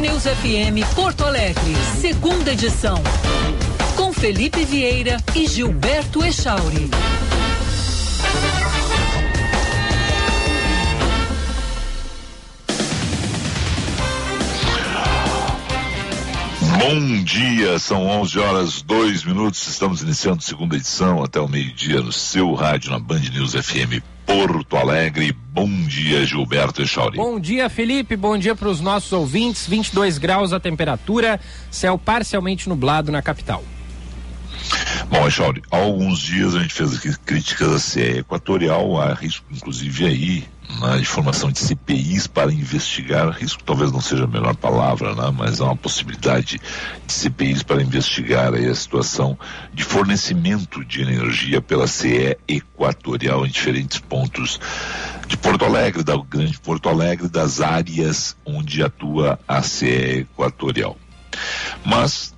News 0.00 0.24
FM 0.24 0.94
Porto 0.94 1.24
Alegre, 1.24 1.74
segunda 2.00 2.52
edição. 2.52 3.00
Com 3.96 4.12
Felipe 4.12 4.64
Vieira 4.64 5.18
e 5.34 5.46
Gilberto 5.46 6.24
Echauri. 6.24 6.90
Bom 16.78 17.22
dia, 17.22 17.78
são 17.78 18.06
11 18.06 18.38
horas 18.38 18.82
2 18.82 19.24
minutos. 19.24 19.66
Estamos 19.68 20.02
iniciando 20.02 20.42
segunda 20.42 20.76
edição 20.76 21.22
até 21.22 21.40
o 21.40 21.48
meio-dia 21.48 22.00
no 22.00 22.12
seu 22.12 22.52
rádio 22.54 22.90
na 22.90 22.98
Band 22.98 23.20
News 23.32 23.54
FM 23.54 24.02
Porto 24.34 24.76
Alegre. 24.76 25.32
Bom 25.52 25.70
dia, 25.86 26.26
Gilberto 26.26 26.82
Echauri. 26.82 27.16
Bom 27.16 27.38
dia, 27.38 27.70
Felipe. 27.70 28.16
Bom 28.16 28.36
dia 28.36 28.56
para 28.56 28.68
os 28.68 28.80
nossos 28.80 29.12
ouvintes. 29.12 29.64
22 29.68 30.18
graus 30.18 30.52
a 30.52 30.58
temperatura, 30.58 31.40
céu 31.70 31.96
parcialmente 31.96 32.68
nublado 32.68 33.12
na 33.12 33.22
capital. 33.22 33.62
Bom, 35.08 35.24
Echauri, 35.28 35.62
há 35.70 35.76
alguns 35.76 36.18
dias 36.18 36.56
a 36.56 36.62
gente 36.62 36.74
fez 36.74 36.96
aqui 36.96 37.16
críticas 37.20 37.72
à 37.74 37.78
CE 37.78 38.18
Equatorial, 38.18 39.00
há 39.00 39.14
risco 39.14 39.46
inclusive 39.52 40.04
aí 40.04 40.44
na 40.80 41.02
formação 41.04 41.50
de 41.50 41.58
CPIs 41.58 42.26
para 42.26 42.52
investigar, 42.52 43.30
risco 43.30 43.62
talvez 43.62 43.92
não 43.92 44.00
seja 44.00 44.24
a 44.24 44.28
melhor 44.28 44.54
palavra, 44.56 45.14
né? 45.14 45.32
mas 45.36 45.60
há 45.60 45.64
uma 45.64 45.76
possibilidade 45.76 46.60
de 47.06 47.12
CPIs 47.12 47.62
para 47.62 47.82
investigar 47.82 48.54
a 48.54 48.74
situação 48.74 49.38
de 49.72 49.84
fornecimento 49.84 50.84
de 50.84 51.02
energia 51.02 51.60
pela 51.60 51.86
CE 51.86 52.36
Equatorial 52.48 53.46
em 53.46 53.50
diferentes 53.50 53.98
pontos 53.98 54.58
de 55.26 55.36
Porto 55.36 55.64
Alegre, 55.64 56.02
da 56.02 56.16
Grande 56.16 56.58
Porto 56.58 56.88
Alegre, 56.88 57.28
das 57.28 57.60
áreas 57.60 58.36
onde 58.44 58.82
atua 58.82 59.38
a 59.46 59.62
CE 59.62 60.20
Equatorial. 60.20 60.96
Mas, 61.84 62.34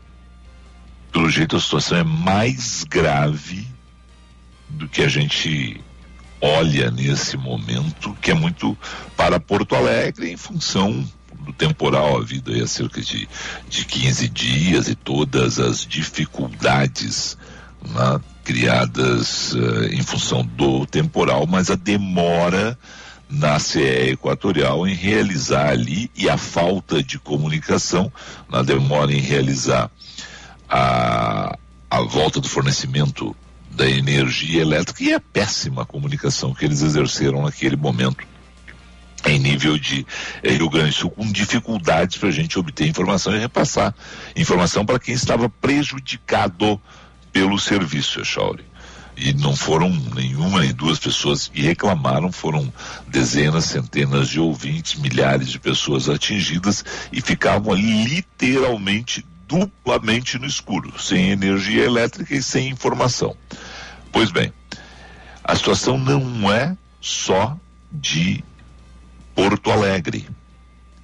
pelo 1.12 1.28
jeito, 1.30 1.56
a 1.56 1.60
situação 1.60 1.98
é 1.98 2.04
mais 2.04 2.84
grave 2.84 3.66
do 4.68 4.88
que 4.88 5.02
a 5.02 5.08
gente 5.08 5.80
olha 6.40 6.90
nesse 6.90 7.36
momento, 7.36 8.16
que 8.20 8.30
é 8.30 8.34
muito 8.34 8.76
para 9.16 9.40
Porto 9.40 9.74
Alegre 9.74 10.30
em 10.30 10.36
função 10.36 11.04
do 11.40 11.52
temporal, 11.52 12.18
a 12.18 12.24
vida 12.24 12.52
há 12.62 12.66
cerca 12.66 13.00
de, 13.00 13.28
de 13.68 13.84
15 13.84 14.28
dias 14.28 14.88
e 14.88 14.94
todas 14.94 15.58
as 15.60 15.86
dificuldades 15.86 17.38
né, 17.82 18.20
criadas 18.42 19.52
uh, 19.52 19.84
em 19.92 20.02
função 20.02 20.44
do 20.44 20.86
temporal, 20.86 21.46
mas 21.46 21.70
a 21.70 21.76
demora 21.76 22.78
na 23.28 23.58
CE 23.58 24.10
Equatorial 24.10 24.86
em 24.86 24.94
realizar 24.94 25.70
ali 25.70 26.10
e 26.16 26.28
a 26.28 26.36
falta 26.36 27.02
de 27.02 27.18
comunicação, 27.18 28.12
na 28.48 28.62
demora 28.62 29.12
em 29.12 29.20
realizar 29.20 29.90
a, 30.68 31.56
a 31.90 32.00
volta 32.02 32.40
do 32.40 32.48
fornecimento 32.48 33.34
da 33.76 33.88
energia 33.88 34.62
elétrica 34.62 35.04
e 35.04 35.12
a 35.12 35.20
péssima 35.20 35.84
comunicação 35.84 36.54
que 36.54 36.64
eles 36.64 36.80
exerceram 36.80 37.42
naquele 37.42 37.76
momento 37.76 38.26
em 39.26 39.38
nível 39.38 39.76
de 39.76 40.06
eh, 40.42 40.52
Rio 40.52 40.70
Grande 40.70 40.90
do 40.90 40.94
Sul, 40.94 41.10
com 41.10 41.30
dificuldades 41.30 42.16
para 42.16 42.28
a 42.28 42.32
gente 42.32 42.58
obter 42.58 42.86
informação 42.86 43.34
e 43.36 43.38
repassar 43.38 43.94
informação 44.34 44.86
para 44.86 44.98
quem 44.98 45.14
estava 45.14 45.48
prejudicado 45.48 46.80
pelo 47.32 47.58
serviço, 47.58 48.20
Echauri. 48.20 48.64
E 49.16 49.32
não 49.32 49.56
foram 49.56 49.90
nenhuma 50.14 50.60
nem 50.60 50.72
duas 50.72 50.98
pessoas 50.98 51.48
que 51.48 51.62
reclamaram, 51.62 52.30
foram 52.30 52.72
dezenas, 53.08 53.64
centenas 53.64 54.28
de 54.28 54.38
ouvintes, 54.38 54.94
milhares 55.00 55.48
de 55.48 55.58
pessoas 55.58 56.08
atingidas 56.08 56.84
e 57.10 57.20
ficavam 57.20 57.72
ali 57.72 58.04
literalmente 58.04 59.24
duplamente 59.48 60.38
no 60.38 60.46
escuro, 60.46 60.92
sem 61.00 61.30
energia 61.30 61.84
elétrica 61.84 62.34
e 62.34 62.42
sem 62.42 62.68
informação. 62.68 63.36
Pois 64.12 64.30
bem, 64.30 64.52
a 65.44 65.54
situação 65.54 65.98
não 65.98 66.50
é 66.50 66.76
só 67.00 67.56
de 67.92 68.42
Porto 69.34 69.70
Alegre. 69.70 70.26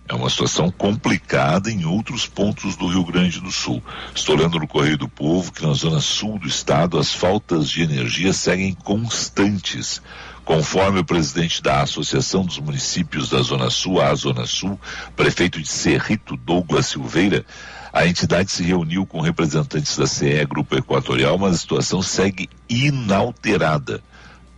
É 0.09 0.15
uma 0.15 0.29
situação 0.29 0.71
complicada 0.71 1.71
em 1.71 1.85
outros 1.85 2.27
pontos 2.27 2.77
do 2.77 2.89
Rio 2.89 3.05
Grande 3.05 3.41
do 3.41 3.53
Sul. 3.53 3.83
Estou 4.15 4.35
lendo 4.35 4.59
no 4.59 4.67
Correio 4.67 4.99
do 4.99 5.09
Povo 5.09 5.53
que 5.53 5.65
na 5.65 5.73
zona 5.73 6.01
sul 6.01 6.39
do 6.39 6.49
estado 6.49 6.99
as 6.99 7.15
faltas 7.15 7.71
de 7.71 7.83
energia 7.83 8.33
seguem 8.33 8.75
constantes. 8.75 10.03
Conforme 10.45 10.99
o 10.99 11.05
presidente 11.05 11.63
da 11.63 11.83
Associação 11.83 12.45
dos 12.45 12.59
Municípios 12.59 13.31
da 13.31 13.41
Zona 13.43 13.71
Sul, 13.71 14.03
a 14.03 14.13
Zona 14.15 14.45
Sul, 14.45 14.79
prefeito 15.15 15.63
de 15.63 15.69
Cerrito, 15.69 16.37
Douglas 16.37 16.87
Silveira, 16.87 17.47
a 17.93 18.07
entidade 18.07 18.51
se 18.51 18.63
reuniu 18.63 19.05
com 19.05 19.21
representantes 19.21 19.97
da 19.99 20.07
CE 20.07 20.45
Grupo 20.47 20.77
Equatorial, 20.77 21.37
mas 21.37 21.55
a 21.55 21.59
situação 21.59 22.01
segue 22.01 22.49
inalterada. 22.69 24.03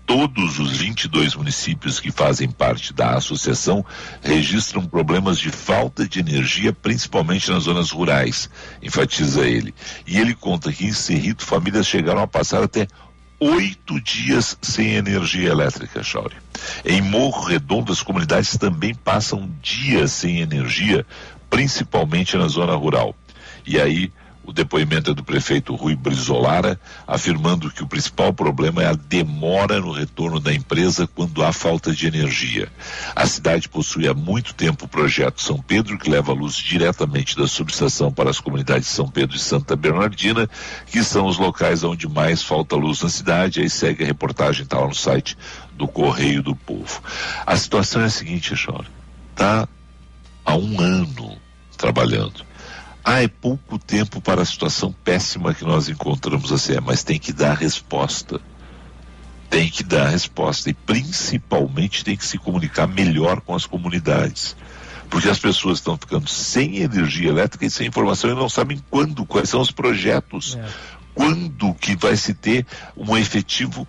Todos 0.07 0.59
os 0.59 0.77
22 0.77 1.35
municípios 1.35 1.99
que 1.99 2.13
fazem 2.13 2.51
parte 2.51 2.93
da 2.93 3.17
associação 3.17 3.85
registram 4.23 4.85
problemas 4.85 5.39
de 5.39 5.51
falta 5.51 6.07
de 6.07 6.21
energia, 6.21 6.73
principalmente 6.75 7.51
nas 7.51 7.65
zonas 7.65 7.91
rurais, 7.91 8.51
enfatiza 8.83 9.47
ele. 9.47 9.75
E 10.07 10.19
ele 10.19 10.35
conta 10.35 10.71
que 10.71 10.85
em 10.85 10.93
Cerrito 10.93 11.45
famílias 11.45 11.87
chegaram 11.87 12.21
a 12.21 12.27
passar 12.27 12.63
até 12.63 12.87
oito 13.41 14.01
dias 14.01 14.57
sem 14.63 14.95
energia 14.95 15.49
elétrica, 15.51 16.03
Chauri. 16.03 16.37
Em 16.85 17.01
Morro 17.01 17.43
Redondo, 17.43 17.91
as 17.91 18.03
comunidades 18.03 18.57
também 18.57 18.95
passam 18.95 19.51
dias 19.61 20.13
sem 20.13 20.41
energia, 20.41 21.05
principalmente 21.49 22.37
na 22.37 22.47
zona 22.47 22.75
rural. 22.77 23.15
E 23.67 23.81
aí 23.81 24.13
o 24.47 24.53
depoimento 24.53 25.11
é 25.11 25.15
do 25.15 25.25
prefeito 25.25 25.75
Rui 25.75 25.97
Brizolara, 25.97 26.79
afirmando 27.07 27.71
que 27.71 27.83
o 27.83 27.87
principal 27.87 28.33
problema 28.33 28.83
é 28.83 28.87
a 28.87 28.93
demora 28.93 29.81
no 29.81 29.91
retorno 29.91 30.39
da 30.39 30.53
empresa 30.53 31.07
quando 31.07 31.43
há 31.43 31.51
falta 31.51 31.93
de 31.93 32.07
energia. 32.07 32.71
A 33.17 33.27
cidade 33.27 33.71
possui 33.71 34.07
há 34.07 34.13
muito 34.13 34.55
tempo 34.55 34.85
o 34.85 34.89
projeto 34.89 35.41
São 35.41 35.59
Pedro, 35.59 35.99
que 35.99 36.11
leva 36.11 36.33
a 36.33 36.35
luz 36.35 36.57
diretamente 36.57 37.35
da 37.37 37.47
subestação 37.47 38.13
para 38.13 38.29
as 38.29 38.39
comunidades 38.39 38.89
de 38.89 38.95
São 38.95 39.09
Pedro 39.09 39.35
e 39.35 39.41
Santa 39.41 39.75
Bernardina, 39.75 40.49
que 40.87 41.03
são 41.03 41.27
os 41.27 41.39
locais 41.39 41.83
onde 41.83 42.07
mais 42.07 42.43
falta 42.43 42.77
luz 42.77 43.01
na 43.01 43.09
cidade. 43.09 43.61
Aí 43.61 43.71
segue 43.71 44.05
a 44.05 44.07
reportagem, 44.07 44.65
está 44.65 44.79
lá 44.79 44.87
no 44.87 44.95
site 44.95 45.39
do 45.73 45.89
Correio 45.89 46.43
do 46.43 46.55
Povo. 46.55 47.03
A 47.47 47.57
situação 47.57 48.03
é 48.03 48.07
a 48.07 48.11
seguinte, 48.11 48.53
Chora. 48.63 48.87
Está 49.31 49.67
há 50.45 50.55
um 50.55 50.79
ano 50.81 51.39
trabalhando 51.79 52.45
ah, 53.05 53.23
é 53.23 53.29
pouco 53.29 53.79
tempo 53.79 54.19
para 54.19 54.41
a 54.41 54.47
situação 54.47 54.91
péssima 55.05 55.53
que 55.53 55.63
nós 55.63 55.91
encontramos 55.91 56.51
assim, 56.51 56.73
mas 56.83 57.05
tem 57.05 57.19
que 57.19 57.35
dar 57.35 57.55
resposta. 57.55 58.41
Tem 59.51 59.69
que 59.69 59.85
dar 59.85 60.09
resposta 60.09 60.71
e 60.71 60.75
principalmente 60.75 62.03
tem 62.03 62.17
que 62.17 62.27
se 62.27 62.39
comunicar 62.39 62.87
melhor 62.87 63.43
com 63.43 63.55
as 63.55 63.67
comunidades. 63.67 64.57
Porque 65.11 65.29
as 65.29 65.39
pessoas 65.39 65.79
estão 65.79 65.99
ficando 65.99 66.27
sem 66.29 66.79
energia 66.79 67.29
elétrica 67.29 67.67
e 67.67 67.71
sem 67.71 67.87
informação 67.87 68.31
e 68.31 68.35
não 68.35 68.49
sabem 68.49 68.83
quando, 68.91 69.27
quais 69.27 69.51
são 69.51 69.61
os 69.61 69.71
projetos, 69.71 70.57
é. 70.57 70.65
quando 71.15 71.75
que 71.75 71.95
vai 71.95 72.17
se 72.17 72.33
ter 72.33 72.67
um 72.97 73.15
efetivo 73.17 73.87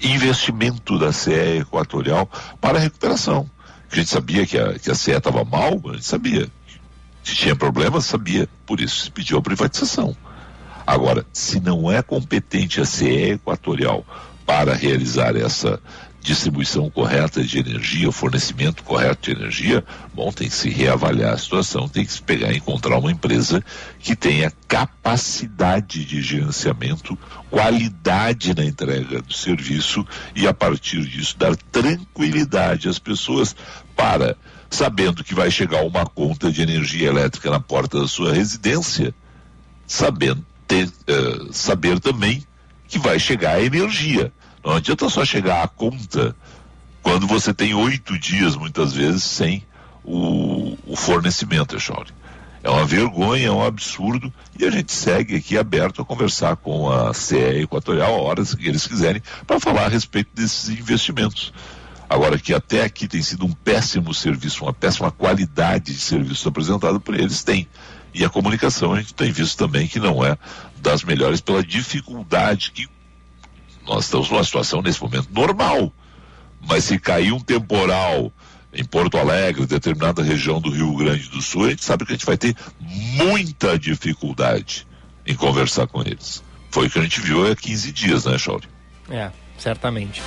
investimento 0.00 0.96
da 0.96 1.12
CE 1.12 1.58
Equatorial 1.60 2.30
para 2.60 2.78
a 2.78 2.80
recuperação. 2.80 3.50
A 3.90 3.96
gente 3.96 4.08
sabia 4.08 4.46
que 4.46 4.56
a, 4.56 4.78
que 4.78 4.90
a 4.90 4.94
CE 4.94 5.10
estava 5.10 5.44
mal, 5.44 5.80
a 5.86 5.92
gente 5.94 6.04
sabia. 6.04 6.48
Se 7.22 7.34
tinha 7.34 7.56
problema, 7.56 8.00
sabia. 8.00 8.48
Por 8.66 8.80
isso 8.80 9.04
se 9.04 9.10
pediu 9.10 9.38
a 9.38 9.42
privatização. 9.42 10.16
Agora, 10.86 11.24
se 11.32 11.60
não 11.60 11.90
é 11.90 12.02
competente 12.02 12.80
a 12.80 12.84
CE 12.84 13.32
Equatorial 13.32 14.04
para 14.44 14.74
realizar 14.74 15.36
essa 15.36 15.80
distribuição 16.22 16.88
correta 16.88 17.42
de 17.42 17.58
energia, 17.58 18.12
fornecimento 18.12 18.84
correto 18.84 19.22
de 19.22 19.36
energia, 19.36 19.84
bom, 20.14 20.30
tem 20.30 20.48
que 20.48 20.54
se 20.54 20.70
reavaliar 20.70 21.32
a 21.34 21.38
situação, 21.38 21.88
tem 21.88 22.04
que 22.04 22.12
se 22.12 22.22
pegar 22.22 22.52
e 22.52 22.58
encontrar 22.58 22.98
uma 22.98 23.10
empresa 23.10 23.62
que 23.98 24.14
tenha 24.14 24.52
capacidade 24.68 26.04
de 26.04 26.22
gerenciamento, 26.22 27.18
qualidade 27.50 28.54
na 28.54 28.64
entrega 28.64 29.20
do 29.20 29.32
serviço 29.32 30.06
e 30.34 30.46
a 30.46 30.54
partir 30.54 31.04
disso 31.04 31.36
dar 31.36 31.56
tranquilidade 31.56 32.88
às 32.88 33.00
pessoas 33.00 33.54
para 33.96 34.36
sabendo 34.72 35.22
que 35.22 35.34
vai 35.34 35.50
chegar 35.50 35.84
uma 35.84 36.06
conta 36.06 36.50
de 36.50 36.62
energia 36.62 37.08
elétrica 37.08 37.50
na 37.50 37.60
porta 37.60 38.00
da 38.00 38.08
sua 38.08 38.32
residência, 38.32 39.14
sabendo 39.86 40.44
ter, 40.66 40.86
uh, 40.86 41.52
saber 41.52 42.00
também 42.00 42.42
que 42.88 42.98
vai 42.98 43.18
chegar 43.18 43.56
a 43.56 43.62
energia. 43.62 44.32
Não 44.64 44.72
adianta 44.72 45.08
só 45.10 45.24
chegar 45.24 45.62
a 45.62 45.68
conta 45.68 46.34
quando 47.02 47.26
você 47.26 47.52
tem 47.52 47.74
oito 47.74 48.18
dias, 48.18 48.56
muitas 48.56 48.94
vezes, 48.94 49.24
sem 49.24 49.62
o, 50.02 50.76
o 50.86 50.96
fornecimento, 50.96 51.76
Echauri. 51.76 52.10
É 52.62 52.70
uma 52.70 52.86
vergonha, 52.86 53.48
é 53.48 53.50
um 53.50 53.64
absurdo, 53.64 54.32
e 54.58 54.64
a 54.64 54.70
gente 54.70 54.92
segue 54.92 55.36
aqui 55.36 55.58
aberto 55.58 56.00
a 56.00 56.04
conversar 56.04 56.56
com 56.56 56.90
a 56.90 57.12
CE 57.12 57.62
Equatorial 57.62 58.20
horas 58.20 58.54
que 58.54 58.68
eles 58.68 58.86
quiserem 58.86 59.20
para 59.46 59.60
falar 59.60 59.86
a 59.86 59.88
respeito 59.88 60.30
desses 60.32 60.68
investimentos. 60.70 61.52
Agora 62.12 62.38
que 62.38 62.52
até 62.52 62.84
aqui 62.84 63.08
tem 63.08 63.22
sido 63.22 63.46
um 63.46 63.52
péssimo 63.52 64.12
serviço, 64.12 64.64
uma 64.64 64.72
péssima 64.74 65.10
qualidade 65.10 65.94
de 65.94 65.98
serviço 65.98 66.46
apresentado 66.46 67.00
por 67.00 67.18
eles, 67.18 67.42
tem. 67.42 67.66
E 68.12 68.22
a 68.22 68.28
comunicação 68.28 68.92
a 68.92 69.00
gente 69.00 69.14
tem 69.14 69.32
visto 69.32 69.56
também 69.56 69.88
que 69.88 69.98
não 69.98 70.22
é 70.22 70.36
das 70.76 71.02
melhores 71.02 71.40
pela 71.40 71.64
dificuldade 71.64 72.72
que 72.72 72.86
nós 73.86 74.04
estamos 74.04 74.28
numa 74.28 74.44
situação 74.44 74.82
nesse 74.82 75.00
momento 75.00 75.30
normal. 75.32 75.90
Mas 76.60 76.84
se 76.84 76.98
cair 76.98 77.32
um 77.32 77.40
temporal 77.40 78.30
em 78.74 78.84
Porto 78.84 79.16
Alegre, 79.16 79.64
determinada 79.64 80.22
região 80.22 80.60
do 80.60 80.68
Rio 80.68 80.94
Grande 80.94 81.30
do 81.30 81.40
Sul, 81.40 81.64
a 81.64 81.70
gente 81.70 81.82
sabe 81.82 82.04
que 82.04 82.12
a 82.12 82.14
gente 82.14 82.26
vai 82.26 82.36
ter 82.36 82.54
muita 82.78 83.78
dificuldade 83.78 84.86
em 85.26 85.34
conversar 85.34 85.86
com 85.86 86.02
eles. 86.02 86.44
Foi 86.70 86.88
o 86.88 86.90
que 86.90 86.98
a 86.98 87.02
gente 87.02 87.22
viu 87.22 87.50
há 87.50 87.56
15 87.56 87.90
dias, 87.90 88.26
né, 88.26 88.36
Chauri? 88.36 88.68
É, 89.08 89.30
certamente. 89.56 90.20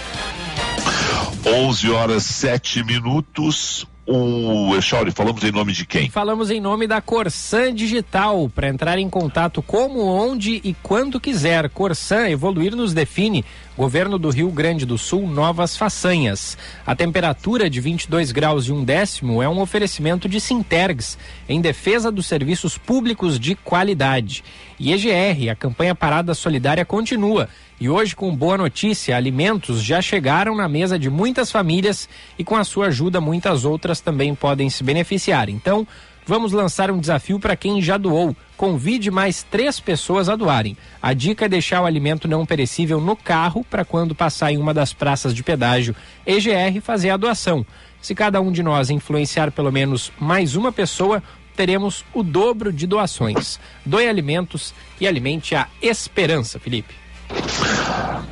11 1.46 1.92
horas 1.92 2.24
7 2.24 2.84
minutos. 2.84 3.86
O 4.08 4.76
Echauri, 4.76 5.12
falamos 5.12 5.44
em 5.44 5.52
nome 5.52 5.74
de 5.74 5.86
quem? 5.86 6.10
Falamos 6.12 6.52
em 6.52 6.60
nome 6.60 6.86
da 6.86 7.02
Corsan 7.02 7.74
Digital. 7.74 8.50
Para 8.54 8.68
entrar 8.68 9.00
em 9.00 9.10
contato 9.10 9.62
como, 9.62 10.02
onde 10.02 10.62
e 10.64 10.76
quando 10.82 11.20
quiser. 11.20 11.70
Corsan, 11.70 12.30
evoluir 12.30 12.76
nos 12.76 12.94
define. 12.94 13.44
Governo 13.78 14.18
do 14.18 14.30
Rio 14.30 14.50
Grande 14.52 14.86
do 14.86 14.98
Sul, 14.98 15.28
novas 15.28 15.76
façanhas. 15.76 16.58
A 16.86 16.96
temperatura 16.96 17.70
de 17.70 17.82
22 17.82 18.32
graus 18.32 18.68
e 18.68 18.72
um 18.72 18.86
décimo 18.86 19.44
é 19.44 19.50
um 19.50 19.60
oferecimento 19.60 20.30
de 20.30 20.40
Sintergs, 20.40 21.18
em 21.50 21.60
defesa 21.60 22.10
dos 22.10 22.26
serviços 22.26 22.78
públicos 22.78 23.38
de 23.38 23.54
qualidade. 23.54 24.46
E 24.80 24.94
EGR, 24.94 25.52
a 25.52 25.56
campanha 25.56 25.94
Parada 25.94 26.34
Solidária 26.34 26.86
continua. 26.86 27.50
E 27.78 27.90
hoje, 27.90 28.16
com 28.16 28.34
boa 28.34 28.58
notícia, 28.58 29.18
alimentos 29.18 29.84
já 29.84 30.02
chegaram 30.02 30.56
na 30.56 30.70
mesa 30.70 30.98
de 30.98 31.10
muitas 31.10 31.52
famílias 31.52 32.08
e 32.40 32.44
com 32.46 32.56
a 32.56 32.64
sua 32.64 32.88
ajuda, 32.88 33.20
muitas 33.20 33.66
outras 33.66 34.00
também 34.00 34.34
podem 34.34 34.70
se 34.70 34.86
beneficiar. 34.86 35.50
Então, 35.50 35.86
vamos 36.26 36.52
lançar 36.52 36.92
um 36.92 37.00
desafio 37.00 37.40
para 37.40 37.56
quem 37.56 37.82
já 37.82 37.98
doou. 37.98 38.36
Convide 38.58 39.12
mais 39.12 39.44
três 39.44 39.80
pessoas 39.80 40.30
a 40.30 40.36
doarem. 40.36 40.78
A 41.02 41.14
dica 41.14 41.46
é 41.46 41.50
deixar 41.50 41.82
o 41.82 41.86
alimento 41.86 42.28
não 42.28 42.46
perecível 42.46 43.00
no 43.00 43.16
carro 43.16 43.66
para 43.70 43.86
quando 43.86 44.16
passar 44.16 44.52
em 44.52 44.58
uma 44.58 44.74
das 44.74 44.94
praças 44.94 45.34
de 45.34 45.44
pedágio 45.44 45.96
EGR 46.26 46.82
fazer 46.82 47.10
a 47.10 47.18
doação. 47.18 47.66
Se 48.02 48.16
cada 48.16 48.40
um 48.42 48.52
de 48.52 48.64
nós 48.64 48.90
influenciar 48.90 49.52
pelo 49.52 49.72
menos 49.72 50.12
mais 50.20 50.56
uma 50.56 50.72
pessoa, 50.72 51.22
teremos 51.56 52.06
o 52.14 52.22
dobro 52.22 52.72
de 52.72 52.86
doações. 52.86 53.60
Doe 53.86 54.08
alimentos 54.08 54.74
e 55.00 55.08
alimente 55.08 55.56
a 55.56 55.68
esperança, 55.82 56.60
Felipe. 56.60 57.05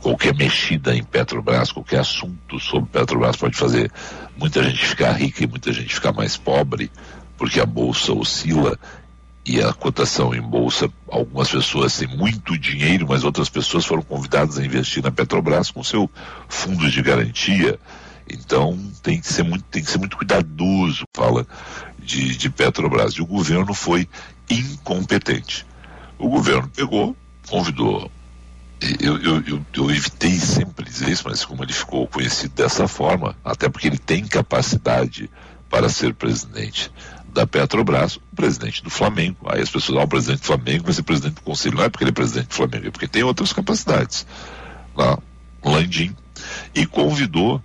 qualquer 0.00 0.34
mexida 0.34 0.94
em 0.94 1.02
Petrobras, 1.02 1.72
qualquer 1.72 2.00
assunto 2.00 2.58
sobre 2.60 2.88
Petrobras 2.90 3.36
pode 3.36 3.56
fazer 3.56 3.90
muita 4.36 4.62
gente 4.62 4.86
ficar 4.86 5.12
rica 5.12 5.44
e 5.44 5.46
muita 5.46 5.72
gente 5.72 5.94
ficar 5.94 6.12
mais 6.12 6.36
pobre, 6.36 6.90
porque 7.36 7.60
a 7.60 7.66
bolsa 7.66 8.12
oscila 8.12 8.78
e 9.44 9.62
a 9.62 9.72
cotação 9.72 10.34
em 10.34 10.42
bolsa, 10.42 10.90
algumas 11.08 11.50
pessoas 11.50 11.96
têm 11.96 12.08
muito 12.08 12.58
dinheiro, 12.58 13.06
mas 13.08 13.24
outras 13.24 13.48
pessoas 13.48 13.84
foram 13.84 14.02
convidadas 14.02 14.58
a 14.58 14.64
investir 14.64 15.02
na 15.02 15.10
Petrobras 15.10 15.70
com 15.70 15.82
seu 15.82 16.10
fundo 16.48 16.90
de 16.90 17.02
garantia. 17.02 17.78
Então 18.30 18.78
tem 19.02 19.18
que 19.18 19.26
ser 19.26 19.42
muito, 19.42 19.64
tem 19.64 19.82
que 19.82 19.90
ser 19.90 19.96
muito 19.98 20.18
cuidadoso, 20.18 21.04
fala 21.16 21.46
de, 21.98 22.36
de 22.36 22.50
Petrobras. 22.50 23.14
E 23.14 23.22
o 23.22 23.26
governo 23.26 23.72
foi 23.72 24.06
incompetente. 24.50 25.66
O 26.18 26.28
governo 26.28 26.68
pegou, 26.68 27.16
convidou 27.48 28.10
eu, 29.00 29.18
eu, 29.18 29.42
eu, 29.46 29.66
eu, 29.74 29.90
evitei 29.90 30.38
sempre 30.38 30.84
dizer 30.84 31.08
isso, 31.08 31.24
mas 31.26 31.44
como 31.44 31.64
ele 31.64 31.72
ficou 31.72 32.06
conhecido 32.06 32.54
dessa 32.54 32.86
forma, 32.86 33.36
até 33.44 33.68
porque 33.68 33.88
ele 33.88 33.98
tem 33.98 34.24
capacidade 34.24 35.28
para 35.68 35.88
ser 35.88 36.14
presidente 36.14 36.90
da 37.32 37.46
Petrobras, 37.46 38.16
o 38.16 38.36
presidente 38.36 38.82
do 38.82 38.90
Flamengo. 38.90 39.36
Aí 39.46 39.60
as 39.60 39.70
pessoas, 39.70 39.98
ah, 39.98 40.04
o 40.04 40.08
presidente 40.08 40.40
do 40.40 40.46
Flamengo 40.46 40.84
vai 40.84 40.92
ser 40.94 41.02
presidente 41.02 41.34
do 41.34 41.42
conselho. 41.42 41.76
Não 41.76 41.84
é 41.84 41.88
porque 41.88 42.04
ele 42.04 42.10
é 42.10 42.14
presidente 42.14 42.48
do 42.48 42.54
Flamengo, 42.54 42.86
é 42.86 42.90
porque 42.90 43.08
tem 43.08 43.22
outras 43.22 43.52
capacidades. 43.52 44.26
Lá, 44.96 45.18
Landim. 45.64 46.14
E 46.74 46.86
convidou 46.86 47.62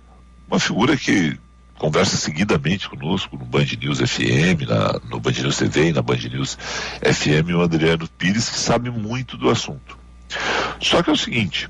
uma 0.48 0.58
figura 0.58 0.96
que 0.96 1.38
conversa 1.78 2.16
seguidamente 2.16 2.88
conosco 2.88 3.36
no 3.36 3.44
Band 3.44 3.66
News 3.80 3.98
FM, 3.98 4.68
na, 4.68 5.00
no 5.08 5.20
Band 5.20 5.32
News 5.32 5.56
TV 5.56 5.88
e 5.88 5.92
na 5.92 6.02
Band 6.02 6.16
News 6.16 6.58
FM, 7.02 7.54
o 7.56 7.62
Adriano 7.62 8.08
Pires, 8.08 8.48
que 8.48 8.58
sabe 8.58 8.90
muito 8.90 9.36
do 9.36 9.50
assunto. 9.50 10.03
Só 10.80 11.02
que 11.02 11.10
é 11.10 11.12
o 11.12 11.16
seguinte, 11.16 11.68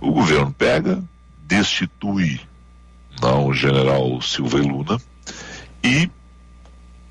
o 0.00 0.10
governo 0.10 0.52
pega, 0.52 1.02
destitui 1.44 2.40
não, 3.20 3.46
o 3.46 3.54
general 3.54 4.20
Silva 4.20 4.58
e 4.58 4.62
Luna 4.62 5.00
e 5.82 6.10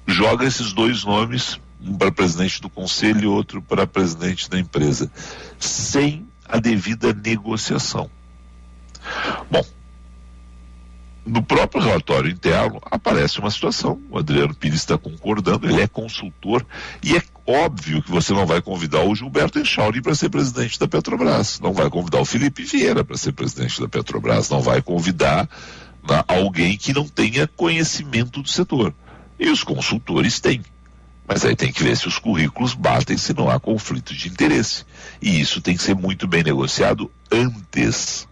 joga 0.08 0.46
esses 0.46 0.72
dois 0.72 1.04
nomes, 1.04 1.60
um 1.82 1.98
para 1.98 2.12
presidente 2.12 2.62
do 2.62 2.70
conselho 2.70 3.22
e 3.22 3.27
outro 3.27 3.62
para 3.62 3.88
presidente 3.88 4.50
da 4.50 4.60
empresa, 4.60 5.12
sem 5.60 6.27
a 6.48 6.60
devida 6.60 7.13
negociação. 7.13 8.10
Bom, 9.50 9.65
no 11.25 11.41
próprio 11.41 11.82
relatório 11.82 12.32
interno 12.32 12.79
aparece 12.89 13.39
uma 13.39 13.50
situação, 13.50 14.00
o 14.10 14.20
Adriano 14.20 14.53
Pires 14.53 14.79
está 14.79 14.98
concordando, 14.98 15.67
ele 15.67 15.82
é 15.82 15.88
consultor, 15.88 16.63
e 17.01 17.17
é 17.17 17.24
óbvio 17.48 18.01
que 18.01 18.12
você 18.12 18.32
não 18.32 18.46
vai 18.46 18.62
convidar 18.62 19.01
o 19.01 19.15
Gilberto 19.15 19.58
Echauri 19.58 20.01
para 20.01 20.13
ser 20.13 20.29
presidente 20.29 20.79
da 20.79 20.88
Petrobras, 20.88 21.60
não 21.60 21.74
vai 21.74 21.89
convidar 21.89 22.20
o 22.20 22.25
Felipe 22.25 22.63
Vieira 22.63 23.03
para 23.03 23.17
ser 23.17 23.32
presidente 23.32 23.82
da 23.82 23.88
Petrobras, 23.88 24.50
não 24.50 24.62
vai 24.62 24.82
convidar 24.82 25.50
né, 26.08 26.24
alguém 26.27 26.77
que 26.77 26.94
não 26.94 27.08
tenha 27.08 27.48
conhecimento 27.48 28.41
do 28.41 28.50
setor. 28.50 28.94
E 29.39 29.50
os 29.50 29.63
consultores 29.63 30.39
têm. 30.39 30.63
Mas 31.27 31.44
aí 31.44 31.55
tem 31.55 31.74
que 31.74 31.84
ver 31.84 31.98
se 31.98 32.08
os 32.08 32.20
currículos 32.20 32.74
batem, 32.75 33.17
se 33.17 33.34
não 33.34 33.50
há 33.50 33.60
conflito 33.60 34.13
de 34.13 34.29
interesse. 34.29 34.86
E 35.22 35.41
isso 35.41 35.60
tem 35.60 35.75
que 35.75 35.84
ser 35.84 35.96
muito 35.96 36.27
bem 36.27 36.44
negociado 36.44 37.12
antes. 37.32 38.27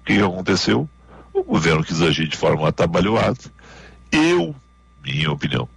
O 0.00 0.04
que 0.06 0.18
aconteceu? 0.20 0.88
O 1.36 1.44
governo 1.44 1.84
quis 1.84 2.00
agir 2.00 2.26
de 2.28 2.36
forma 2.36 2.66
atabalhoada. 2.66 3.38
Eu, 4.10 4.56
minha 5.04 5.30
opinião, 5.30 5.68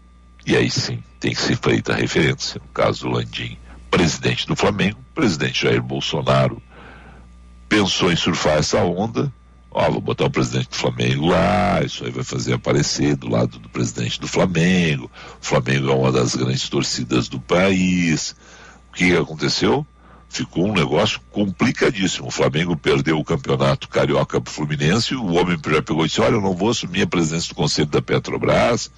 e 0.45 0.55
aí 0.55 0.71
sim 0.71 1.03
tem 1.19 1.33
que 1.33 1.41
ser 1.41 1.57
feita 1.57 1.91
a 1.91 1.97
referência, 1.97 2.61
no 2.65 2.73
caso 2.73 3.01
do 3.01 3.09
Landim, 3.09 3.57
presidente 3.91 4.47
do 4.47 4.55
Flamengo, 4.55 4.97
presidente 5.13 5.63
Jair 5.63 5.83
Bolsonaro, 5.83 6.61
pensou 7.67 8.09
em 8.09 8.15
surfar 8.15 8.57
essa 8.57 8.81
onda, 8.81 9.31
ó, 9.69 9.91
vou 9.91 9.99
botar 9.99 10.25
o 10.25 10.31
presidente 10.31 10.69
do 10.69 10.75
Flamengo 10.77 11.27
lá, 11.27 11.81
isso 11.83 12.05
aí 12.05 12.11
vai 12.11 12.23
fazer 12.23 12.53
aparecer 12.53 13.17
do 13.17 13.29
lado 13.29 13.59
do 13.59 13.67
presidente 13.67 14.17
do 14.19 14.29
Flamengo, 14.29 15.11
o 15.41 15.45
Flamengo 15.45 15.89
é 15.89 15.93
uma 15.93 16.11
das 16.11 16.35
grandes 16.35 16.69
torcidas 16.69 17.27
do 17.27 17.39
país. 17.39 18.33
O 18.89 18.93
que 18.93 19.15
aconteceu? 19.15 19.85
Ficou 20.29 20.67
um 20.67 20.74
negócio 20.74 21.19
complicadíssimo. 21.31 22.27
O 22.27 22.31
Flamengo 22.31 22.77
perdeu 22.77 23.19
o 23.19 23.24
campeonato 23.24 23.89
carioca 23.89 24.39
para 24.39 24.50
o 24.50 24.53
Fluminense, 24.53 25.15
o 25.15 25.33
homem 25.33 25.57
já 25.65 25.81
pegou 25.81 26.05
e 26.05 26.07
disse: 26.07 26.21
Olha, 26.21 26.36
eu 26.36 26.41
não 26.41 26.55
vou 26.55 26.69
assumir 26.69 27.01
a 27.01 27.07
presidência 27.07 27.50
do 27.50 27.55
conselho 27.55 27.88
da 27.88 28.01
Petrobras, 28.01 28.91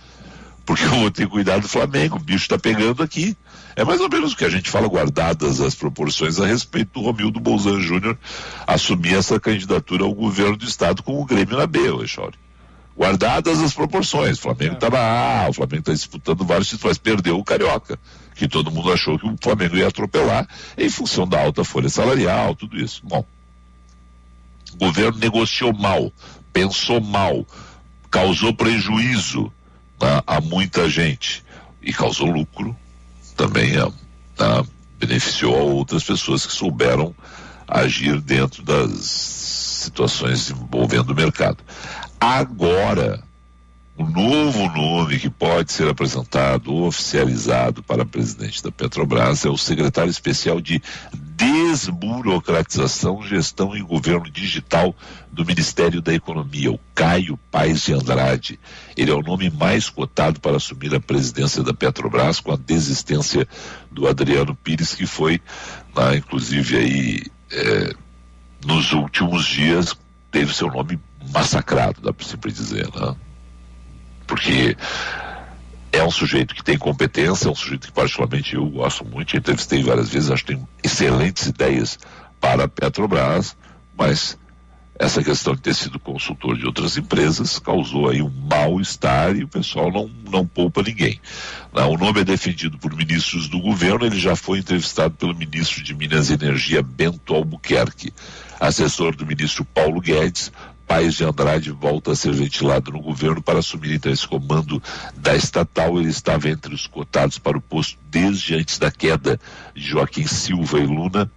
porque 0.65 0.83
eu 0.83 0.89
vou 0.89 1.11
ter 1.11 1.27
cuidado 1.27 1.61
do 1.61 1.67
Flamengo, 1.69 2.17
o 2.17 2.19
bicho 2.19 2.43
está 2.43 2.59
pegando 2.59 3.01
aqui. 3.01 3.35
É 3.75 3.85
mais 3.85 4.01
ou 4.01 4.09
menos 4.09 4.33
o 4.33 4.37
que 4.37 4.43
a 4.43 4.49
gente 4.49 4.69
fala, 4.69 4.87
guardadas 4.87 5.61
as 5.61 5.73
proporções 5.73 6.39
a 6.39 6.45
respeito 6.45 6.99
do 6.99 7.05
Romildo 7.05 7.39
Bolzan 7.39 7.79
Júnior 7.79 8.17
assumir 8.67 9.15
essa 9.15 9.39
candidatura 9.39 10.03
ao 10.03 10.13
governo 10.13 10.57
do 10.57 10.65
Estado 10.65 11.01
com 11.01 11.21
o 11.21 11.25
Grêmio 11.25 11.57
na 11.57 11.65
B, 11.65 11.79
Echauri. 12.03 12.37
guardadas 12.97 13.61
as 13.61 13.73
proporções. 13.73 14.37
O 14.37 14.41
Flamengo 14.41 14.73
está 14.73 14.89
na 14.89 15.45
A, 15.45 15.49
o 15.49 15.53
Flamengo 15.53 15.79
está 15.79 15.93
disputando 15.93 16.45
vários 16.45 16.67
títulos, 16.67 16.91
mas 16.91 16.97
perdeu 16.97 17.37
o 17.37 17.43
Carioca, 17.45 17.97
que 18.41 18.47
todo 18.47 18.71
mundo 18.71 18.91
achou 18.91 19.19
que 19.19 19.27
o 19.27 19.37
Flamengo 19.39 19.77
ia 19.77 19.87
atropelar 19.87 20.47
em 20.75 20.89
função 20.89 21.27
da 21.27 21.39
alta 21.39 21.63
folha 21.63 21.89
salarial, 21.89 22.55
tudo 22.55 22.75
isso. 22.75 23.03
Bom, 23.03 23.23
o 24.73 24.77
governo 24.77 25.19
negociou 25.19 25.71
mal, 25.71 26.11
pensou 26.51 26.99
mal, 26.99 27.45
causou 28.09 28.51
prejuízo 28.51 29.53
né, 30.01 30.23
a 30.25 30.41
muita 30.41 30.89
gente 30.89 31.45
e 31.83 31.93
causou 31.93 32.31
lucro 32.31 32.75
também, 33.37 33.73
tá, 34.35 34.65
beneficiou 34.97 35.55
a 35.55 35.61
outras 35.61 36.03
pessoas 36.03 36.43
que 36.43 36.51
souberam 36.51 37.13
agir 37.67 38.19
dentro 38.21 38.63
das 38.63 38.91
situações 39.83 40.49
envolvendo 40.49 41.11
o 41.11 41.15
mercado. 41.15 41.59
Agora, 42.19 43.21
o 44.01 44.09
novo 44.09 44.67
nome 44.71 45.19
que 45.19 45.29
pode 45.29 45.71
ser 45.71 45.87
apresentado 45.87 46.73
oficializado 46.73 47.83
para 47.83 48.03
presidente 48.03 48.63
da 48.63 48.71
Petrobras 48.71 49.45
é 49.45 49.49
o 49.49 49.57
secretário 49.57 50.09
especial 50.09 50.59
de 50.59 50.81
desburocratização, 51.13 53.21
gestão 53.21 53.77
e 53.77 53.81
governo 53.81 54.27
digital 54.27 54.95
do 55.31 55.45
Ministério 55.45 56.01
da 56.01 56.13
Economia, 56.13 56.71
o 56.71 56.79
Caio 56.95 57.37
Paes 57.51 57.83
de 57.83 57.93
Andrade. 57.93 58.59
Ele 58.97 59.11
é 59.11 59.13
o 59.13 59.21
nome 59.21 59.51
mais 59.51 59.87
cotado 59.87 60.39
para 60.39 60.57
assumir 60.57 60.95
a 60.95 60.99
presidência 60.99 61.61
da 61.61 61.73
Petrobras 61.73 62.39
com 62.39 62.51
a 62.51 62.57
desistência 62.57 63.47
do 63.91 64.07
Adriano 64.07 64.55
Pires, 64.55 64.95
que 64.95 65.05
foi, 65.05 65.39
na, 65.95 66.15
inclusive 66.15 66.75
aí, 66.75 67.23
é, 67.51 67.93
nos 68.65 68.93
últimos 68.93 69.45
dias, 69.45 69.95
teve 70.31 70.55
seu 70.55 70.69
nome 70.69 70.99
massacrado, 71.31 72.01
dá 72.01 72.11
para 72.11 72.25
sempre 72.25 72.51
dizer, 72.51 72.89
né? 72.95 73.15
Porque 74.31 74.77
é 75.91 76.01
um 76.01 76.09
sujeito 76.09 76.55
que 76.55 76.63
tem 76.63 76.77
competência, 76.77 77.49
é 77.49 77.51
um 77.51 77.55
sujeito 77.55 77.87
que 77.87 77.91
particularmente 77.91 78.55
eu 78.55 78.65
gosto 78.65 79.03
muito, 79.03 79.35
entrevistei 79.35 79.83
várias 79.83 80.07
vezes, 80.07 80.31
acho 80.31 80.45
que 80.45 80.55
tem 80.55 80.67
excelentes 80.81 81.47
ideias 81.47 81.99
para 82.39 82.63
a 82.63 82.67
Petrobras, 82.69 83.57
mas 83.97 84.37
essa 84.97 85.21
questão 85.21 85.53
de 85.53 85.61
ter 85.61 85.75
sido 85.75 85.99
consultor 85.99 86.57
de 86.57 86.65
outras 86.65 86.95
empresas 86.95 87.59
causou 87.59 88.07
aí 88.07 88.21
um 88.21 88.29
mal-estar 88.29 89.35
e 89.35 89.43
o 89.43 89.49
pessoal 89.49 89.91
não, 89.91 90.09
não 90.29 90.47
poupa 90.47 90.81
ninguém. 90.81 91.19
O 91.73 91.97
nome 91.97 92.21
é 92.21 92.23
defendido 92.23 92.77
por 92.77 92.95
ministros 92.95 93.49
do 93.49 93.59
governo, 93.59 94.05
ele 94.05 94.17
já 94.17 94.37
foi 94.37 94.59
entrevistado 94.59 95.13
pelo 95.15 95.35
ministro 95.35 95.83
de 95.83 95.93
Minas 95.93 96.29
e 96.29 96.35
Energia, 96.35 96.81
Bento 96.81 97.33
Albuquerque, 97.33 98.13
assessor 98.61 99.13
do 99.13 99.25
ministro 99.25 99.65
Paulo 99.65 99.99
Guedes, 99.99 100.53
Paes 100.91 101.15
de 101.15 101.23
Andrade 101.23 101.71
volta 101.71 102.11
a 102.11 102.15
ser 102.17 102.33
ventilado 102.33 102.91
no 102.91 102.99
governo 102.99 103.41
para 103.41 103.59
assumir 103.59 103.93
então 103.93 104.11
esse 104.11 104.27
comando 104.27 104.83
da 105.15 105.33
estatal. 105.33 105.97
Ele 105.97 106.09
estava 106.09 106.49
entre 106.49 106.75
os 106.75 106.85
cotados 106.85 107.39
para 107.39 107.57
o 107.57 107.61
posto 107.61 107.97
desde 108.09 108.55
antes 108.55 108.77
da 108.77 108.91
queda 108.91 109.39
de 109.73 109.81
Joaquim 109.81 110.27
Silva 110.27 110.79
e 110.79 110.85
Luna, 110.85 111.31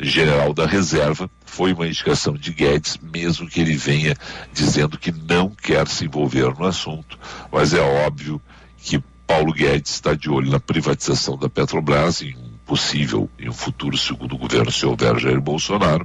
general 0.00 0.52
da 0.52 0.66
reserva. 0.66 1.30
Foi 1.44 1.72
uma 1.72 1.86
indicação 1.86 2.34
de 2.34 2.52
Guedes, 2.52 2.98
mesmo 3.00 3.48
que 3.48 3.60
ele 3.60 3.76
venha 3.76 4.16
dizendo 4.52 4.98
que 4.98 5.12
não 5.12 5.50
quer 5.50 5.86
se 5.86 6.06
envolver 6.06 6.52
no 6.58 6.66
assunto, 6.66 7.16
mas 7.52 7.74
é 7.74 7.80
óbvio 7.80 8.42
que 8.76 9.00
Paulo 9.24 9.52
Guedes 9.52 9.92
está 9.92 10.14
de 10.14 10.28
olho 10.28 10.50
na 10.50 10.58
privatização 10.58 11.38
da 11.38 11.48
Petrobras 11.48 12.22
em 12.22 12.34
um 12.34 12.56
possível, 12.66 13.30
em 13.38 13.48
um 13.48 13.52
futuro 13.52 13.96
segundo 13.96 14.36
governo, 14.36 14.72
se 14.72 14.84
houver 14.84 15.16
Jair 15.20 15.40
Bolsonaro 15.40 16.04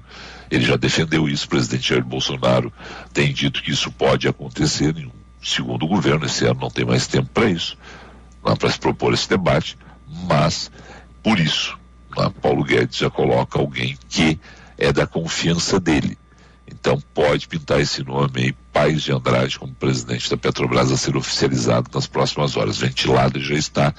ele 0.51 0.65
já 0.65 0.75
defendeu 0.75 1.29
isso, 1.29 1.45
o 1.45 1.49
presidente 1.49 1.89
Jair 1.89 2.03
Bolsonaro. 2.03 2.71
Tem 3.13 3.33
dito 3.33 3.63
que 3.63 3.71
isso 3.71 3.89
pode 3.91 4.27
acontecer 4.27 4.95
em 4.97 5.05
um 5.05 5.11
segundo 5.41 5.87
governo, 5.87 6.25
esse 6.25 6.45
ano 6.45 6.59
não 6.59 6.69
tem 6.69 6.85
mais 6.85 7.07
tempo 7.07 7.29
para 7.33 7.49
isso, 7.49 7.77
para 8.43 8.69
se 8.69 8.77
propor 8.77 9.13
esse 9.13 9.27
debate, 9.27 9.77
mas 10.27 10.69
por 11.23 11.39
isso, 11.39 11.79
Paulo 12.41 12.63
Guedes 12.63 12.97
já 12.97 13.09
coloca 13.09 13.57
alguém 13.57 13.97
que 14.09 14.39
é 14.77 14.91
da 14.91 15.07
confiança 15.07 15.79
dele. 15.79 16.17
Então 16.81 16.99
pode 17.13 17.47
pintar 17.47 17.79
esse 17.79 18.03
nome 18.03 18.31
aí, 18.37 18.53
Pais 18.73 19.03
de 19.03 19.11
Andrade, 19.11 19.59
como 19.59 19.71
presidente 19.71 20.27
da 20.27 20.35
Petrobras, 20.35 20.91
a 20.91 20.97
ser 20.97 21.15
oficializado 21.15 21.91
nas 21.93 22.07
próximas 22.07 22.57
horas. 22.57 22.79
Ventilado 22.79 23.39
já 23.39 23.53
está 23.53 23.93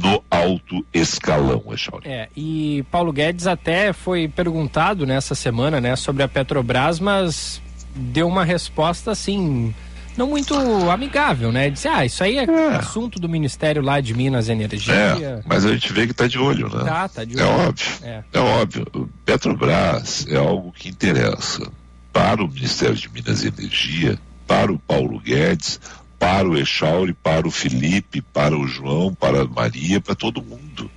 no 0.00 0.24
alto 0.30 0.84
escalão, 0.94 1.62
Echauri. 1.70 2.08
É, 2.08 2.30
e 2.34 2.84
Paulo 2.90 3.12
Guedes 3.12 3.46
até 3.46 3.92
foi 3.92 4.28
perguntado 4.28 5.04
nessa 5.04 5.34
semana, 5.34 5.78
né, 5.78 5.94
sobre 5.94 6.22
a 6.22 6.28
Petrobras, 6.28 6.98
mas 6.98 7.60
deu 7.94 8.28
uma 8.28 8.46
resposta 8.46 9.10
assim, 9.10 9.74
não 10.16 10.26
muito 10.26 10.54
amigável, 10.90 11.52
né? 11.52 11.68
Disse, 11.68 11.86
ah, 11.86 12.06
isso 12.06 12.24
aí 12.24 12.38
é, 12.38 12.44
é. 12.44 12.76
assunto 12.76 13.20
do 13.20 13.28
Ministério 13.28 13.82
lá 13.82 14.00
de 14.00 14.14
Minas 14.14 14.48
e 14.48 14.52
Energia. 14.52 14.94
É, 14.94 15.42
mas 15.44 15.66
a 15.66 15.72
gente 15.74 15.92
vê 15.92 16.06
que 16.06 16.12
está 16.12 16.26
de 16.26 16.38
olho, 16.38 16.70
né? 16.74 16.82
Tá, 16.82 17.08
tá 17.10 17.24
de 17.24 17.38
é 17.38 17.44
olho. 17.44 17.52
É 17.52 17.66
óbvio, 17.66 17.92
é. 18.02 18.24
é 18.32 18.40
óbvio. 18.40 19.10
Petrobras 19.26 20.26
é 20.30 20.36
algo 20.38 20.72
que 20.72 20.88
interessa 20.88 21.70
para 22.12 22.42
o 22.42 22.48
Ministério 22.48 22.94
de 22.94 23.08
Minas 23.08 23.42
e 23.42 23.48
Energia, 23.48 24.18
para 24.46 24.72
o 24.72 24.78
Paulo 24.78 25.18
Guedes, 25.20 25.80
para 26.18 26.48
o 26.48 26.56
Echauri, 26.56 27.12
para 27.12 27.48
o 27.48 27.50
Felipe, 27.50 28.20
para 28.20 28.56
o 28.56 28.66
João, 28.66 29.14
para 29.14 29.42
a 29.42 29.48
Maria, 29.48 30.00
para 30.00 30.14
todo 30.14 30.42
mundo. 30.42 30.90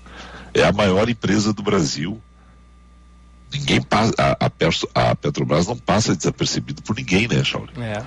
É 0.53 0.63
a 0.63 0.71
maior 0.71 1.09
empresa 1.09 1.51
do 1.51 1.63
Brasil. 1.63 2.21
Ninguém 3.51 3.81
passa, 3.81 4.13
a, 4.17 4.45
a, 4.45 5.09
a 5.09 5.15
Petrobras 5.15 5.67
não 5.67 5.77
passa 5.77 6.15
desapercebido 6.15 6.81
por 6.81 6.95
ninguém, 6.95 7.27
né, 7.27 7.39
Echauri? 7.39 7.71
É, 7.77 8.03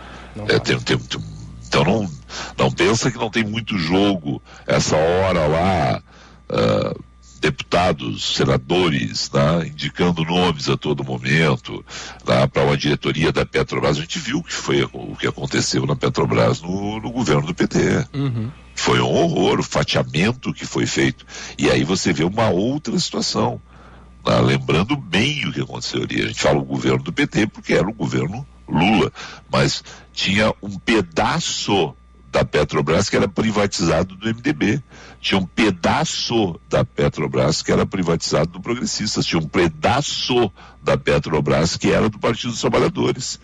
é 0.54 0.58
tem, 0.58 0.78
tem, 0.78 0.98
tem, 0.98 1.20
então 1.66 1.84
não, 1.84 2.10
não 2.56 2.70
pensa 2.70 3.10
que 3.10 3.18
não 3.18 3.30
tem 3.30 3.44
muito 3.44 3.78
jogo 3.78 4.42
essa 4.66 4.96
hora 4.96 5.46
lá. 5.46 6.02
Uh, 6.48 7.04
deputados, 7.40 8.36
senadores, 8.36 9.30
né, 9.32 9.66
indicando 9.68 10.24
nomes 10.24 10.68
a 10.68 10.76
todo 10.76 11.04
momento 11.04 11.84
né, 12.26 12.46
para 12.46 12.64
uma 12.64 12.76
diretoria 12.76 13.32
da 13.32 13.46
Petrobras. 13.46 13.96
A 13.96 14.00
gente 14.00 14.18
viu 14.18 14.38
o 14.38 14.42
que 14.42 14.52
foi 14.52 14.82
o 14.92 15.16
que 15.16 15.26
aconteceu 15.26 15.86
na 15.86 15.96
Petrobras 15.96 16.60
no, 16.60 17.00
no 17.00 17.10
governo 17.10 17.46
do 17.46 17.54
PT. 17.54 18.06
Uhum. 18.14 18.50
Foi 18.74 19.00
um 19.00 19.08
horror, 19.08 19.60
o 19.60 19.62
fatiamento 19.62 20.52
que 20.52 20.66
foi 20.66 20.86
feito. 20.86 21.26
E 21.58 21.70
aí 21.70 21.84
você 21.84 22.12
vê 22.12 22.24
uma 22.24 22.48
outra 22.48 22.98
situação. 22.98 23.60
Né, 24.26 24.40
lembrando 24.40 24.96
bem 24.96 25.46
o 25.46 25.52
que 25.52 25.60
aconteceu 25.60 26.02
ali. 26.02 26.22
A 26.22 26.26
gente 26.26 26.40
fala 26.40 26.58
o 26.58 26.64
governo 26.64 27.02
do 27.02 27.12
PT 27.12 27.46
porque 27.48 27.74
era 27.74 27.88
o 27.88 27.94
governo 27.94 28.46
Lula, 28.68 29.10
mas 29.50 29.82
tinha 30.12 30.52
um 30.62 30.78
pedaço 30.78 31.94
da 32.30 32.44
Petrobras 32.44 33.08
que 33.08 33.16
era 33.16 33.28
privatizado 33.28 34.14
do 34.14 34.26
MDB. 34.28 34.82
Tinha 35.20 35.38
um 35.38 35.46
pedaço 35.46 36.60
da 36.68 36.84
Petrobras 36.84 37.62
que 37.62 37.72
era 37.72 37.86
privatizado 37.86 38.52
do 38.52 38.60
Progressistas. 38.60 39.26
Tinha 39.26 39.40
um 39.40 39.48
pedaço 39.48 40.52
da 40.82 40.96
Petrobras 40.96 41.76
que 41.76 41.90
era 41.90 42.08
do 42.08 42.18
Partido 42.18 42.50
dos 42.50 42.60
Trabalhadores. 42.60 43.40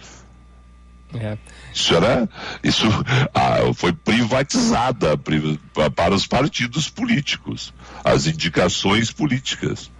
É. 1.14 1.38
Isso 1.72 1.94
era. 1.94 2.28
Isso 2.62 2.86
ah, 3.34 3.72
foi 3.74 3.92
privatizada 3.92 5.16
para 5.16 6.14
os 6.14 6.26
partidos 6.26 6.88
políticos, 6.88 7.72
as 8.04 8.26
indicações 8.26 9.10
políticas. 9.10 9.90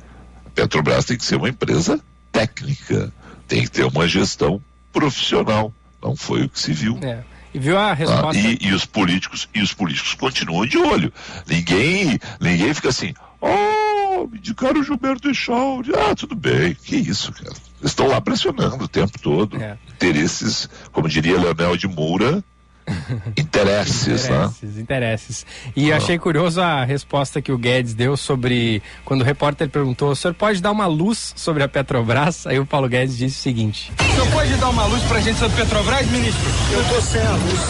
A 0.47 0.51
Petrobras 0.51 1.05
tem 1.05 1.17
que 1.17 1.25
ser 1.25 1.37
uma 1.37 1.49
empresa 1.49 2.01
técnica, 2.33 3.13
tem 3.47 3.63
que 3.63 3.71
ter 3.71 3.85
uma 3.85 4.09
gestão 4.09 4.61
profissional. 4.93 5.73
Não 6.03 6.15
foi 6.17 6.45
o 6.45 6.49
que 6.49 6.61
se 6.61 6.73
viu. 6.73 6.99
É. 7.03 7.25
E 7.55 7.59
viu 7.59 7.79
a 7.79 7.95
resposta? 7.95 8.29
Ah, 8.31 8.35
e, 8.37 8.59
e, 8.61 8.75
os 8.75 8.85
políticos 8.85 9.49
e 9.55 9.63
os 9.63 9.73
políticos 9.73 10.15
continuam 10.15 10.67
de 10.67 10.77
olho. 10.77 11.13
Ninguém, 11.47 12.19
ninguém 12.41 12.75
fica 12.75 12.89
assim, 12.89 13.15
oh, 13.41 14.27
me 14.27 14.39
indicaram 14.39 14.81
o 14.81 14.83
Gilberto 14.83 15.31
Echauri. 15.31 15.93
Ah, 15.95 16.17
tudo 16.17 16.35
bem, 16.35 16.75
que 16.75 16.97
isso, 16.97 17.33
cara. 17.33 17.55
Estão 17.81 18.09
lá 18.09 18.21
pressionando 18.21 18.85
o 18.85 18.89
tempo 18.89 19.19
todo. 19.21 19.63
É. 19.63 19.79
Interesses, 19.89 20.69
como 20.91 21.09
diria 21.09 21.39
Leonel 21.39 21.77
de 21.77 21.87
Moura, 21.87 22.43
Interesses, 23.37 24.29
né? 24.29 24.37
interesses, 24.37 24.75
né? 24.75 24.81
Interesses. 24.81 25.47
E 25.75 25.93
ah. 25.93 25.97
achei 25.97 26.19
curioso 26.19 26.61
a 26.61 26.85
resposta 26.85 27.41
que 27.41 27.51
o 27.51 27.59
Guedes 27.59 27.95
deu 27.95 28.17
sobre. 28.17 28.83
Quando 29.05 29.23
o 29.23 29.25
repórter 29.25 29.69
perguntou: 29.69 30.11
o 30.11 30.17
senhor 30.17 30.35
pode 30.35 30.61
dar 30.61 30.71
uma 30.71 30.87
luz 30.87 31.33
sobre 31.37 31.63
a 31.63 31.69
Petrobras? 31.69 32.47
Aí 32.47 32.59
o 32.59 32.67
Paulo 32.67 32.89
Guedes 32.89 33.17
disse 33.17 33.39
o 33.39 33.43
seguinte: 33.43 33.93
O 33.99 34.13
senhor 34.13 34.31
pode 34.31 34.55
dar 34.57 34.69
uma 34.69 34.87
luz 34.87 35.03
pra 35.05 35.21
gente 35.21 35.39
sobre 35.39 35.55
a 35.55 35.65
Petrobras, 35.65 36.07
ministro? 36.11 36.51
Eu 36.73 36.85
tô 36.85 37.01
sem 37.01 37.23
a 37.23 37.33
luz. 37.33 37.61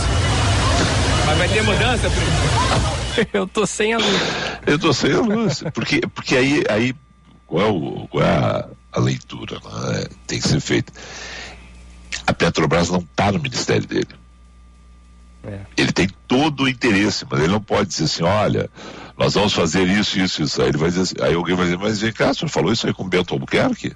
Mas 1.27 1.39
vai 1.39 1.49
ter 1.49 1.63
mudança? 1.63 2.09
Eu 3.33 3.47
tô 3.47 3.65
sem 3.65 3.95
a 3.95 3.99
luz. 3.99 4.21
Eu 4.67 4.77
tô 4.77 4.93
sem 4.93 5.13
a 5.13 5.21
luz. 5.21 5.63
Porque, 5.73 6.01
porque 6.01 6.37
aí, 6.37 6.65
aí 6.69 6.95
qual 7.47 7.63
é, 7.65 7.71
o, 7.71 8.09
qual 8.09 8.25
é 8.25 8.29
a, 8.29 8.69
a 8.93 9.01
leitura? 9.01 9.61
Né? 9.61 10.05
Tem 10.27 10.41
que 10.41 10.49
ser 10.49 10.61
feita. 10.61 10.93
A 12.27 12.33
Petrobras 12.33 12.91
não 12.91 12.99
está 12.99 13.31
no 13.31 13.39
ministério 13.39 13.87
dele. 13.87 14.09
É. 15.47 15.61
Ele 15.77 15.93
tem 15.93 16.09
todo 16.27 16.65
o 16.65 16.69
interesse, 16.69 17.27
mas 17.31 17.41
ele 17.41 17.53
não 17.53 17.61
pode 17.61 17.89
dizer 17.89 18.05
assim, 18.05 18.23
olha, 18.23 18.71
nós 19.17 19.35
vamos 19.35 19.53
fazer 19.53 19.87
isso, 19.87 20.19
isso, 20.19 20.43
isso. 20.43 20.63
Aí 20.63 20.69
ele 20.69 20.79
vai 20.79 20.89
dizer 20.89 21.03
assim, 21.03 21.15
aí 21.21 21.35
alguém 21.35 21.55
vai 21.55 21.67
dizer, 21.67 21.79
mas 21.79 22.01
vem 22.01 22.13
cá, 22.13 22.31
o 22.31 22.35
senhor 22.35 22.49
falou 22.49 22.73
isso 22.73 22.87
aí 22.87 22.95
com 22.95 23.05
o 23.05 23.09
Bento 23.09 23.35
Albuquerque? 23.35 23.95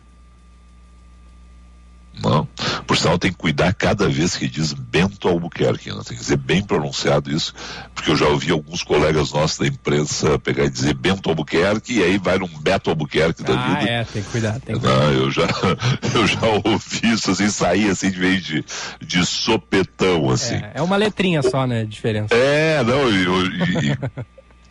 Não. 2.23 2.49
Por 2.87 2.97
sinal, 2.97 3.19
tem 3.19 3.31
que 3.31 3.39
cuidar 3.39 3.73
cada 3.75 4.09
vez 4.09 4.37
que 4.37 4.49
diz 4.49 4.73
Bento 4.73 5.29
Albuquerque, 5.29 5.91
né? 5.91 6.01
tem 6.05 6.17
que 6.17 6.23
dizer 6.23 6.37
bem 6.37 6.63
pronunciado 6.63 7.31
isso, 7.31 7.55
porque 7.95 8.11
eu 8.11 8.17
já 8.17 8.27
ouvi 8.27 8.51
alguns 8.51 8.83
colegas 8.83 9.33
nossos 9.33 9.59
da 9.59 9.67
imprensa 9.67 10.39
pegar 10.39 10.65
e 10.65 10.71
dizer 10.71 10.95
Bento 10.95 11.29
Albuquerque 11.29 11.99
e 11.99 12.03
aí 12.03 12.19
vai 12.19 12.39
num 12.39 12.49
Beto 12.61 12.91
Albuquerque 12.91 13.43
da 13.43 13.55
ah, 13.55 13.75
vida. 13.75 13.91
é, 13.91 14.05
tem 14.05 14.23
que 14.23 14.31
cuidar. 14.31 14.61
Tem 14.61 14.79
que 14.79 14.87
Não, 14.87 14.97
cuidar. 14.97 15.13
eu 15.13 15.31
já, 15.31 15.43
eu 16.15 16.27
já 16.27 16.47
ouvi 16.65 17.13
isso 17.13 17.31
assim, 17.31 17.49
sair 17.49 17.91
assim 17.91 18.11
de 18.11 18.19
vez 18.19 18.43
de, 18.45 18.65
de 19.01 19.25
sopetão, 19.27 20.31
assim. 20.31 20.55
É, 20.55 20.73
é 20.77 20.83
uma 20.83 20.97
letrinha 20.97 21.43
só, 21.43 21.67
né, 21.67 21.85
de 21.85 21.91
diferença. 21.91 22.35
É, 22.35 22.83
não, 22.83 23.11
e, 23.11 23.91
e, 23.93 23.99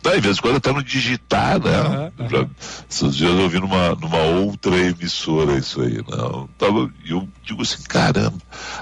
Tá, 0.00 0.12
às 0.14 0.20
vezes 0.20 0.38
quando 0.38 0.56
até 0.56 0.72
no 0.72 0.82
digitar, 0.82 1.58
né? 1.58 2.12
Eu 2.18 2.28
já- 2.28 2.46
esses 2.88 3.16
dias 3.16 3.30
eu 3.32 3.40
ouvi 3.40 3.58
numa, 3.58 3.96
numa 3.96 4.18
outra 4.18 4.76
emissora 4.76 5.58
isso 5.58 5.80
aí, 5.82 6.00
não. 6.08 6.48
Tava, 6.56 6.88
e 7.04 7.10
eu 7.10 7.28
digo 7.48 7.62
assim, 7.62 7.82
caramba, 7.88 8.36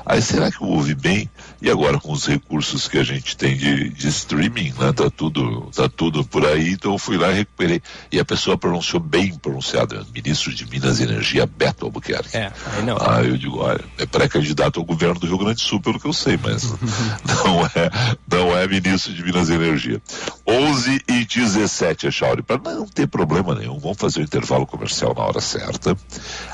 aí 0.05 0.21
será 0.21 0.51
que 0.51 0.61
eu 0.61 0.67
ouvi 0.67 0.95
bem? 0.95 1.31
E 1.63 1.71
agora 1.71 2.01
com 2.01 2.13
os 2.13 2.27
recursos 2.27 2.89
que 2.89 2.99
a 2.99 3.05
gente 3.05 3.37
tem 3.37 3.57
de, 3.57 3.89
de 3.91 4.09
streaming, 4.09 4.75
né? 4.79 4.93
Tá 4.93 5.09
tudo, 5.09 5.71
tá 5.75 5.89
tudo 5.89 6.25
por 6.25 6.45
aí, 6.45 6.73
então 6.73 6.93
eu 6.93 6.99
fui 6.99 7.17
lá 7.17 7.31
e 7.31 7.35
recuperei. 7.35 7.81
E 8.11 8.19
a 8.19 8.25
pessoa 8.25 8.59
pronunciou 8.59 9.01
bem 9.01 9.35
pronunciado, 9.39 10.05
ministro 10.13 10.53
de 10.53 10.69
Minas 10.69 10.99
e 10.99 11.05
Energia, 11.05 11.47
Beto 11.47 11.85
Albuquerque. 11.85 12.37
É, 12.37 12.53
aí 12.73 12.83
não. 12.83 12.97
Ah, 13.01 13.23
eu 13.23 13.37
digo, 13.37 13.59
olha, 13.59 13.85
é 13.99 14.05
pré-candidato 14.05 14.81
ao 14.81 14.85
governo 14.85 15.21
do 15.21 15.27
Rio 15.27 15.39
Grande 15.39 15.57
do 15.57 15.61
Sul, 15.61 15.81
pelo 15.81 16.01
que 16.01 16.07
eu 16.07 16.13
sei, 16.13 16.39
mas 16.43 16.65
não 17.25 17.65
é, 17.65 17.91
não 18.31 18.57
é 18.57 18.67
ministro 18.67 19.15
de 19.15 19.23
Minas 19.23 19.49
e 19.49 19.55
Energia. 19.55 20.03
11 20.47 21.03
e 21.09 21.25
17, 21.25 22.11
Chauri, 22.11 22.43
para 22.43 22.59
não 22.59 22.87
ter 22.87 23.07
problema 23.07 23.55
nenhum, 23.55 23.79
vamos 23.79 23.99
fazer 23.99 24.21
o 24.21 24.25
intervalo 24.25 24.67
comercial 24.67 25.15
na 25.15 25.23
hora 25.23 25.41
certa. 25.41 25.97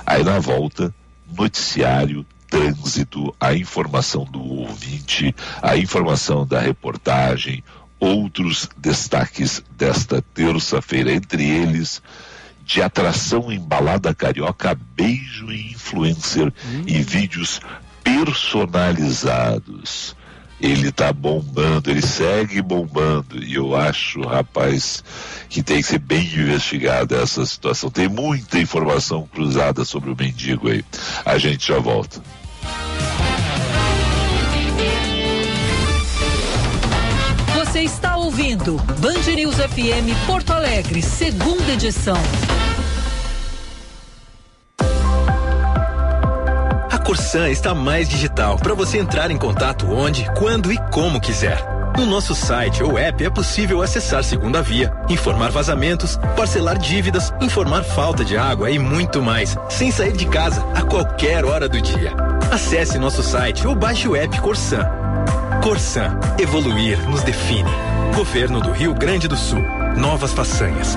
Aí 0.05 0.23
na 0.23 0.39
volta, 0.39 0.95
noticiário, 1.37 2.25
trânsito, 2.49 3.35
a 3.41 3.55
informação 3.55 4.25
do 4.25 4.43
ouvinte, 4.43 5.35
a 5.63 5.77
informação 5.77 6.47
da 6.47 6.61
reportagem, 6.61 7.65
outros 7.99 8.69
destaques 8.77 9.63
desta 9.77 10.21
terça-feira, 10.21 11.13
entre 11.13 11.49
eles 11.49 12.03
de 12.65 12.83
atração 12.83 13.51
em 13.51 13.61
balada 13.61 14.15
carioca, 14.15 14.79
beijo 14.95 15.51
em 15.51 15.73
influencer 15.73 16.53
e 16.87 17.03
vídeos 17.03 17.61
personalizados. 18.05 20.15
Ele 20.63 20.93
tá 20.93 21.13
bombando, 21.13 21.91
ele 21.91 22.01
segue 22.01 22.63
bombando. 22.63 23.43
E 23.43 23.55
eu 23.55 23.75
acho, 23.75 24.21
rapaz, 24.21 25.03
que 25.49 25.61
tem 25.61 25.83
que 25.83 25.89
ser 25.89 25.99
bem 25.99 26.25
investigada 26.25 27.21
essa 27.21 27.45
situação. 27.45 27.91
Tem 27.91 28.09
muita 28.09 28.61
informação 28.61 29.27
cruzada 29.27 29.85
sobre 29.85 30.11
o 30.11 30.17
mendigo 30.17 30.69
aí. 30.69 30.85
A 31.25 31.37
gente 31.37 31.67
já 31.67 31.81
volta. 31.81 32.23
Você 37.57 37.81
está 37.81 38.17
ouvindo 38.17 38.77
Band 39.01 39.35
News 39.35 39.57
FM 39.57 40.27
Porto 40.27 40.53
Alegre, 40.53 41.03
segunda 41.03 41.73
edição. 41.73 42.17
Corsan 47.13 47.51
está 47.51 47.75
mais 47.75 48.09
digital 48.09 48.57
para 48.57 48.73
você 48.73 48.97
entrar 48.97 49.31
em 49.31 49.37
contato 49.37 49.87
onde, 49.93 50.25
quando 50.35 50.73
e 50.73 50.79
como 50.91 51.21
quiser. 51.21 51.63
No 51.95 52.07
nosso 52.07 52.35
site 52.35 52.83
ou 52.83 52.97
app 52.97 53.23
é 53.23 53.29
possível 53.29 53.83
acessar 53.83 54.25
segunda 54.25 54.63
via, 54.63 54.91
informar 55.11 55.51
vazamentos, 55.51 56.19
parcelar 56.35 56.79
dívidas, 56.79 57.31
informar 57.39 57.85
falta 57.85 58.25
de 58.25 58.35
água 58.35 58.71
e 58.71 58.79
muito 58.79 59.21
mais, 59.21 59.59
sem 59.69 59.91
sair 59.91 60.17
de 60.17 60.25
casa 60.25 60.65
a 60.75 60.81
qualquer 60.81 61.45
hora 61.45 61.69
do 61.69 61.83
dia. 61.83 62.15
Acesse 62.51 62.99
nosso 62.99 63.23
site 63.23 63.67
ou 63.67 63.75
baixe 63.75 64.09
o 64.09 64.17
app 64.17 64.41
Corsan. 64.41 64.89
Corsan, 65.63 66.19
evoluir 66.39 66.99
nos 67.11 67.23
define. 67.23 67.69
Governo 68.17 68.59
do 68.59 68.73
Rio 68.73 68.95
Grande 68.95 69.29
do 69.29 69.37
Sul. 69.37 69.61
Novas 69.99 70.33
façanhas. 70.33 70.97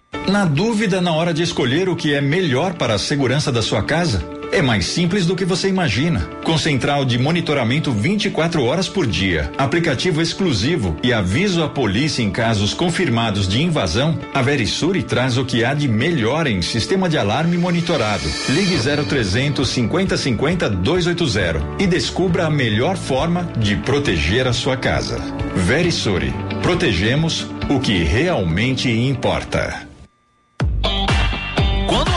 Na 0.31 0.45
dúvida 0.45 1.01
na 1.01 1.11
hora 1.11 1.33
de 1.33 1.43
escolher 1.43 1.89
o 1.89 1.95
que 1.95 2.13
é 2.13 2.21
melhor 2.21 2.75
para 2.75 2.93
a 2.93 2.97
segurança 2.97 3.51
da 3.51 3.61
sua 3.61 3.83
casa? 3.83 4.23
É 4.49 4.61
mais 4.61 4.85
simples 4.85 5.25
do 5.25 5.35
que 5.35 5.43
você 5.43 5.67
imagina. 5.67 6.21
Com 6.45 6.57
central 6.57 7.03
de 7.03 7.19
monitoramento 7.19 7.91
24 7.91 8.63
horas 8.63 8.87
por 8.87 9.05
dia, 9.05 9.51
aplicativo 9.57 10.21
exclusivo 10.21 10.95
e 11.03 11.11
aviso 11.11 11.61
à 11.61 11.67
polícia 11.67 12.23
em 12.23 12.31
casos 12.31 12.73
confirmados 12.73 13.45
de 13.45 13.61
invasão, 13.61 14.17
a 14.33 14.41
Verisure 14.41 15.03
traz 15.03 15.37
o 15.37 15.43
que 15.43 15.65
há 15.65 15.73
de 15.73 15.89
melhor 15.89 16.47
em 16.47 16.61
sistema 16.61 17.09
de 17.09 17.17
alarme 17.17 17.57
monitorado. 17.57 18.23
Ligue 18.47 18.77
0300 18.77 19.67
5050 19.67 20.69
280 20.69 21.61
e 21.77 21.87
descubra 21.87 22.45
a 22.45 22.49
melhor 22.49 22.95
forma 22.95 23.51
de 23.57 23.75
proteger 23.75 24.47
a 24.47 24.53
sua 24.53 24.77
casa. 24.77 25.19
Verisure. 25.55 26.33
Protegemos 26.61 27.47
o 27.69 27.81
que 27.81 28.01
realmente 28.03 28.89
importa. 28.89 29.90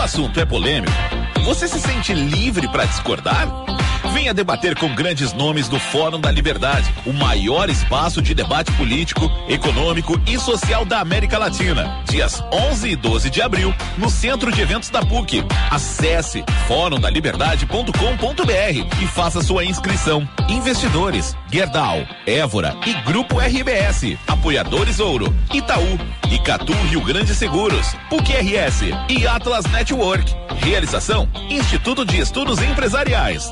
Assunto 0.05 0.39
é 0.39 0.45
polêmico, 0.45 0.93
você 1.47 1.67
se 1.67 1.81
sente 1.81 2.13
livre 2.13 2.69
para 2.69 2.85
discordar? 2.85 3.49
Venha 4.15 4.33
debater 4.33 4.79
com 4.79 4.95
grandes 4.95 5.33
nomes 5.33 5.67
do 5.67 5.77
Fórum 5.77 6.21
da 6.21 6.31
Liberdade, 6.31 6.89
o 7.05 7.13
maior 7.13 7.69
espaço 7.69 8.23
de 8.23 8.33
debate 8.33 8.71
político, 8.75 9.29
econômico 9.49 10.17
e 10.25 10.39
social 10.39 10.85
da 10.85 11.01
América 11.01 11.37
Latina. 11.37 12.01
Dias 12.09 12.41
11 12.53 12.91
e 12.91 12.95
12 12.95 13.29
de 13.29 13.43
abril, 13.43 13.75
no 13.99 14.09
Centro 14.09 14.53
de 14.53 14.61
Eventos 14.61 14.89
da 14.89 15.05
PUC. 15.05 15.45
Acesse 15.69 16.45
forumdaliberdade.com.br 16.69 19.03
e 19.03 19.07
faça 19.09 19.43
sua 19.43 19.65
inscrição. 19.65 20.29
Investidores, 20.49 21.37
Gerdau, 21.53 22.07
Évora 22.25 22.77
e 22.87 22.93
Grupo 23.03 23.41
RBS. 23.41 24.17
Apoiadores 24.29 25.01
Ouro, 25.01 25.35
Itaú, 25.53 25.99
Icatu 26.31 26.73
Rio 26.89 27.01
Grande 27.01 27.35
Seguros, 27.35 27.97
PUC 28.09 28.33
RS 28.33 28.83
e 29.09 29.27
Atlas 29.27 29.65
Network. 29.67 30.33
Realização 30.59 31.29
Instituto 31.51 32.05
de 32.05 32.21
Estudos 32.21 32.63
Empresariais. 32.63 33.51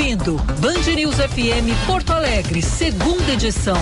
Ouvindo 0.00 0.36
Band 0.60 0.94
News 0.96 1.16
FM 1.16 1.86
Porto 1.86 2.14
Alegre, 2.14 2.62
segunda 2.62 3.32
edição. 3.34 3.76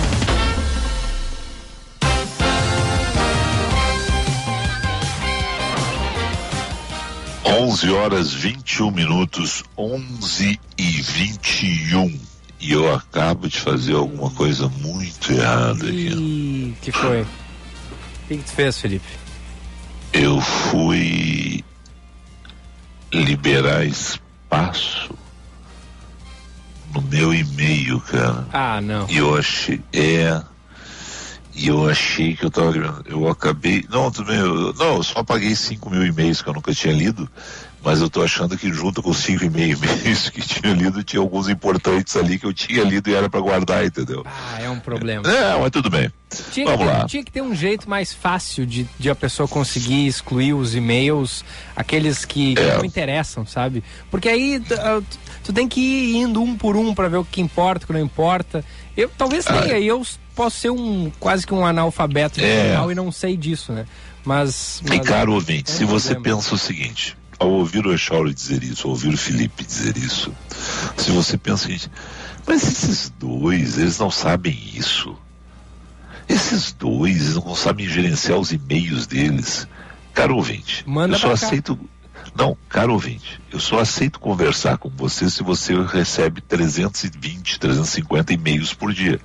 Onze 7.45 7.89
horas 7.89 8.33
21 8.33 8.91
minutos, 8.91 9.63
11 9.77 10.59
e 10.77 10.83
21. 10.83 12.19
E 12.59 12.73
eu 12.73 12.93
acabo 12.93 13.47
de 13.47 13.57
fazer 13.57 13.93
alguma 13.93 14.29
coisa 14.31 14.67
muito 14.67 15.31
errada 15.31 15.85
aqui. 15.85 16.09
Ih, 16.09 16.75
que 16.81 16.91
foi? 16.91 17.21
O 17.21 17.27
que, 18.27 18.37
que 18.37 18.43
tu 18.43 18.51
fez, 18.51 18.77
Felipe? 18.77 19.07
Eu 20.11 20.41
fui 20.41 21.63
liberar 23.13 23.85
espaço 23.85 25.17
no 26.93 27.01
meu 27.01 27.33
e-mail, 27.33 27.99
cara. 28.01 28.45
Ah, 28.51 28.81
não. 28.81 29.07
Eu 29.09 29.35
achei. 29.37 29.81
É. 29.93 30.41
E 31.61 31.67
eu 31.67 31.89
achei 31.89 32.35
que 32.35 32.45
eu 32.45 32.49
tava. 32.49 33.03
Eu 33.05 33.27
acabei. 33.27 33.83
Não, 33.89 34.09
também. 34.09 34.37
Eu, 34.37 34.73
não, 34.73 34.95
eu 34.97 35.03
só 35.03 35.23
paguei 35.23 35.55
5 35.55 35.89
mil 35.89 36.05
e-mails 36.05 36.41
que 36.41 36.49
eu 36.49 36.53
nunca 36.53 36.73
tinha 36.73 36.93
lido. 36.93 37.29
Mas 37.81 38.01
eu 38.01 38.09
tô 38.09 38.21
achando 38.21 38.57
que 38.57 38.71
junto 38.73 39.01
com 39.01 39.09
os 39.09 39.17
5 39.19 39.43
e-mails 39.45 40.29
que 40.29 40.41
tinha 40.41 40.73
lido, 40.73 41.01
tinha 41.03 41.21
alguns 41.21 41.47
importantes 41.47 42.15
ali 42.17 42.37
que 42.37 42.45
eu 42.45 42.53
tinha 42.53 42.83
lido 42.83 43.09
e 43.09 43.15
era 43.15 43.29
para 43.29 43.39
guardar, 43.39 43.85
entendeu? 43.85 44.21
Ah, 44.25 44.61
é 44.61 44.69
um 44.69 44.79
problema. 44.81 45.29
É, 45.29 45.57
mas 45.57 45.71
tudo 45.71 45.89
bem. 45.89 46.11
Tinha 46.51 46.65
Vamos 46.65 46.85
ter, 46.85 46.91
lá. 46.93 47.05
tinha 47.05 47.23
que 47.23 47.31
ter 47.31 47.41
um 47.41 47.55
jeito 47.55 47.89
mais 47.89 48.13
fácil 48.13 48.65
de, 48.65 48.85
de 48.99 49.09
a 49.09 49.15
pessoa 49.15 49.47
conseguir 49.47 50.05
excluir 50.07 50.53
os 50.53 50.75
e-mails, 50.75 51.43
aqueles 51.75 52.25
que, 52.25 52.53
que 52.53 52.61
É. 52.61 52.77
não 52.77 52.85
interessam, 52.85 53.45
sabe? 53.45 53.81
Porque 54.11 54.27
aí 54.29 54.59
tu, 54.59 54.73
ah, 54.75 55.01
tu- 55.09 55.19
tu 55.45 55.53
tem 55.53 55.67
que 55.67 55.79
ir 55.79 56.15
indo 56.17 56.41
um 56.41 56.55
por 56.57 56.75
um 56.75 56.93
para 56.93 57.07
ver 57.07 57.17
o 57.17 57.25
que 57.25 57.39
importa, 57.41 57.85
o 57.85 57.87
que 57.87 57.93
não 57.93 57.99
importa. 58.01 58.63
Eu 58.97 59.09
talvez 59.17 59.45
Ah. 59.47 59.61
tenha, 59.61 59.77
e 59.79 59.87
eu 59.87 60.05
posso 60.35 60.57
ser 60.59 60.69
um 60.69 61.11
quase 61.19 61.45
que 61.45 61.53
um 61.53 61.65
analfabeto 61.65 62.39
É. 62.41 62.75
e 62.91 62.95
não 62.95 63.11
sei 63.11 63.35
disso, 63.37 63.71
né? 63.71 63.85
Mas, 64.25 64.81
E 64.85 64.89
mas 64.89 65.07
caro 65.07 65.33
ouvinte, 65.33 65.71
é 65.71 65.73
se 65.75 65.85
você 65.85 66.13
pensa 66.15 66.53
o 66.53 66.57
seguinte, 66.57 67.17
ao 67.39 67.49
ouvir 67.49 67.85
o 67.85 67.93
Echauri 67.93 68.33
dizer 68.33 68.63
isso, 68.63 68.85
ao 68.87 68.91
ouvir 68.91 69.13
o 69.13 69.17
Felipe 69.17 69.63
dizer 69.63 69.97
isso, 69.97 70.33
se 70.97 71.11
você 71.11 71.37
pensa 71.37 71.55
o 71.63 71.67
seguinte, 71.67 71.89
mas 72.45 72.63
esses 72.67 73.09
dois, 73.17 73.77
eles 73.77 73.97
não 73.97 74.11
sabem 74.11 74.57
isso. 74.73 75.15
Esses 76.27 76.71
dois, 76.73 77.35
não 77.35 77.55
sabem 77.55 77.87
gerenciar 77.87 78.37
os 78.37 78.51
e-mails 78.51 79.07
deles. 79.07 79.67
Caro 80.13 80.35
ouvinte, 80.35 80.83
Manda 80.85 81.15
eu 81.15 81.19
só 81.19 81.29
pra 81.29 81.37
cá. 81.37 81.47
Não, 82.35 82.57
caro 82.69 82.93
ouvinte, 82.93 83.39
eu 83.51 83.59
só 83.59 83.79
aceito 83.79 84.19
conversar 84.19 84.77
com 84.77 84.89
você 84.89 85.29
se 85.29 85.43
você 85.43 85.73
recebe 85.83 86.41
320, 86.41 87.59
350 87.59 88.33
e-mails 88.33 88.73
por 88.73 88.93
dia. 88.93 89.19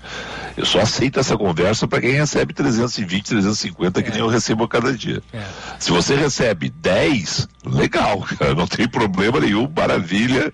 Eu 0.56 0.64
só 0.64 0.80
aceito 0.80 1.18
essa 1.20 1.36
conversa 1.36 1.86
para 1.86 2.00
quem 2.00 2.12
recebe 2.12 2.52
320, 2.52 3.24
350 3.26 4.02
que 4.02 4.08
É. 4.08 4.12
nem 4.12 4.20
eu 4.20 4.28
recebo 4.28 4.64
a 4.64 4.68
cada 4.68 4.92
dia. 4.96 5.22
É. 5.32 5.42
Se 5.78 5.90
você 5.90 6.14
recebe 6.16 6.70
10, 6.70 7.48
legal, 7.66 8.20
cara, 8.20 8.54
não 8.54 8.66
tem 8.66 8.88
problema 8.88 9.40
nenhum, 9.40 9.70
maravilha. 9.76 10.52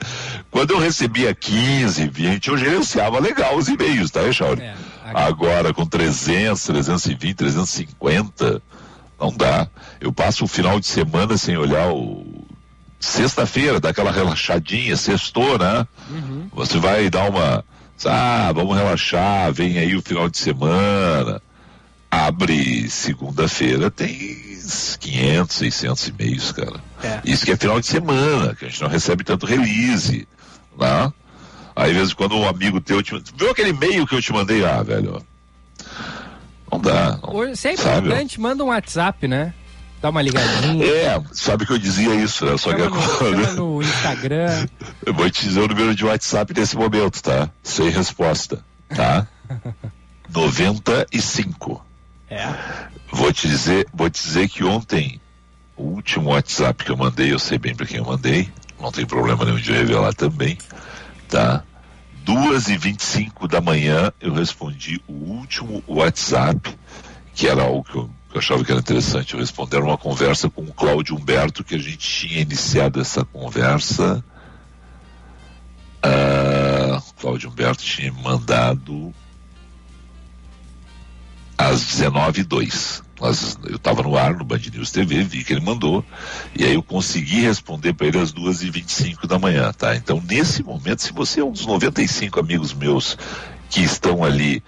Quando 0.51 0.73
eu 0.73 0.79
recebia 0.79 1.35
15, 1.35 2.09
20, 2.09 2.49
eu 2.49 2.57
gerenciava 2.59 3.19
legal 3.21 3.57
os 3.57 3.69
e-mails, 3.69 4.11
tá, 4.11 4.23
Echauri? 4.23 4.63
É, 4.63 4.75
Agora, 5.13 5.75
com 5.75 5.85
300, 5.85 6.63
320, 6.65 7.35
350, 7.35 8.63
não 9.21 9.31
dá. 9.31 9.69
Eu 10.01 10.13
passo 10.13 10.45
o 10.45 10.49
final 10.49 10.81
de 10.81 10.87
semana 10.87 11.37
sem 11.37 11.57
olhar 11.57 11.93
o. 11.93 12.49
Sexta-feira, 12.99 13.81
dá 13.81 13.91
aquela 13.91 14.11
relaxadinha, 14.11 14.95
sextou, 14.95 15.59
né? 15.59 15.87
Você 16.53 16.79
vai 16.79 17.09
dar 17.09 17.31
uma. 17.31 17.65
Ah, 18.05 18.51
vamos 18.55 18.77
relaxar, 18.77 19.53
vem 19.53 19.79
aí 19.79 19.97
o 19.97 20.03
final 20.03 20.29
de 20.29 20.39
semana. 20.39 21.41
Abre 22.11 22.91
segunda-feira, 22.91 23.91
tem 23.91 24.09
500, 25.01 25.57
600 25.57 26.09
e-mails, 26.09 26.53
cara. 26.53 26.81
É. 27.03 27.21
Isso 27.25 27.45
que 27.45 27.53
é 27.53 27.57
final 27.57 27.81
de 27.81 27.87
semana, 27.87 28.55
que 28.55 28.67
a 28.67 28.69
gente 28.69 28.83
não 28.83 28.89
recebe 28.89 29.25
tanto 29.25 29.47
release, 29.47 30.27
né? 30.79 31.13
Aí, 31.77 31.93
às 31.93 31.97
vezes, 31.97 32.13
quando 32.13 32.37
um 32.37 32.49
amigo 32.49 32.81
teu 32.81 33.03
te... 33.03 33.13
Viu 33.37 33.51
aquele 33.51 33.71
e-mail 33.71 34.07
que 34.07 34.15
eu 34.15 34.21
te 34.21 34.33
mandei? 34.33 34.65
Ah, 34.65 34.83
velho, 34.83 35.25
não 36.71 36.79
dá. 36.81 37.19
Não, 37.23 37.55
se 37.55 37.69
é 37.69 37.77
sabe? 37.77 38.07
importante, 38.07 38.41
manda 38.41 38.65
um 38.65 38.69
WhatsApp, 38.69 39.27
né? 39.27 39.55
Dá 40.01 40.09
uma 40.09 40.23
ligadinha. 40.23 40.85
É, 40.85 41.21
sabe 41.33 41.67
que 41.67 41.73
eu 41.73 41.79
dizia 41.79 42.15
isso, 42.15 42.47
né? 42.47 42.57
Só 42.57 42.73
que 42.73 42.81
Chama 42.83 42.97
no, 42.97 43.03
agora... 43.03 43.45
chama 43.45 43.53
no 43.53 43.83
Instagram. 43.83 44.67
Eu 45.05 45.13
vou 45.13 45.31
te 45.31 45.45
dizer 45.47 45.61
o 45.61 45.69
número 45.69 45.95
de 45.95 46.05
WhatsApp 46.07 46.55
nesse 46.59 46.75
momento, 46.75 47.23
tá? 47.23 47.51
Sem 47.63 47.91
resposta, 47.91 48.65
tá? 48.89 49.27
95. 50.33 51.85
É. 52.31 52.49
Vou 53.13 53.33
te 53.33 53.49
dizer, 53.49 53.87
vou 53.93 54.09
te 54.09 54.23
dizer 54.23 54.49
que 54.49 54.65
ontem, 54.65 55.21
o 55.77 55.83
último 55.83 56.31
WhatsApp 56.31 56.85
que 56.85 56.91
eu 56.91 56.97
mandei, 56.97 57.33
eu 57.33 57.39
sei 57.39 57.59
bem 57.59 57.75
para 57.75 57.87
quem 57.87 57.99
eu 57.99 58.05
mandei, 58.05 58.49
não 58.81 58.93
tem 58.93 59.05
problema 59.05 59.45
nenhum 59.45 59.59
de 59.59 59.73
revelar 59.73 60.15
também, 60.15 60.57
tá? 61.29 61.63
2 62.25 62.69
e 62.69 62.77
25 62.77 63.49
da 63.49 63.61
manhã 63.61 64.13
eu 64.21 64.33
respondi 64.33 65.01
o 65.09 65.13
último 65.13 65.83
WhatsApp, 65.87 66.77
que 67.35 67.49
era 67.49 67.63
algo 67.63 67.85
que 67.85 67.97
eu, 67.97 68.11
eu 68.33 68.39
achava 68.39 68.65
que 68.65 68.71
era 68.71 68.81
interessante. 68.81 69.35
Eu 69.35 69.41
responder 69.41 69.79
uma 69.79 69.99
conversa 69.99 70.49
com 70.49 70.63
o 70.63 70.73
Cláudio 70.73 71.17
Humberto, 71.17 71.65
que 71.65 71.75
a 71.75 71.79
gente 71.79 71.99
tinha 71.99 72.41
iniciado 72.41 73.01
essa 73.01 73.25
conversa. 73.25 74.25
O 76.03 77.15
Cláudio 77.21 77.51
Humberto 77.51 77.83
tinha 77.83 78.13
mandado 78.13 79.13
às 81.59 81.85
19h02. 81.85 83.03
Nós- 83.21 83.59
Eu 83.69 83.77
estava 83.77 84.03
no 84.03 84.17
ar 84.17 84.35
no 84.35 84.45
Band 84.45 84.61
News 84.73 84.91
TV, 84.91 85.23
vi 85.25 85.45
que 85.45 85.53
ele 85.53 85.61
mandou, 85.61 86.05
e 86.59 86.65
aí 86.65 86.75
eu 86.75 86.83
consegui 86.83 87.41
responder 87.43 87.93
para 87.93 88.07
ele 88.07 88.19
às 88.19 88.33
2h25 88.33 89.27
da 89.27 89.39
manhã, 89.39 89.73
tá? 89.73 89.95
Então, 89.95 90.23
nesse 90.27 90.63
momento, 90.63 91.03
se 91.03 91.13
você 91.13 91.41
é 91.41 91.45
um 91.45 91.53
dos 91.53 91.67
95 91.67 92.41
amigos 92.41 92.73
meus 92.73 93.17
que 93.69 93.83
estão 93.83 94.25
ali 94.25 94.63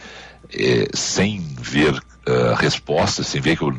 eh, 0.53 0.89
sem 0.93 1.41
ver 1.61 1.99
a 2.27 2.55
resposta, 2.55 3.23
sem 3.23 3.41
ver 3.41 3.57
que 3.57 3.65
eu, 3.65 3.77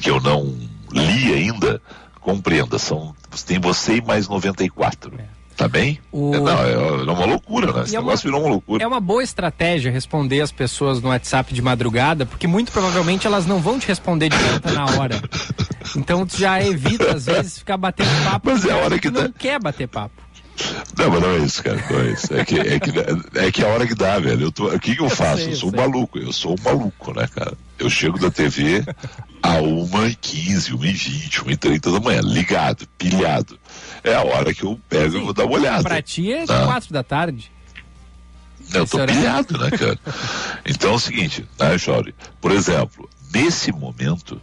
que 0.00 0.10
eu 0.10 0.20
não 0.20 0.58
li 0.92 1.32
ainda, 1.32 1.80
compreenda, 2.20 2.78
são, 2.78 3.14
tem 3.46 3.58
você 3.60 3.96
e 3.96 4.02
mais 4.02 4.28
94. 4.28 5.12
Tá 5.56 5.68
bem? 5.68 6.00
O- 6.10 6.34
É, 6.34 6.40
Não, 6.40 6.58
é, 7.12 7.12
uma 7.12 7.24
loucura, 7.26 7.72
né? 7.72 7.82
Esse 7.84 7.94
é 7.94 7.98
uma- 8.00 8.06
negócio 8.06 8.26
virou 8.28 8.40
uma 8.42 8.50
loucura. 8.50 8.82
É 8.82 8.86
uma 8.86 9.00
boa 9.00 9.22
estratégia 9.22 9.90
responder 9.92 10.40
as 10.40 10.50
pessoas 10.50 11.00
no 11.00 11.10
WhatsApp 11.10 11.54
de 11.54 11.62
madrugada, 11.62 12.26
porque 12.26 12.46
muito 12.46 12.72
provavelmente 12.72 13.26
elas 13.26 13.46
não 13.46 13.60
vão 13.60 13.78
te 13.78 13.86
responder 13.86 14.28
de 14.30 14.36
volta 14.36 14.72
na 14.72 14.84
hora. 14.86 15.20
Então 15.96 16.26
tu 16.26 16.36
já 16.36 16.60
evita, 16.60 17.12
às 17.14 17.26
vezes, 17.26 17.58
ficar 17.58 17.76
batendo 17.76 18.08
papo. 18.24 18.50
Mas 18.50 18.64
é 18.64 18.72
a 18.72 18.76
hora 18.78 18.98
que 18.98 19.08
tu 19.10 19.14
não 19.14 19.28
dá. 19.28 19.32
quer 19.38 19.60
bater 19.60 19.86
papo. 19.86 20.14
Não, 20.96 21.10
mas 21.10 21.20
não 21.20 21.30
é 21.30 21.38
isso, 21.38 21.62
cara. 21.62 21.84
Não 21.90 22.00
é 22.00 22.10
isso. 22.12 22.34
É 22.34 22.44
que, 22.44 22.58
é 22.58 22.78
que, 22.80 22.90
é 23.38 23.52
que 23.52 23.64
a 23.64 23.68
hora 23.68 23.86
que 23.86 23.94
dá, 23.94 24.18
velho. 24.18 24.42
Eu 24.46 24.52
tô, 24.52 24.68
o 24.68 24.78
que, 24.78 24.94
que 24.94 25.02
eu 25.02 25.10
faço? 25.10 25.38
sei, 25.38 25.46
eu 25.46 25.50
eu 25.50 25.56
sou 25.56 25.68
um 25.72 25.76
maluco. 25.76 26.18
Eu 26.18 26.32
sou 26.32 26.52
um 26.52 26.62
maluco, 26.62 27.12
né, 27.12 27.26
cara? 27.34 27.54
Eu 27.78 27.90
chego 27.90 28.18
da 28.18 28.30
TV 28.30 28.84
a 29.42 29.56
1h15, 29.56 30.76
1h20, 30.76 31.30
1h30 31.44 31.92
da 31.92 32.00
manhã, 32.00 32.20
ligado, 32.22 32.86
pilhado. 32.96 33.58
É 34.04 34.14
a 34.14 34.22
hora 34.22 34.54
que 34.54 34.62
eu 34.64 34.78
pego 34.88 35.16
e 35.16 35.20
vou 35.20 35.32
dar 35.32 35.44
uma 35.44 35.54
olhada. 35.54 35.82
Pra 35.82 36.00
ti 36.00 36.32
é 36.32 36.46
Tá. 36.46 36.64
quatro 36.66 36.92
da 36.92 37.02
tarde. 37.02 37.50
Eu 38.72 38.86
tô 38.86 38.96
horário. 38.98 39.14
pilhado, 39.20 39.58
né, 39.58 39.70
cara? 39.70 39.98
Então 40.64 40.92
é 40.92 40.94
o 40.94 40.98
seguinte, 40.98 41.44
né, 41.58 41.76
Chauri? 41.76 42.14
Por 42.40 42.50
exemplo, 42.52 43.08
nesse 43.32 43.70
momento, 43.72 44.40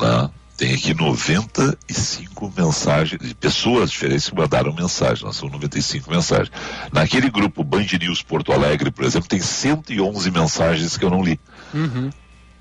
né, 0.00 0.30
tem 0.62 0.74
aqui 0.74 0.94
95 0.94 2.52
mensagens, 2.56 3.20
de 3.20 3.34
pessoas 3.34 3.90
diferentes 3.90 4.30
que 4.30 4.36
mandaram 4.36 4.72
mensagem, 4.72 5.24
nós 5.24 5.34
são 5.34 5.48
95 5.48 6.08
mensagens. 6.08 6.52
Naquele 6.92 7.28
grupo 7.30 7.64
Band 7.64 7.86
News 8.00 8.22
Porto 8.22 8.52
Alegre, 8.52 8.92
por 8.92 9.04
exemplo, 9.04 9.28
tem 9.28 9.40
111 9.40 10.30
mensagens 10.30 10.96
que 10.96 11.04
eu 11.04 11.10
não 11.10 11.20
li. 11.20 11.40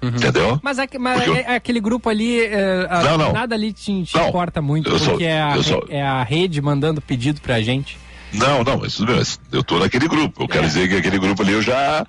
Entendeu? 0.02 0.60
Mas, 0.64 0.80
aque- 0.80 0.98
mas 0.98 1.18
Porque 1.24 1.30
eu- 1.30 1.36
é- 1.36 1.42
é 1.54 1.56
aquele 1.56 1.80
grupo 1.80 2.10
ali, 2.10 2.42
é, 2.44 2.88
a- 2.90 3.04
Não, 3.04 3.18
não. 3.20 3.34
nada 3.34 3.54
ali 3.54 3.72
te, 3.72 4.04
te 4.04 4.18
importa 4.18 4.60
muito, 4.64 4.90
Eu 4.90 4.98
sou- 4.98 5.10
porque 5.10 5.26
é, 5.26 5.40
a, 5.40 5.62
sou- 5.62 5.86
é 5.88 6.02
a 6.02 6.24
rede 6.24 6.60
mandando 6.60 7.00
pedido 7.02 7.40
pra 7.40 7.62
gente. 7.62 8.00
Não, 8.34 8.64
não, 8.64 8.80
mas 8.80 9.00
bem, 9.00 9.16
mas 9.18 9.40
eu 9.52 9.62
tô 9.64 9.78
naquele 9.78 10.08
grupo. 10.08 10.42
Eu 10.42 10.48
quero 10.48 10.64
É. 10.64 10.68
dizer 10.68 10.90
que 10.90 10.96
aquele 10.96 11.20
grupo 11.20 11.44
ali 11.44 11.52
eu 11.52 11.62
já. 11.62 12.04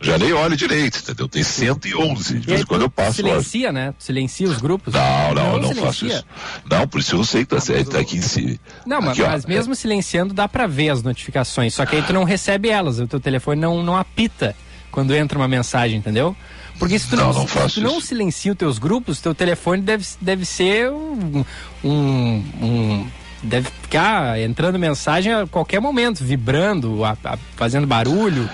Já 0.00 0.18
nem 0.18 0.32
olho 0.32 0.56
direito, 0.56 0.98
entendeu? 0.98 1.28
Tem 1.28 1.42
111. 1.42 2.38
De 2.38 2.46
vez 2.46 2.60
em 2.60 2.64
quando 2.66 2.82
eu 2.82 2.90
passo 2.90 3.14
silencia, 3.16 3.72
né? 3.72 3.94
Silencia 3.98 4.46
os 4.48 4.58
grupos. 4.58 4.92
Não, 4.94 5.34
não, 5.34 5.52
eu 5.54 5.60
não 5.62 5.74
faço 5.74 6.06
isso. 6.06 6.24
Não, 6.70 6.86
por 6.86 7.00
isso 7.00 7.16
eu 7.16 7.24
sei 7.24 7.44
que 7.44 7.56
tá, 7.56 7.56
mas 7.56 7.88
tá 7.88 7.98
aqui 7.98 8.16
em 8.18 8.22
si. 8.22 8.60
Não, 8.86 9.00
mas, 9.00 9.12
Aqui, 9.12 9.22
ó, 9.22 9.28
mas 9.30 9.46
mesmo 9.46 9.74
silenciando 9.74 10.34
dá 10.34 10.46
pra 10.46 10.66
ver 10.66 10.90
as 10.90 11.02
notificações, 11.02 11.74
só 11.74 11.86
que 11.86 11.96
aí 11.96 12.02
tu 12.02 12.12
não 12.12 12.24
recebe 12.24 12.68
elas, 12.68 12.98
o 13.00 13.06
teu 13.06 13.18
telefone 13.20 13.60
não, 13.60 13.82
não 13.82 13.96
apita 13.96 14.54
quando 14.90 15.14
entra 15.14 15.38
uma 15.38 15.48
mensagem, 15.48 15.98
entendeu? 15.98 16.36
Porque 16.78 16.98
se 16.98 17.08
tu 17.08 17.16
não, 17.16 17.32
Não, 17.32 17.40
não 17.40 17.68
se 17.68 17.74
tu 17.76 17.80
não 17.80 18.00
silencia 18.00 18.52
os 18.52 18.58
teus 18.58 18.78
grupos, 18.78 19.18
teu 19.20 19.34
telefone 19.34 19.80
deve, 19.80 20.04
deve 20.20 20.44
ser 20.44 20.90
um, 20.90 21.42
um- 21.82 22.44
um- 22.62 23.06
Deve 23.42 23.68
ficar 23.82 24.40
entrando 24.40 24.78
mensagem 24.78 25.32
a 25.32 25.46
qualquer 25.46 25.78
momento, 25.78 26.24
vibrando, 26.24 27.04
a- 27.04 27.16
a- 27.22 27.38
fazendo 27.54 27.86
barulho. 27.86 28.48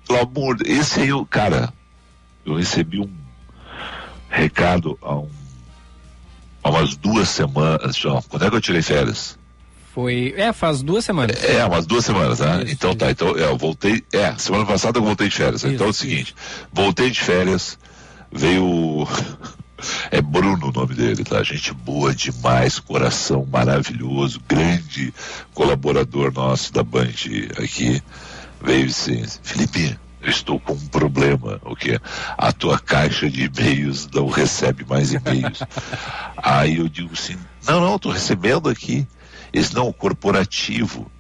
pelo 0.08 0.20
amor, 0.20 0.58
esse 0.66 1.02
aí, 1.02 1.10
eu- 1.10 1.26
cara, 1.26 1.72
eu 2.46 2.56
recebi 2.56 3.00
um, 3.00 3.10
recado 4.30 4.98
há, 5.02 5.16
um, 5.16 5.30
há 6.64 6.70
umas 6.70 6.96
duas 6.96 7.30
semanas. 7.30 7.96
João, 7.96 8.22
quando 8.28 8.46
é 8.46 8.50
que 8.50 8.56
eu 8.56 8.62
tirei 8.62 8.82
férias? 8.82 9.38
Foi. 9.94 10.34
É, 10.36 10.52
faz 10.52 10.82
duas 10.82 11.06
semanas. 11.06 11.42
É, 11.44 11.64
umas 11.66 11.86
duas 11.86 12.04
semanas, 12.04 12.40
né? 12.40 12.64
Isso, 12.64 12.74
então 12.74 12.96
tá, 12.96 13.12
então 13.12 13.38
é, 13.38 13.44
eu 13.44 13.58
voltei. 13.58 14.04
É, 14.12 14.34
semana 14.38 14.66
passada 14.66 14.98
eu 14.98 15.04
voltei 15.04 15.30
de 15.30 15.36
férias. 15.36 15.64
Isso, 15.64 15.68
então 15.74 15.88
é 15.88 15.90
o 15.92 15.94
seguinte, 15.94 16.34
voltei 16.72 17.10
de 17.12 17.20
férias, 17.22 17.78
veio. 18.32 19.08
É 20.12 20.22
Bruno 20.22 20.70
o 20.70 20.72
nome 20.72 20.96
dele, 20.96 21.26
tá? 21.26 21.44
Gente 21.44 21.74
boa 21.74 22.16
demais, 22.16 22.80
coração 22.80 23.46
maravilhoso, 23.52 24.40
grande 24.48 25.14
colaborador 25.54 26.32
nosso 26.32 26.72
da 26.72 26.82
Band 26.84 27.10
aqui. 27.62 28.02
Veio 28.64 28.86
assim, 28.86 29.24
Felipe, 29.44 30.00
eu 30.22 30.30
estou 30.30 30.58
com 30.58 30.74
um 30.74 30.88
problema, 30.88 31.60
o 31.66 31.76
que 31.76 32.00
a 32.38 32.52
tua 32.54 32.80
caixa 32.80 33.30
de 33.30 33.44
e-mails 33.44 34.10
não 34.14 34.28
recebe 34.28 34.86
mais 34.88 35.14
e-mails. 35.14 35.60
Aí 36.38 36.78
eu 36.78 36.88
digo 36.88 37.12
assim, 37.12 37.36
não, 37.68 37.82
não, 37.82 37.98
estou 37.98 38.12
recebendo 38.12 38.70
aqui. 38.70 39.06
Esse 39.52 39.76
não, 39.76 39.90
o 39.90 39.94
corporativo. 39.94 41.12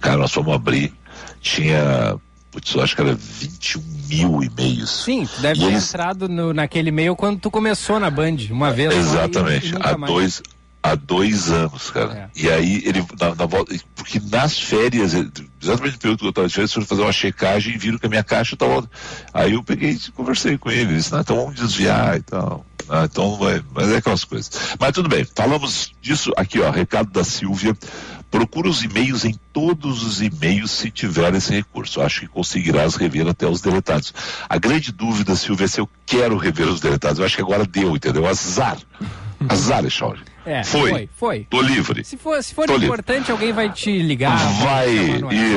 Cara, 0.00 0.18
nós 0.18 0.32
fomos 0.32 0.54
abrir, 0.54 0.92
tinha, 1.40 2.16
putz, 2.50 2.74
eu 2.74 2.82
acho 2.82 2.94
que 2.94 3.00
era 3.00 3.14
21 3.14 3.82
mil 4.08 4.42
e-mails. 4.42 5.04
Sim, 5.04 5.26
deve 5.38 5.60
e 5.60 5.64
ter 5.64 5.70
eles... 5.70 5.88
entrado 5.88 6.28
no, 6.28 6.52
naquele 6.52 6.90
e-mail 6.90 7.16
quando 7.16 7.40
tu 7.40 7.50
começou 7.50 7.98
na 7.98 8.10
Band, 8.10 8.36
uma 8.50 8.70
vez. 8.70 8.94
Exatamente, 8.94 9.74
há 9.80 9.94
dois, 9.94 10.42
há 10.82 10.94
dois 10.94 11.50
anos, 11.50 11.90
cara. 11.90 12.30
É. 12.34 12.40
E 12.40 12.50
aí 12.50 12.82
ele, 12.84 13.04
na, 13.20 13.34
na, 13.34 13.46
volta, 13.46 13.74
porque 13.94 14.20
nas 14.30 14.58
férias, 14.58 15.14
exatamente 15.14 15.94
no 15.94 15.98
período 15.98 16.18
que 16.18 16.24
eu 16.24 16.30
estava 16.30 16.48
de 16.48 16.54
férias, 16.54 16.72
foram 16.72 16.86
fazer 16.86 17.02
uma 17.02 17.12
checagem 17.12 17.74
e 17.74 17.78
viram 17.78 17.98
que 17.98 18.06
a 18.06 18.08
minha 18.08 18.24
caixa 18.24 18.54
estava. 18.54 18.88
Aí 19.32 19.52
eu 19.52 19.62
peguei 19.62 19.90
e 19.90 20.10
conversei 20.12 20.58
com 20.58 20.70
ele, 20.70 20.96
disse, 20.96 21.14
então 21.14 21.36
vamos 21.36 21.54
desviar 21.54 22.18
e 22.18 22.22
tal. 22.22 22.66
Ah, 22.88 23.04
então 23.04 23.36
vai, 23.36 23.62
mas 23.72 23.88
é 23.90 23.96
aquelas 23.98 24.24
coisas. 24.24 24.50
Mas 24.78 24.92
tudo 24.92 25.08
bem, 25.08 25.24
falamos 25.36 25.92
disso 26.00 26.32
aqui, 26.36 26.60
ó, 26.60 26.70
recado 26.70 27.10
da 27.10 27.24
Silvia. 27.24 27.76
Procura 28.32 28.66
os 28.66 28.82
e-mails 28.82 29.26
em 29.26 29.38
todos 29.52 30.02
os 30.02 30.22
e-mails 30.22 30.70
se 30.70 30.90
tiver 30.90 31.34
esse 31.34 31.52
recurso. 31.52 32.00
Acho 32.00 32.20
que 32.20 32.26
conseguirás 32.26 32.94
rever 32.96 33.28
até 33.28 33.46
os 33.46 33.60
deletados. 33.60 34.14
A 34.48 34.56
grande 34.56 34.90
dúvida, 34.90 35.36
Silvia, 35.36 35.66
é 35.66 35.68
se 35.68 35.80
eu 35.80 35.88
quero 36.06 36.38
rever 36.38 36.66
os 36.66 36.80
deletados. 36.80 37.18
Eu 37.18 37.26
acho 37.26 37.36
que 37.36 37.42
agora 37.42 37.66
deu, 37.66 37.94
entendeu? 37.94 38.26
Azar. 38.26 38.78
Azar, 39.46 39.84
Echauri. 39.84 40.20
É, 40.46 40.64
foi, 40.64 40.90
foi, 40.90 41.08
foi. 41.14 41.46
Tô 41.50 41.60
livre. 41.60 42.02
Se 42.04 42.16
for, 42.16 42.42
se 42.42 42.54
for 42.54 42.64
importante, 42.64 43.18
livre. 43.18 43.32
alguém 43.32 43.52
vai 43.52 43.70
te 43.70 43.98
ligar. 43.98 44.36
Vai, 44.60 44.88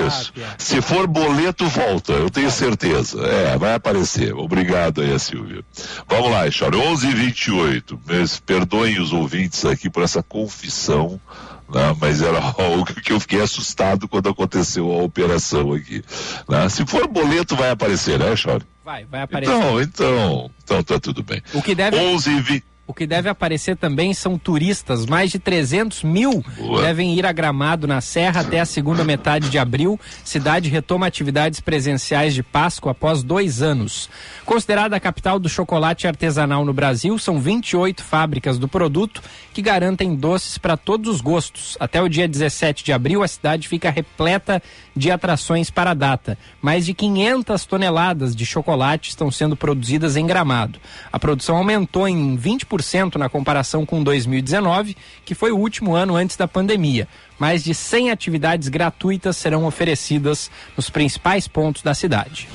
isso. 0.06 0.34
É. 0.38 0.56
Se 0.58 0.82
for 0.82 1.08
boleto, 1.08 1.66
volta, 1.68 2.12
eu 2.12 2.30
tenho 2.30 2.52
certeza. 2.52 3.26
É, 3.26 3.58
vai 3.58 3.74
aparecer. 3.74 4.36
Obrigado 4.36 5.02
aí, 5.02 5.18
Silvia. 5.18 5.64
Vamos 6.08 6.30
lá, 6.30 6.46
Echauri. 6.46 6.78
11 6.78 7.08
h 7.08 7.16
28 7.16 8.00
Mas 8.06 8.38
perdoem 8.38 9.00
os 9.00 9.14
ouvintes 9.14 9.64
aqui 9.66 9.90
por 9.90 10.04
essa 10.04 10.22
confissão. 10.22 11.20
Né? 11.68 11.96
mas 12.00 12.22
era 12.22 12.40
algo 12.58 12.86
que 12.86 13.12
eu 13.12 13.20
fiquei 13.20 13.42
assustado 13.42 14.08
quando 14.08 14.30
aconteceu 14.30 14.92
a 14.92 15.04
operação 15.04 15.74
aqui. 15.74 16.04
Né? 16.48 16.70
Se 16.70 16.86
for 16.86 17.08
boleto, 17.08 17.56
vai 17.56 17.72
aparecer, 17.72 18.20
né, 18.20 18.36
Chore? 18.36 18.64
Vai, 18.84 19.06
vai 19.06 19.22
aparecer. 19.22 19.52
Então, 19.54 19.82
então, 19.82 20.52
então 20.64 20.84
tá 20.84 21.00
tudo 21.00 21.24
bem. 21.24 21.42
O 21.54 21.62
que 21.62 21.74
deve... 21.74 21.98
11 21.98 22.30
e 22.30 22.42
20... 22.42 22.64
O 22.88 22.94
que 22.94 23.08
deve 23.08 23.28
aparecer 23.28 23.76
também 23.76 24.14
são 24.14 24.38
turistas. 24.38 25.08
Mais 25.08 25.32
de 25.32 25.40
300 25.40 26.04
mil 26.04 26.44
Boa. 26.56 26.84
devem 26.84 27.16
ir 27.16 27.26
a 27.26 27.32
Gramado 27.32 27.88
na 27.88 28.00
Serra 28.00 28.42
até 28.42 28.60
a 28.60 28.66
segunda 28.66 29.04
metade 29.04 29.50
de 29.50 29.58
abril. 29.58 30.00
Cidade 30.24 30.70
retoma 30.70 31.08
atividades 31.08 31.60
presenciais 31.60 32.36
de 32.36 32.44
Páscoa 32.44 32.92
após 32.92 33.24
dois 33.24 33.64
anos. 33.64 34.08
Considerada 34.46 34.96
a 34.96 35.00
capital 35.00 35.40
do 35.40 35.50
chocolate 35.50 36.06
artesanal 36.06 36.64
no 36.64 36.74
Brasil, 36.74 37.18
são 37.18 37.40
28 37.40 38.04
fábricas 38.04 38.60
do 38.60 38.68
produto 38.68 39.20
que 39.52 39.64
garantem 39.64 40.16
doces 40.16 40.60
para 40.60 40.78
todos 40.78 41.16
os 41.16 41.22
gostos. 41.22 41.76
Até 41.80 42.00
o 42.04 42.08
dia 42.08 42.28
17 42.28 42.84
de 42.84 42.94
abril, 42.94 43.24
a 43.24 43.28
cidade 43.28 43.68
fica 43.68 43.90
repleta 43.90 44.62
de 44.96 45.10
atrações 45.10 45.72
para 45.72 45.92
a 45.92 45.96
data. 45.96 46.38
Mais 46.62 46.86
de 46.86 46.94
500 46.94 47.66
toneladas 47.66 48.36
de 48.36 48.46
chocolate 48.46 49.10
estão 49.10 49.32
sendo 49.32 49.56
produzidas 49.56 50.16
em 50.16 50.28
Gramado. 50.28 50.80
A 51.12 51.18
produção 51.18 51.58
aumentou 51.58 52.08
em 52.08 52.38
20% 52.38 52.75
na 53.18 53.30
comparação 53.30 53.86
com 53.86 54.04
2019, 54.04 54.96
que 55.24 55.36
foi 55.36 55.52
o 55.52 55.58
último 55.58 55.96
ano 55.96 56.16
antes 56.16 56.36
da 56.36 56.48
pandemia. 56.48 57.08
Mais 57.38 57.64
de 57.64 57.74
100 57.74 58.12
atividades 58.12 58.70
gratuitas 58.70 59.38
serão 59.38 59.66
oferecidas 59.66 60.50
nos 60.76 60.90
principais 60.90 61.48
pontos 61.48 61.82
da 61.82 61.94
cidade. 61.94 62.48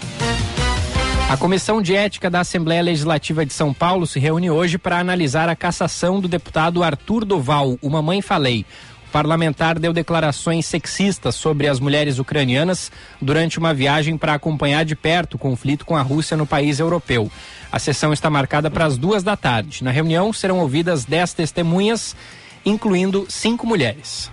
A 1.31 1.37
Comissão 1.37 1.81
de 1.81 1.95
Ética 1.95 2.29
da 2.29 2.41
Assembleia 2.41 2.83
Legislativa 2.83 3.47
de 3.47 3.53
São 3.53 3.73
Paulo 3.73 4.05
se 4.05 4.19
reúne 4.19 4.51
hoje 4.51 4.77
para 4.77 4.99
analisar 4.99 5.49
a 5.49 5.55
cassação 5.55 6.19
do 6.19 6.27
deputado 6.27 6.83
Arthur 6.83 7.25
Doval, 7.25 7.79
o 7.81 7.89
Mamãe 7.89 8.21
Falei 8.21 8.67
parlamentar 9.11 9.79
deu 9.79 9.93
declarações 9.93 10.65
sexistas 10.65 11.35
sobre 11.35 11.69
as 11.69 11.79
mulheres 11.79 12.19
ucranianas 12.19 12.91
durante 13.21 13.59
uma 13.59 13.75
viagem 13.75 14.17
para 14.17 14.35
acompanhar 14.35 14.85
de 14.85 14.97
perto 14.97 15.35
o 15.35 15.39
conflito 15.39 15.85
com 15.85 15.97
a 15.97 16.03
Rússia 16.03 16.37
no 16.37 16.47
país 16.47 16.79
europeu. 16.79 17.31
A 17.71 17.79
sessão 17.79 18.13
está 18.13 18.31
marcada 18.31 18.71
para 18.71 18.87
as 18.87 18.97
duas 18.97 19.23
da 19.23 19.37
tarde. 19.37 19.85
Na 19.85 19.91
reunião 19.91 20.33
serão 20.33 20.59
ouvidas 20.59 21.05
dez 21.05 21.33
testemunhas, 21.33 22.17
incluindo 22.65 23.27
cinco 23.29 23.67
mulheres. 23.67 24.31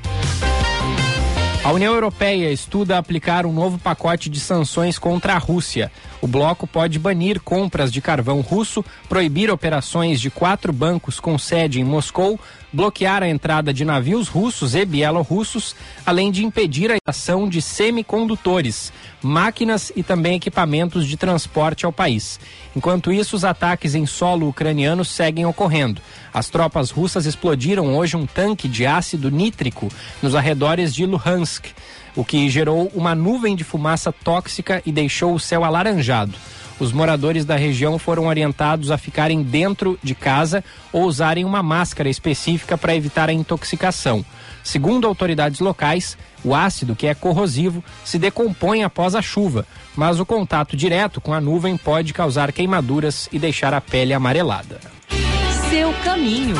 A 1.67 1.71
União 1.73 1.93
Europeia 1.93 2.49
estuda 2.49 2.97
aplicar 2.97 3.45
um 3.45 3.51
novo 3.51 3.77
pacote 3.77 4.29
de 4.29 4.39
sanções 4.39 4.97
contra 4.97 5.33
a 5.33 5.37
Rússia. 5.37 5.91
O 6.21 6.27
bloco 6.27 6.65
pode 6.65 6.97
banir 6.97 7.41
compras 7.41 7.91
de 7.91 7.99
carvão 7.99 8.39
russo, 8.39 8.85
proibir 9.09 9.51
operações 9.51 10.21
de 10.21 10.29
quatro 10.29 10.71
bancos 10.71 11.19
com 11.19 11.37
sede 11.37 11.81
em 11.81 11.83
Moscou, 11.83 12.39
bloquear 12.71 13.23
a 13.23 13.29
entrada 13.29 13.73
de 13.73 13.85
navios 13.85 14.27
russos 14.27 14.75
e 14.75 14.85
bielorrussos, 14.85 15.75
além 16.05 16.31
de 16.31 16.45
impedir 16.45 16.91
a 16.91 16.97
ação 17.05 17.47
de 17.47 17.61
semicondutores, 17.61 18.91
máquinas 19.21 19.91
e 19.95 20.03
também 20.03 20.35
equipamentos 20.35 21.07
de 21.07 21.17
transporte 21.17 21.85
ao 21.85 21.93
país. 21.93 22.39
Enquanto 22.75 23.11
isso, 23.11 23.35
os 23.35 23.45
ataques 23.45 23.95
em 23.95 24.05
solo 24.05 24.49
ucraniano 24.49 25.03
seguem 25.05 25.45
ocorrendo. 25.45 26.01
As 26.33 26.49
tropas 26.49 26.91
russas 26.91 27.25
explodiram 27.25 27.95
hoje 27.95 28.15
um 28.15 28.25
tanque 28.25 28.67
de 28.67 28.85
ácido 28.85 29.31
nítrico 29.31 29.89
nos 30.21 30.35
arredores 30.35 30.93
de 30.93 31.05
Luhansk 31.05 31.67
o 32.17 32.25
que 32.25 32.49
gerou 32.49 32.91
uma 32.95 33.13
nuvem 33.13 33.55
de 33.55 33.63
fumaça 33.63 34.11
tóxica 34.11 34.81
e 34.83 34.91
deixou 34.91 35.35
o 35.35 35.39
céu 35.39 35.63
alaranjado. 35.63 36.33
Os 36.79 36.91
moradores 36.91 37.43
da 37.43 37.55
região 37.55 37.97
foram 37.97 38.27
orientados 38.27 38.91
a 38.91 38.97
ficarem 38.97 39.41
dentro 39.41 39.97
de 40.03 40.13
casa 40.13 40.63
ou 40.93 41.03
usarem 41.03 41.43
uma 41.43 41.63
máscara 41.63 42.09
específica 42.09 42.77
para 42.77 42.95
evitar 42.95 43.29
a 43.29 43.33
intoxicação. 43.33 44.23
Segundo 44.63 45.07
autoridades 45.07 45.59
locais, 45.59 46.17
o 46.43 46.53
ácido, 46.53 46.95
que 46.95 47.07
é 47.07 47.15
corrosivo, 47.15 47.83
se 48.03 48.19
decompõe 48.19 48.83
após 48.83 49.15
a 49.15 49.21
chuva, 49.21 49.65
mas 49.95 50.19
o 50.19 50.25
contato 50.25 50.77
direto 50.77 51.19
com 51.19 51.33
a 51.33 51.41
nuvem 51.41 51.75
pode 51.77 52.13
causar 52.13 52.51
queimaduras 52.51 53.27
e 53.31 53.39
deixar 53.39 53.73
a 53.73 53.81
pele 53.81 54.13
amarelada. 54.13 54.79
Seu 55.69 55.91
caminho. 56.03 56.55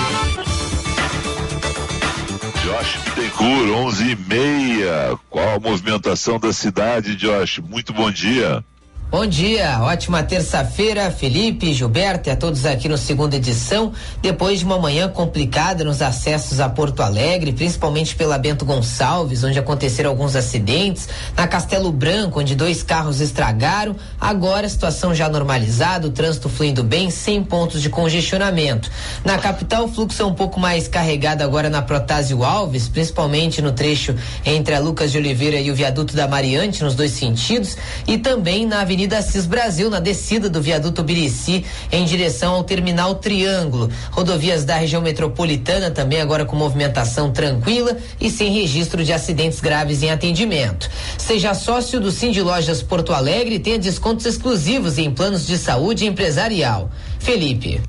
Josh 2.63 2.97
Bittencourt, 3.05 3.69
11 3.69 4.11
e 4.11 4.15
meia. 4.15 5.17
Qual 5.29 5.55
a 5.55 5.59
movimentação 5.59 6.39
da 6.39 6.51
cidade, 6.51 7.15
Josh? 7.15 7.59
Muito 7.59 7.93
bom 7.93 8.11
dia. 8.11 8.63
Bom 9.09 9.25
dia, 9.25 9.79
ótima 9.83 10.21
terça-feira, 10.21 11.09
Felipe, 11.09 11.73
Gilberto 11.73 12.27
e 12.27 12.31
a 12.31 12.35
todos 12.35 12.65
aqui 12.65 12.89
no 12.89 12.97
segunda 12.97 13.37
edição. 13.37 13.93
Depois 14.21 14.59
de 14.59 14.65
uma 14.65 14.77
manhã 14.77 15.07
complicada 15.07 15.81
nos 15.85 16.01
acessos 16.01 16.59
a 16.59 16.67
Porto 16.67 17.01
Alegre, 17.01 17.53
principalmente 17.53 18.13
pela 18.17 18.37
Bento 18.37 18.65
Gonçalves, 18.65 19.45
onde 19.45 19.57
aconteceram 19.57 20.09
alguns 20.09 20.35
acidentes, 20.35 21.07
na 21.37 21.47
Castelo 21.47 21.89
Branco, 21.89 22.41
onde 22.41 22.53
dois 22.53 22.83
carros 22.83 23.21
estragaram. 23.21 23.95
Agora 24.19 24.67
a 24.67 24.69
situação 24.69 25.15
já 25.15 25.29
normalizada, 25.29 26.05
o 26.05 26.11
trânsito 26.11 26.49
fluindo 26.49 26.83
bem, 26.83 27.09
sem 27.09 27.41
pontos 27.41 27.81
de 27.81 27.89
congestionamento. 27.89 28.91
Na 29.23 29.37
capital, 29.37 29.85
o 29.85 29.87
fluxo 29.87 30.21
é 30.21 30.25
um 30.25 30.33
pouco 30.33 30.59
mais 30.59 30.89
carregado 30.89 31.43
agora 31.43 31.69
na 31.69 31.81
Protásio 31.81 32.43
Alves, 32.43 32.89
principalmente 32.89 33.61
no 33.61 33.71
trecho 33.71 34.13
entre 34.45 34.75
a 34.75 34.79
Lucas 34.79 35.13
de 35.13 35.17
Oliveira 35.17 35.61
e 35.61 35.71
o 35.71 35.75
viaduto 35.75 36.13
da 36.13 36.27
Mariante, 36.27 36.83
nos 36.83 36.93
dois 36.93 37.11
sentidos, 37.11 37.77
e 38.05 38.17
também 38.17 38.65
na 38.65 38.81
Avenida 38.81 38.96
Avenida 38.97 39.19
Assis 39.19 39.45
Brasil, 39.45 39.91
na 39.91 39.99
descida 39.99 40.49
do 40.49 40.59
viaduto 40.59 41.03
Birici, 41.03 41.63
em 41.91 42.03
direção 42.03 42.55
ao 42.55 42.63
terminal 42.63 43.13
Triângulo. 43.13 43.91
Rodovias 44.09 44.65
da 44.65 44.75
região 44.75 45.03
metropolitana 45.03 45.91
também 45.91 46.19
agora 46.19 46.45
com 46.45 46.55
movimentação 46.55 47.31
tranquila 47.31 47.95
e 48.19 48.31
sem 48.31 48.51
registro 48.51 49.03
de 49.03 49.13
acidentes 49.13 49.59
graves 49.59 50.01
em 50.01 50.09
atendimento. 50.09 50.89
Seja 51.15 51.53
sócio 51.53 52.01
do 52.01 52.09
Cindy 52.09 52.41
Lojas 52.41 52.81
Porto 52.81 53.13
Alegre 53.13 53.57
e 53.57 53.59
tenha 53.59 53.77
descontos 53.77 54.25
exclusivos 54.25 54.97
em 54.97 55.11
planos 55.11 55.45
de 55.45 55.59
saúde 55.59 56.07
empresarial. 56.07 56.89
Felipe. 57.19 57.79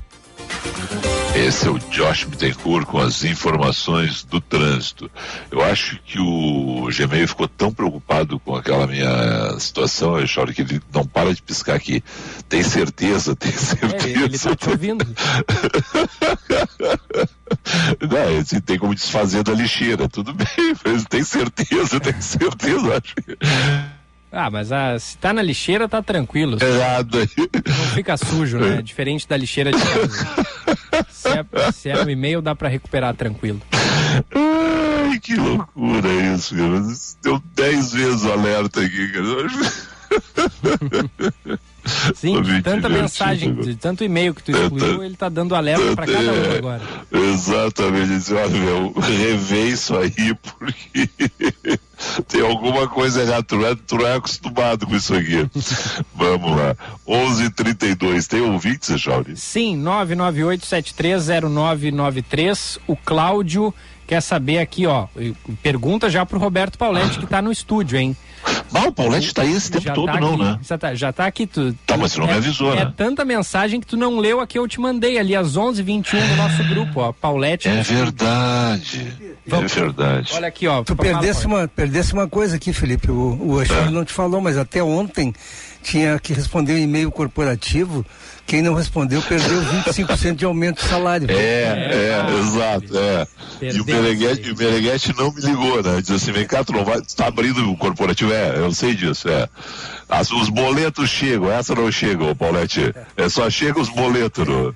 Esse 1.35 1.67
é 1.67 1.69
o 1.71 1.79
Josh 1.79 2.25
Bittencourt 2.25 2.85
com 2.85 2.99
as 2.99 3.23
informações 3.23 4.23
do 4.23 4.41
trânsito. 4.41 5.09
Eu 5.49 5.63
acho 5.63 5.97
que 6.03 6.19
o 6.19 6.89
Gmail 6.91 7.27
ficou 7.27 7.47
tão 7.47 7.71
preocupado 7.71 8.39
com 8.39 8.55
aquela 8.55 8.85
minha 8.85 9.57
situação, 9.59 10.19
Echauri, 10.19 10.53
que 10.53 10.61
ele 10.63 10.81
não 10.93 11.05
para 11.05 11.33
de 11.33 11.41
piscar 11.41 11.75
aqui. 11.75 12.03
Tem 12.49 12.61
certeza, 12.61 13.35
tem 13.35 13.51
certeza. 13.51 14.07
É, 14.07 14.23
ele 14.23 14.37
tá 14.37 14.55
te 14.55 14.69
ouvindo. 14.69 15.05
não, 18.01 18.39
assim, 18.39 18.59
tem 18.59 18.77
como 18.77 18.93
desfazer 18.93 19.43
da 19.43 19.53
lixeira, 19.53 20.09
tudo 20.09 20.33
bem, 20.33 20.47
mas 20.83 21.05
tem 21.05 21.23
certeza, 21.23 21.99
tem 21.99 22.19
certeza, 22.19 23.01
acho 23.01 23.15
que... 23.15 23.37
Ah, 24.31 24.49
mas 24.49 24.71
a, 24.71 24.97
se 24.99 25.17
tá 25.17 25.33
na 25.33 25.41
lixeira, 25.41 25.89
tá 25.89 26.01
tranquilo. 26.01 26.57
Errado 26.61 27.17
aí. 27.17 27.49
Não 27.67 27.85
fica 27.95 28.15
sujo, 28.15 28.59
né? 28.59 28.81
Diferente 28.81 29.27
da 29.27 29.35
lixeira 29.35 29.71
de 29.71 29.79
casa. 29.79 30.27
se, 31.09 31.27
é, 31.29 31.71
se 31.71 31.89
é 31.89 32.03
um 32.03 32.09
e-mail, 32.09 32.41
dá 32.41 32.55
para 32.55 32.69
recuperar 32.69 33.15
tranquilo. 33.15 33.61
Ai, 34.33 35.19
que 35.19 35.35
loucura 35.35 36.07
isso, 36.35 36.55
cara. 36.55 36.81
Deu 37.23 37.43
dez 37.55 37.91
vezes 37.91 38.23
o 38.23 38.31
alerta 38.31 38.81
aqui, 38.81 39.11
cara. 39.11 39.47
Sim, 42.15 42.41
de 42.41 42.61
tanta 42.61 42.89
mensagem, 42.89 43.53
de 43.55 43.75
tanto 43.75 44.03
e-mail 44.03 44.35
que 44.35 44.43
tu 44.43 44.51
excluiu, 44.51 45.01
ele 45.03 45.15
tá 45.15 45.29
dando 45.29 45.55
alerta 45.55 45.95
para 45.95 46.05
cada 46.05 46.31
um 46.31 46.57
agora. 46.57 46.81
Exatamente. 47.11 48.31
Olha, 48.33 48.49
meu, 48.49 48.91
revê 48.93 49.69
isso 49.69 49.97
aí, 49.97 50.35
porque 50.35 51.09
tem 52.27 52.41
alguma 52.41 52.87
coisa 52.87 53.23
errada. 53.23 53.41
Tu 53.43 53.65
é, 53.65 53.75
tu 53.75 54.05
é 54.05 54.15
acostumado 54.15 54.85
com 54.85 54.95
isso 54.95 55.15
aqui. 55.15 55.49
Vamos 56.13 56.55
lá. 56.55 56.75
11:32 57.07 58.27
Tem 58.27 58.41
ouvintes, 58.41 59.01
Jauri? 59.01 59.35
Sim, 59.35 59.81
998730993. 59.81 62.77
O 62.87 62.95
Cláudio 62.95 63.73
quer 64.09 64.21
saber 64.21 64.57
aqui, 64.57 64.87
ó. 64.87 65.05
Pergunta 65.61 66.09
já 66.09 66.25
pro 66.25 66.39
Roberto 66.39 66.79
Pauletti, 66.79 67.19
que 67.19 67.27
tá 67.27 67.43
no 67.43 67.51
estúdio, 67.51 67.99
hein? 67.99 68.17
Não, 68.71 68.87
o 68.87 68.91
Paulette 68.91 69.33
tá 69.33 69.43
aí 69.43 69.53
esse 69.53 69.69
tempo 69.69 69.83
já 69.83 69.93
todo, 69.93 70.11
tá 70.11 70.19
não, 70.19 70.33
aqui, 70.33 70.43
né? 70.43 70.59
Já 70.63 70.77
tá, 70.77 70.95
já 70.95 71.13
tá 71.13 71.27
aqui. 71.27 71.45
Tu, 71.45 71.73
tá, 71.85 71.95
mas 71.95 72.13
tu 72.13 72.21
não 72.21 72.27
é, 72.27 72.31
me 72.31 72.37
avisou, 72.37 72.73
é 72.73 72.77
né? 72.77 72.81
É 72.81 72.93
tanta 72.95 73.23
mensagem 73.23 73.79
que 73.79 73.85
tu 73.85 73.95
não 73.95 74.17
leu 74.17 74.39
aqui, 74.39 74.57
eu 74.57 74.67
te 74.67 74.79
mandei 74.79 75.19
ali 75.19 75.35
às 75.35 75.55
11h21 75.55 76.27
no 76.27 76.35
nosso 76.37 76.63
grupo, 76.63 77.01
ó. 77.01 77.11
Paulette. 77.11 77.67
É 77.67 77.83
verdade. 77.83 79.13
Vamos, 79.45 79.77
é 79.77 79.79
verdade. 79.79 80.31
Olha 80.33 80.47
aqui, 80.47 80.67
ó. 80.67 80.83
Tu 80.83 80.95
perdesse 80.95 81.45
uma, 81.45 81.67
perdesse 81.67 82.13
uma 82.13 82.27
coisa 82.27 82.55
aqui, 82.55 82.73
Felipe. 82.73 83.11
O, 83.11 83.57
o 83.57 83.61
é. 83.61 83.91
não 83.91 84.03
te 84.03 84.13
falou, 84.13 84.41
mas 84.41 84.57
até 84.57 84.81
ontem 84.81 85.33
tinha 85.83 86.17
que 86.17 86.33
responder 86.33 86.73
um 86.73 86.79
e-mail 86.79 87.11
corporativo 87.11 88.03
quem 88.49 88.63
não 88.63 88.73
respondeu 88.73 89.21
perdeu 89.21 89.61
25% 89.61 90.33
de 90.33 90.43
aumento 90.43 90.81
de 90.81 90.89
salário. 90.89 91.29
É, 91.29 91.35
é, 91.35 92.25
é 92.27 92.39
exato, 92.39 92.97
é. 92.97 93.27
e 93.61 93.79
o 93.79 93.85
Mereguete, 93.85 95.11
o 95.11 95.15
não 95.15 95.31
me 95.31 95.39
ligou, 95.39 95.83
né? 95.83 96.01
Diz 96.01 96.09
assim, 96.09 96.31
vem 96.31 96.47
cá, 96.47 96.63
tu 96.63 96.73
não 96.73 96.83
vai, 96.83 96.99
tu 96.99 97.15
tá 97.15 97.27
abrindo 97.27 97.69
o 97.69 97.77
corporativo, 97.77 98.33
é, 98.33 98.57
eu 98.57 98.73
sei 98.73 98.95
disso, 98.95 99.29
é. 99.29 99.47
As, 100.09 100.31
os 100.31 100.49
boletos 100.49 101.11
chegam, 101.11 101.51
essa 101.51 101.75
não 101.75 101.91
chega, 101.91 102.33
Paulette. 102.33 102.91
É 103.15 103.29
só 103.29 103.47
chega 103.51 103.79
os 103.79 103.89
boletos. 103.89 104.47
No... 104.47 104.75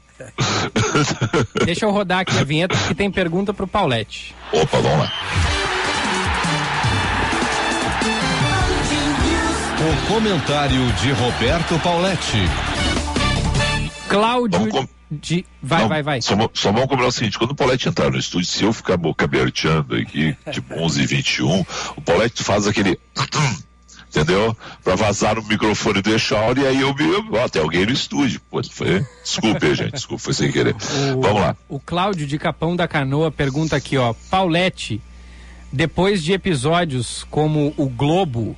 Deixa 1.66 1.86
eu 1.86 1.92
rodar 1.92 2.20
aqui 2.20 2.38
a 2.38 2.44
vinheta 2.44 2.78
que 2.88 2.94
tem 2.94 3.10
pergunta 3.10 3.52
pro 3.52 3.66
Paulette. 3.66 4.36
Opa, 4.52 4.78
vamos 4.80 5.00
lá. 5.00 5.12
O 9.82 10.14
comentário 10.14 10.92
de 11.02 11.12
Roberto 11.12 11.80
Pauletti. 11.80 12.48
Cláudio 14.13 14.69
com... 14.69 14.88
de. 15.10 15.43
Vai, 15.62 15.82
Não, 15.82 15.89
vai, 15.89 16.04
vai. 16.04 16.21
Só, 16.21 16.36
só 16.54 16.71
vamos 16.71 16.88
combinar 16.88 17.08
o 17.08 17.12
seguinte: 17.12 17.38
quando 17.38 17.52
o 17.52 17.56
Paulette 17.56 17.89
entrar 17.89 18.12
no 18.12 18.17
estúdio, 18.17 18.47
se 18.47 18.63
eu 18.63 18.71
ficar 18.71 18.95
boca 18.95 19.26
aberteando 19.26 19.95
aqui, 19.95 20.36
tipo 20.52 20.76
11 20.76 21.02
e 21.02 21.06
21, 21.08 21.65
o 21.95 22.02
Paulette 22.02 22.43
faz 22.43 22.67
aquele. 22.67 22.99
entendeu? 24.08 24.56
Pra 24.84 24.95
vazar 24.95 25.36
no 25.36 25.43
microfone 25.43 25.99
do 26.04 26.13
Echauri 26.13 26.62
e 26.62 26.67
aí 26.67 26.82
eu 26.82 26.93
me. 26.93 27.38
Ó, 27.38 27.49
tem 27.49 27.62
alguém 27.62 27.88
no 27.88 27.91
estúdio. 27.91 28.39
Pô, 28.52 28.62
foi. 28.63 29.04
Desculpe, 29.23 29.73
gente, 29.73 29.93
desculpa, 29.93 30.23
foi 30.23 30.34
sem 30.34 30.52
querer. 30.52 30.76
O, 31.15 31.21
Vamos 31.21 31.41
lá. 31.41 31.56
O 31.67 31.80
Cláudio 31.80 32.28
de 32.28 32.38
Capão 32.38 32.76
da 32.76 32.88
Canoa 32.88 33.32
pergunta 33.32 33.76
aqui, 33.76 33.97
ó. 33.97 34.13
Paulette, 34.30 35.02
depois 35.71 36.23
de 36.23 36.34
episódios 36.34 37.26
como 37.32 37.73
o 37.78 37.88
Globo 37.89 38.56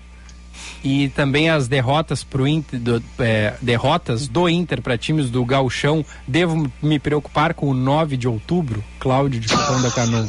e 0.83 1.09
também 1.09 1.49
as 1.49 1.67
derrotas 1.67 2.23
pro 2.23 2.47
Inter, 2.47 2.79
do, 2.79 3.03
é, 3.19 3.55
derrotas 3.61 4.27
do 4.27 4.47
Inter 4.47 4.81
para 4.81 4.97
times 4.97 5.29
do 5.29 5.43
Galchão. 5.43 6.05
Devo 6.27 6.71
me 6.81 6.99
preocupar 6.99 7.53
com 7.53 7.69
o 7.69 7.73
9 7.73 8.17
de 8.17 8.27
outubro? 8.27 8.83
Cláudio 8.99 9.39
de 9.39 9.47
Capão 9.47 9.81
da 9.81 9.91
Canoa. 9.91 10.27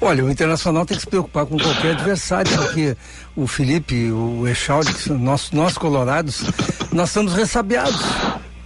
Olha, 0.00 0.24
o 0.24 0.30
Internacional 0.30 0.84
tem 0.84 0.96
que 0.96 1.02
se 1.02 1.08
preocupar 1.08 1.46
com 1.46 1.58
qualquer 1.58 1.92
adversário, 1.92 2.50
porque 2.58 2.96
o 3.34 3.46
Felipe, 3.46 4.10
o 4.12 4.46
Echauri, 4.46 4.88
nós, 5.18 5.50
nós 5.52 5.78
colorados, 5.78 6.44
nós 6.92 7.08
estamos 7.08 7.32
ressabiados. 7.32 8.04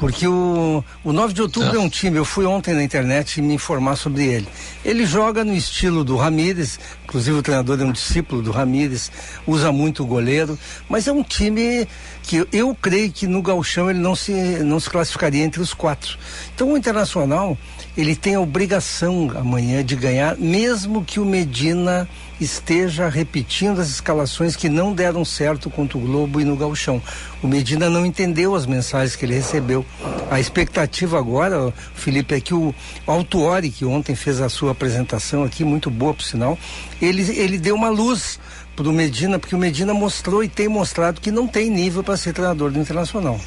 Porque 0.01 0.27
o, 0.27 0.83
o 1.05 1.13
9 1.13 1.35
de 1.35 1.43
outubro 1.43 1.77
é 1.77 1.79
um 1.79 1.89
time, 1.89 2.17
eu 2.17 2.25
fui 2.25 2.47
ontem 2.47 2.73
na 2.73 2.83
internet 2.83 3.43
me 3.43 3.53
informar 3.53 3.97
sobre 3.97 4.25
ele. 4.25 4.49
Ele 4.83 5.05
joga 5.05 5.45
no 5.45 5.55
estilo 5.55 6.03
do 6.03 6.17
Ramírez, 6.17 6.81
inclusive 7.05 7.37
o 7.37 7.43
treinador 7.43 7.79
é 7.79 7.85
um 7.85 7.93
discípulo 7.93 8.41
do 8.41 8.51
Ramírez, 8.51 9.13
usa 9.47 9.71
muito 9.71 10.03
o 10.03 10.07
goleiro, 10.07 10.59
mas 10.89 11.07
é 11.07 11.13
um 11.13 11.23
time 11.23 11.87
que 12.31 12.47
eu 12.53 12.77
creio 12.81 13.11
que 13.11 13.27
no 13.27 13.43
Galchão 13.43 13.91
ele 13.91 13.99
não 13.99 14.15
se, 14.15 14.33
não 14.63 14.79
se 14.79 14.89
classificaria 14.89 15.43
entre 15.43 15.61
os 15.61 15.75
quatro. 15.75 16.17
Então 16.55 16.73
o 16.73 16.77
Internacional, 16.77 17.59
ele 17.97 18.15
tem 18.15 18.37
a 18.37 18.41
obrigação 18.41 19.33
amanhã 19.35 19.85
de 19.85 19.97
ganhar, 19.97 20.37
mesmo 20.37 21.05
que 21.05 21.19
o 21.19 21.25
Medina 21.25 22.09
esteja 22.41 23.09
repetindo 23.09 23.81
as 23.81 23.91
escalações 23.91 24.55
que 24.55 24.69
não 24.69 24.93
deram 24.93 25.25
certo 25.25 25.69
contra 25.69 25.99
o 25.99 26.01
Globo 26.01 26.41
e 26.41 26.45
no 26.45 26.57
Galchão. 26.57 27.03
O 27.43 27.49
Medina 27.49 27.91
não 27.91 28.07
entendeu 28.07 28.55
as 28.55 28.65
mensagens 28.65 29.17
que 29.17 29.25
ele 29.25 29.35
recebeu. 29.35 29.85
A 30.31 30.39
expectativa 30.39 31.19
agora, 31.19 31.75
Felipe, 31.97 32.37
é 32.37 32.41
que 32.41 32.55
o 32.55 32.73
Altuori, 33.09 33.71
que 33.71 33.85
ontem 33.85 34.15
fez 34.15 34.41
a 34.41 34.49
sua 34.49 34.71
apresentação 34.71 35.43
aqui, 35.43 35.65
muito 35.65 35.91
boa 35.91 36.15
por 36.15 36.23
sinal, 36.23 36.57
ele, 37.03 37.23
ele 37.37 37.59
deu 37.59 37.75
uma 37.75 37.89
luz 37.89 38.39
para 38.81 38.89
o 38.89 38.93
Medina, 38.95 39.39
porque 39.39 39.55
o 39.55 39.59
Medina 39.59 39.93
mostrou 39.93 40.43
e 40.43 40.49
tem 40.49 40.67
mostrado 40.67 41.21
que 41.21 41.31
não 41.31 41.47
tem 41.47 41.69
nível 41.69 42.03
para 42.03 42.17
ser 42.17 42.33
treinador 42.33 42.71
do 42.71 42.79
Internacional. 42.79 43.39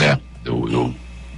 É, 0.00 0.18
eu, 0.44 0.66
eu, 0.70 0.94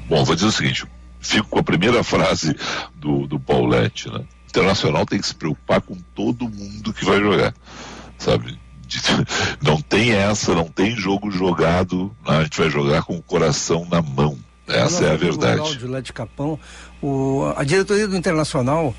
bom, 0.09 0.25
vou 0.25 0.35
dizer 0.37 0.47
o 0.47 0.53
seguinte, 0.53 0.87
fico 1.21 1.49
com 1.49 1.59
a 1.59 1.63
primeira 1.65 2.05
frase 2.05 2.57
do, 2.95 3.27
do 3.27 3.41
Paulette, 3.41 4.09
né? 4.09 4.25
Internacional 4.49 5.05
tem 5.05 5.21
que 5.21 5.27
se 5.27 5.35
preocupar 5.35 5.81
com 5.81 5.97
todo 6.15 6.49
mundo 6.49 6.93
que 6.93 7.05
vai 7.05 7.19
jogar, 7.19 7.53
sabe? 8.19 8.57
Não 9.61 9.81
tem 9.81 10.13
essa, 10.13 10.55
não 10.55 10.69
tem 10.69 10.95
jogo 10.95 11.29
jogado, 11.31 12.15
né? 12.25 12.37
a 12.37 12.43
gente 12.45 12.61
vai 12.61 12.71
jogar 12.71 13.03
com 13.03 13.17
o 13.17 13.23
coração 13.23 13.85
na 13.91 14.01
mão. 14.01 14.39
Essa 14.69 15.07
é 15.07 15.13
a 15.13 15.17
verdade. 15.17 15.85
O 15.85 15.91
lá 15.91 16.01
de 16.01 16.13
Capão, 16.13 16.61
o, 17.03 17.53
a 17.57 17.65
diretoria 17.65 18.07
do 18.07 18.17
Internacional, 18.17 18.95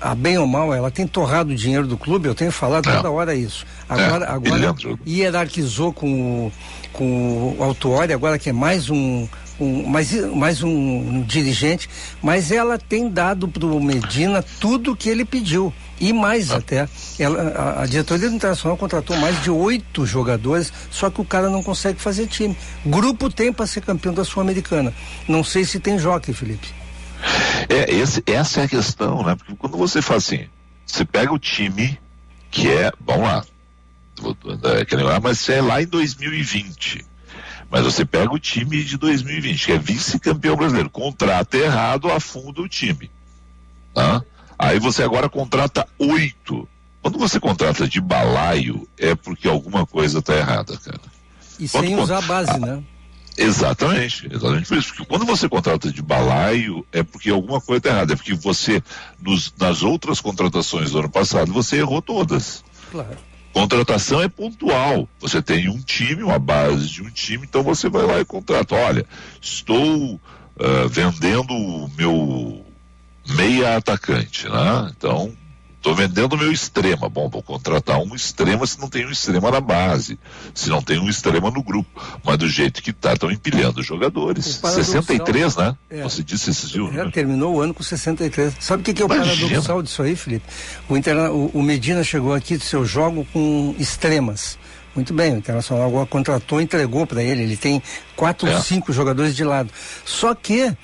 a 0.00 0.14
bem 0.14 0.38
ou 0.38 0.46
mal, 0.46 0.74
ela 0.74 0.90
tem 0.90 1.06
torrado 1.06 1.52
o 1.52 1.54
dinheiro 1.54 1.86
do 1.86 1.96
clube, 1.96 2.28
eu 2.28 2.34
tenho 2.34 2.52
falado 2.52 2.88
é. 2.88 2.96
toda 2.96 3.10
hora 3.10 3.34
isso. 3.34 3.64
Agora, 3.88 4.24
é, 4.24 4.30
agora 4.30 4.74
hierarquizou 5.06 5.92
com 5.92 6.46
o, 6.46 6.52
com 6.92 7.56
o 7.58 7.62
Autuori, 7.62 8.12
agora 8.12 8.38
que 8.38 8.50
é 8.50 8.52
mais 8.52 8.90
um, 8.90 9.26
um, 9.58 9.86
mais, 9.86 10.12
mais 10.34 10.62
um, 10.62 10.68
um, 10.68 11.22
dirigente, 11.22 11.88
mas 12.22 12.50
ela 12.50 12.78
tem 12.78 13.08
dado 13.08 13.48
para 13.48 13.64
o 13.64 13.82
Medina 13.82 14.44
tudo 14.60 14.96
que 14.96 15.08
ele 15.08 15.24
pediu. 15.24 15.72
E 15.98 16.12
mais 16.12 16.50
ah. 16.50 16.56
até. 16.56 16.86
Ela, 17.18 17.42
a, 17.56 17.82
a, 17.82 17.86
diretoria 17.86 18.28
do 18.28 18.36
Internacional 18.36 18.76
contratou 18.76 19.16
mais 19.16 19.42
de 19.42 19.50
oito 19.50 20.04
jogadores, 20.04 20.70
só 20.90 21.08
que 21.08 21.22
o 21.22 21.24
cara 21.24 21.48
não 21.48 21.62
consegue 21.62 21.98
fazer 21.98 22.26
time. 22.26 22.54
Grupo 22.84 23.30
tem 23.30 23.50
para 23.50 23.66
ser 23.66 23.80
campeão 23.80 24.12
da 24.12 24.24
Sul-Americana. 24.24 24.92
Não 25.26 25.42
sei 25.42 25.64
se 25.64 25.80
tem 25.80 25.98
jockey, 25.98 26.34
Felipe. 26.34 26.85
É, 27.68 27.92
esse, 27.92 28.22
essa 28.26 28.60
é 28.60 28.64
a 28.64 28.68
questão, 28.68 29.22
né? 29.24 29.34
Porque 29.34 29.54
quando 29.56 29.76
você 29.76 30.00
faz 30.02 30.24
assim, 30.24 30.46
você 30.84 31.04
pega 31.04 31.32
o 31.32 31.38
time 31.38 31.98
que 32.50 32.68
é, 32.68 32.92
vamos 33.00 33.28
lá, 33.28 33.44
mas 35.20 35.48
é 35.48 35.60
lá 35.60 35.82
em 35.82 35.86
2020 35.86 37.04
mas 37.70 37.84
você 37.84 38.04
pega 38.04 38.32
o 38.32 38.38
time 38.38 38.82
de 38.84 38.96
2020, 38.96 39.66
que 39.66 39.72
é 39.72 39.78
vice-campeão 39.78 40.56
brasileiro, 40.56 40.88
contrata 40.88 41.56
errado, 41.56 42.10
afunda 42.10 42.62
o 42.62 42.68
time. 42.68 43.10
Tá? 43.92 44.22
Aí 44.58 44.78
você 44.78 45.02
agora 45.02 45.28
contrata 45.28 45.86
oito. 45.98 46.68
Quando 47.02 47.18
você 47.18 47.38
contrata 47.38 47.86
de 47.86 48.00
balaio, 48.00 48.88
é 48.98 49.14
porque 49.14 49.48
alguma 49.48 49.86
coisa 49.86 50.18
está 50.20 50.34
errada, 50.34 50.76
cara. 50.78 51.00
E 51.58 51.68
quando 51.68 51.86
sem 51.86 51.96
usar 51.96 52.18
a 52.18 52.22
base, 52.22 52.50
ah, 52.50 52.58
né? 52.58 52.82
Exatamente, 53.36 54.28
exatamente 54.30 54.68
por 54.68 54.78
isso. 54.78 54.88
Porque 54.88 55.04
quando 55.04 55.26
você 55.26 55.48
contrata 55.48 55.92
de 55.92 56.02
balaio, 56.02 56.86
é 56.92 57.02
porque 57.02 57.30
alguma 57.30 57.60
coisa 57.60 57.78
está 57.78 57.90
errada. 57.90 58.12
É 58.12 58.16
porque 58.16 58.34
você, 58.34 58.82
nos, 59.20 59.52
nas 59.58 59.82
outras 59.82 60.20
contratações 60.20 60.92
do 60.92 61.00
ano 61.00 61.10
passado, 61.10 61.52
você 61.52 61.76
errou 61.76 62.00
todas. 62.00 62.64
Claro. 62.90 63.16
Contratação 63.52 64.20
é 64.20 64.28
pontual. 64.28 65.08
Você 65.20 65.40
tem 65.40 65.68
um 65.68 65.78
time, 65.78 66.22
uma 66.22 66.38
base 66.38 66.88
de 66.88 67.02
um 67.02 67.10
time, 67.10 67.46
então 67.48 67.62
você 67.62 67.88
vai 67.88 68.02
lá 68.02 68.20
e 68.20 68.24
contrata. 68.24 68.74
Olha, 68.74 69.06
estou 69.40 70.14
uh, 70.14 70.88
vendendo 70.90 71.52
o 71.52 71.90
meu 71.96 72.64
meia 73.28 73.76
atacante, 73.76 74.48
né? 74.48 74.92
Então, 74.96 75.32
estou 75.86 75.94
vendendo 75.94 76.32
o 76.32 76.36
meu 76.38 76.50
extrema. 76.50 77.08
Bom, 77.08 77.28
vou 77.28 77.40
contratar 77.42 77.98
um 78.00 78.12
extrema 78.14 78.66
se 78.66 78.80
não 78.80 78.88
tem 78.88 79.06
um 79.06 79.10
extrema 79.10 79.50
na 79.52 79.60
base, 79.60 80.18
se 80.52 80.68
não 80.68 80.82
tem 80.82 80.98
um 80.98 81.08
extrema 81.08 81.48
no 81.50 81.62
grupo. 81.62 81.88
Mas 82.24 82.38
do 82.38 82.48
jeito 82.48 82.82
que 82.82 82.92
tá, 82.92 83.12
estão 83.12 83.30
empilhando 83.30 83.82
jogadores. 83.84 84.60
63, 84.64 85.54
né? 85.56 85.76
É. 85.88 86.02
Você 86.02 86.24
disse 86.24 86.50
esses 86.50 86.70
dias, 86.70 86.92
É, 86.92 87.04
né? 87.04 87.10
terminou 87.12 87.54
o 87.54 87.60
ano 87.60 87.72
com 87.72 87.84
63. 87.84 88.54
Sabe 88.58 88.80
o 88.82 88.84
que, 88.84 88.92
que 88.92 89.00
é 89.02 89.04
o 89.04 89.12
Imagina. 89.14 89.36
paradoxal 89.48 89.80
disso 89.82 90.02
aí, 90.02 90.16
Felipe? 90.16 90.44
O, 90.88 90.96
Interna- 90.96 91.30
o- 91.30 91.50
o 91.54 91.62
Medina 91.62 92.02
chegou 92.02 92.34
aqui 92.34 92.56
disse: 92.58 92.74
Eu 92.74 92.84
jogo 92.84 93.24
com 93.32 93.74
extremas. 93.78 94.58
Muito 94.94 95.12
bem, 95.14 95.34
o 95.34 95.38
Internacional 95.38 95.86
agora 95.86 96.06
contratou 96.06 96.60
entregou 96.60 97.06
para 97.06 97.22
ele. 97.22 97.42
Ele 97.42 97.56
tem 97.56 97.80
quatro 98.16 98.48
ou 98.48 98.54
É. 98.56 98.60
cinco 98.60 98.92
jogadores 98.92 99.36
de 99.36 99.44
lado. 99.44 99.70
Só 100.04 100.34
que 100.34 100.74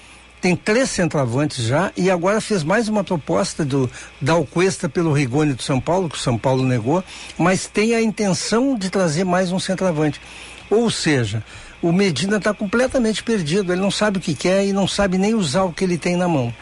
tem 0.43 0.57
três 0.57 0.91
centroavantes 0.91 1.65
já 1.65 1.93
e 1.97 2.11
agora 2.11 2.41
fez 2.41 2.65
mais 2.65 2.89
uma 2.89 3.05
proposta 3.05 3.65
do 3.65 3.89
Dalquesta 4.21 4.89
pelo 4.89 5.13
Rigoni 5.13 5.55
do 5.55 5.63
São 5.63 5.81
Paulo, 5.81 6.11
que 6.11 6.17
o 6.17 6.21
São 6.21 6.37
Paulo 6.37 6.65
negou, 6.65 7.03
mas 7.39 7.69
tem 7.69 7.95
a 7.95 8.03
intenção 8.03 8.77
de 8.77 8.91
trazer 8.91 9.23
mais 9.23 9.53
um 9.53 9.61
centroavante. 9.61 10.21
Ou 10.69 10.91
seja, 10.91 11.45
o 11.81 11.93
Medina 11.93 12.39
está 12.39 12.53
completamente 12.53 13.23
perdido, 13.23 13.73
ele 13.73 13.81
não 13.81 13.91
sabe 13.91 14.19
o 14.19 14.21
que 14.21 14.35
quer 14.35 14.67
e 14.67 14.73
não 14.73 14.89
sabe 14.89 15.17
nem 15.17 15.33
usar 15.33 15.63
o 15.63 15.73
que 15.73 15.85
ele 15.85 15.97
tem 15.97 16.17
na 16.17 16.27
mão. 16.27 16.53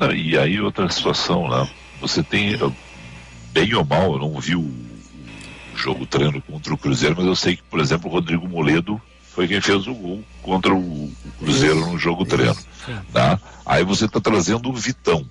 Não, 0.00 0.10
e 0.10 0.38
aí 0.38 0.58
outra 0.58 0.88
situação, 0.88 1.50
né? 1.50 1.68
Você 2.00 2.22
tem, 2.22 2.58
bem 3.52 3.74
ou 3.74 3.84
mal, 3.84 4.14
eu 4.14 4.18
não 4.20 4.40
vi 4.40 4.56
o, 4.56 4.72
jogo 5.76 6.06
treino 6.06 6.40
contra 6.40 6.72
o 6.72 6.78
Cruzeiro, 6.78 7.14
mas 7.18 7.26
eu 7.26 7.36
sei 7.36 7.56
que, 7.56 7.62
por 7.64 7.78
exemplo, 7.78 8.08
o 8.08 8.12
Rodrigo 8.12 8.48
Moledo 8.48 8.98
foi 9.34 9.46
quem 9.46 9.60
fez 9.60 9.86
o 9.86 9.94
gol 9.94 10.24
contra 10.42 10.74
o, 10.74 10.78
o 10.78 11.12
Cruzeiro 11.38 11.80
no 11.80 11.98
jogo 11.98 12.24
treino. 12.24 12.56
Tá? 13.12 13.38
Aí 13.64 13.84
você 13.84 14.06
está 14.06 14.20
trazendo 14.20 14.68
o 14.68 14.74
Vitão. 14.74 15.26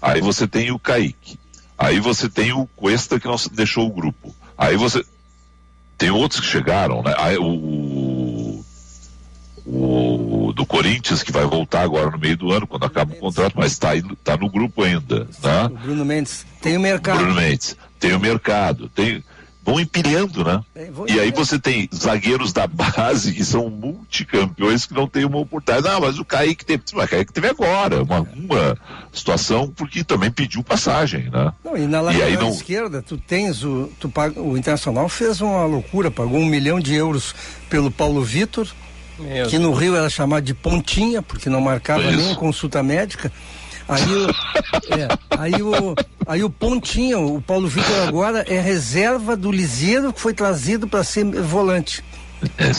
Aí 0.00 0.20
você 0.20 0.46
tem 0.46 0.70
o 0.70 0.78
Kaique. 0.78 1.38
Aí 1.78 2.00
você 2.00 2.28
tem 2.28 2.52
o 2.52 2.66
Cuesta 2.76 3.18
que 3.18 3.26
não 3.26 3.36
deixou 3.52 3.86
o 3.86 3.92
grupo. 3.92 4.34
Aí 4.56 4.76
você. 4.76 5.04
Tem 5.98 6.10
outros 6.10 6.40
que 6.40 6.46
chegaram, 6.46 7.02
né? 7.02 7.14
Aí 7.16 7.36
o, 7.38 8.64
o, 9.64 10.48
o 10.48 10.52
do 10.52 10.66
Corinthians, 10.66 11.22
que 11.22 11.32
vai 11.32 11.44
voltar 11.44 11.82
agora 11.82 12.10
no 12.10 12.18
meio 12.18 12.36
do 12.36 12.50
ano, 12.52 12.66
quando 12.66 12.84
acaba 12.84 13.12
o 13.12 13.16
contrato, 13.16 13.54
mas 13.56 13.72
está 13.72 13.90
tá 14.22 14.36
no 14.36 14.50
grupo 14.50 14.82
ainda, 14.82 15.28
né? 15.42 15.64
O 15.66 15.78
Bruno 15.78 16.04
Mendes 16.04 16.44
tem 16.60 16.76
o 16.76 16.80
mercado. 16.80 17.18
Bruno 17.18 17.34
Mendes. 17.34 17.76
Tem 17.98 18.14
o 18.14 18.20
mercado, 18.20 18.88
tem. 18.88 19.22
Vão 19.64 19.78
empilhando, 19.78 20.44
né? 20.44 20.60
É, 20.74 20.86
vão 20.90 21.06
E 21.08 21.20
aí 21.20 21.30
você 21.30 21.56
tem 21.58 21.88
zagueiros 21.94 22.52
da 22.52 22.66
base 22.66 23.32
que 23.32 23.44
são 23.44 23.70
multicampeões 23.70 24.86
que 24.86 24.92
não 24.92 25.06
têm 25.06 25.24
uma 25.24 25.38
oportunidade. 25.38 25.86
Não, 25.94 26.00
mas 26.00 26.18
o 26.18 26.24
Kaique 26.24 26.64
teve. 26.64 26.82
Mas 26.94 27.06
o 27.06 27.08
Kaique 27.08 27.32
teve 27.32 27.48
agora, 27.48 28.02
uma, 28.02 28.20
uma 28.20 28.76
situação, 29.12 29.68
porque 29.68 30.02
também 30.02 30.30
pediu 30.32 30.64
passagem, 30.64 31.30
né? 31.30 31.52
Não, 31.64 31.76
e 31.76 31.86
na 31.86 31.98
E 31.98 32.02
lateral 32.02 32.26
aí 32.28 32.36
não- 32.36 32.50
esquerda, 32.50 33.02
tu 33.02 33.16
tens 33.16 33.62
o. 33.62 33.88
Tu 34.00 34.08
paga, 34.08 34.40
o 34.40 34.58
Internacional 34.58 35.08
fez 35.08 35.40
uma 35.40 35.64
loucura, 35.64 36.10
pagou 36.10 36.38
um 36.40 36.46
milhão 36.46 36.80
de 36.80 36.94
euros 36.94 37.32
pelo 37.70 37.90
Paulo 37.90 38.22
Vitor, 38.24 38.66
que 39.48 39.58
no 39.60 39.72
Rio 39.72 39.94
era 39.94 40.10
chamado 40.10 40.42
de 40.44 40.54
pontinha, 40.54 41.22
porque 41.22 41.48
não 41.48 41.60
marcava 41.60 42.02
Isso. 42.02 42.16
nem 42.16 42.34
consulta 42.34 42.82
médica. 42.82 43.30
Aí 43.88 44.02
o, 44.14 44.30
é, 44.94 45.08
aí 45.38 45.62
o, 45.62 45.94
aí 46.26 46.44
o 46.44 46.50
pontinha, 46.50 47.18
o 47.18 47.40
Paulo 47.42 47.68
Vitor 47.68 48.08
agora 48.08 48.44
é 48.48 48.60
reserva 48.60 49.36
do 49.36 49.50
Liseiro 49.50 50.12
que 50.12 50.20
foi 50.20 50.32
trazido 50.34 50.86
para 50.88 51.02
ser 51.04 51.24
volante. 51.42 52.02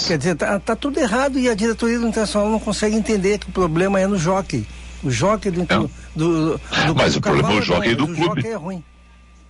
Quer 0.07 0.17
dizer, 0.17 0.35
tá, 0.35 0.59
tá 0.59 0.75
tudo 0.75 0.99
errado 0.99 1.39
e 1.39 1.47
a 1.49 1.53
diretoria 1.55 1.97
do 1.99 2.07
Internacional 2.07 2.49
não 2.49 2.59
consegue 2.59 2.95
entender 2.95 3.37
que 3.39 3.47
o 3.49 3.51
problema 3.51 3.99
é 3.99 4.07
no 4.07 4.17
jockey. 4.17 4.65
O 5.03 5.09
jockey 5.11 5.51
do, 5.51 5.61
É. 5.61 5.65
do, 5.65 5.89
do, 6.15 6.57
do 6.57 6.95
Mas 6.95 7.15
o 7.15 7.21
problema 7.21 7.51
é 7.53 7.55
o 7.57 7.61
jockey 7.61 7.95
não, 7.95 8.05
do 8.05 8.15
clube. 8.15 8.41
jockey 8.41 8.47
é 8.47 8.55
ruim. 8.55 8.83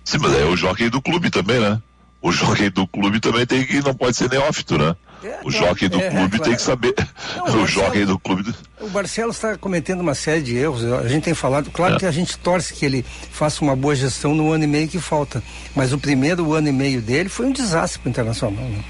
Sim, 0.04 0.18
mas 0.18 0.34
é 0.34 0.44
o 0.44 0.56
jockey 0.56 0.88
do 0.90 1.00
clube 1.00 1.30
também, 1.30 1.58
né? 1.60 1.80
O 2.20 2.30
jockey 2.32 2.70
do 2.70 2.86
clube 2.86 3.20
também 3.20 3.44
tem 3.46 3.64
que. 3.66 3.80
não 3.82 3.94
pode 3.94 4.16
ser 4.16 4.28
neófito, 4.30 4.76
né? 4.78 4.94
É, 5.24 5.40
o 5.42 5.50
jockey 5.50 5.88
do 5.88 5.98
É, 6.00 6.10
clube 6.10 6.28
claro. 6.36 6.44
tem 6.44 6.54
que 6.54 6.62
saber. 6.62 6.94
Não, 7.36 7.44
o 7.46 7.56
Marcelo- 7.60 7.66
jockey 7.66 8.04
do 8.04 8.18
clube. 8.18 8.54
O 8.80 8.88
Barcelos 8.90 9.36
está 9.36 9.56
cometendo 9.56 10.00
uma 10.00 10.14
série 10.14 10.42
de 10.42 10.56
erros. 10.56 10.84
A 10.84 11.08
gente 11.08 11.22
tem 11.24 11.34
falado, 11.34 11.70
claro 11.70 11.96
É. 11.96 11.98
que 11.98 12.06
a 12.06 12.10
gente 12.12 12.36
torce 12.38 12.74
que 12.74 12.84
ele 12.84 13.04
faça 13.30 13.62
uma 13.64 13.74
boa 13.74 13.94
gestão 13.94 14.34
no 14.34 14.52
ano 14.52 14.64
e 14.64 14.66
meio 14.66 14.86
que 14.88 15.00
falta. 15.00 15.42
Mas 15.74 15.92
o 15.92 15.98
primeiro 15.98 16.52
ano 16.52 16.68
e 16.68 16.72
meio 16.72 17.00
dele 17.00 17.28
foi 17.28 17.46
um 17.46 17.52
desastre 17.52 18.00
para 18.00 18.08
o 18.08 18.10
Internacional. 18.10 18.64
Né? 18.64 18.84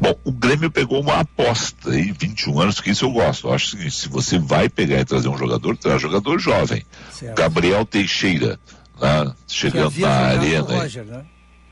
Bom, 0.00 0.14
o 0.24 0.30
Grêmio 0.32 0.70
pegou 0.70 1.00
uma 1.02 1.20
aposta 1.20 1.90
aí, 1.90 2.12
21 2.18 2.60
anos, 2.60 2.80
que 2.80 2.90
isso 2.90 3.04
eu 3.04 3.10
gosto. 3.10 3.48
Eu 3.48 3.52
acho 3.52 3.66
o 3.66 3.70
seguinte, 3.70 3.94
se 3.96 4.08
você 4.08 4.38
vai 4.38 4.68
pegar 4.68 5.00
e 5.00 5.04
trazer 5.04 5.28
um 5.28 5.36
jogador, 5.36 5.76
traz 5.76 6.00
jogador 6.00 6.38
jovem. 6.38 6.84
Certo. 7.12 7.36
Gabriel 7.36 7.84
Teixeira, 7.84 8.58
né? 9.00 9.32
Chegando 9.48 9.98
na 9.98 10.08
arena. 10.08 10.62
Roger, 10.78 11.04
né? 11.04 11.22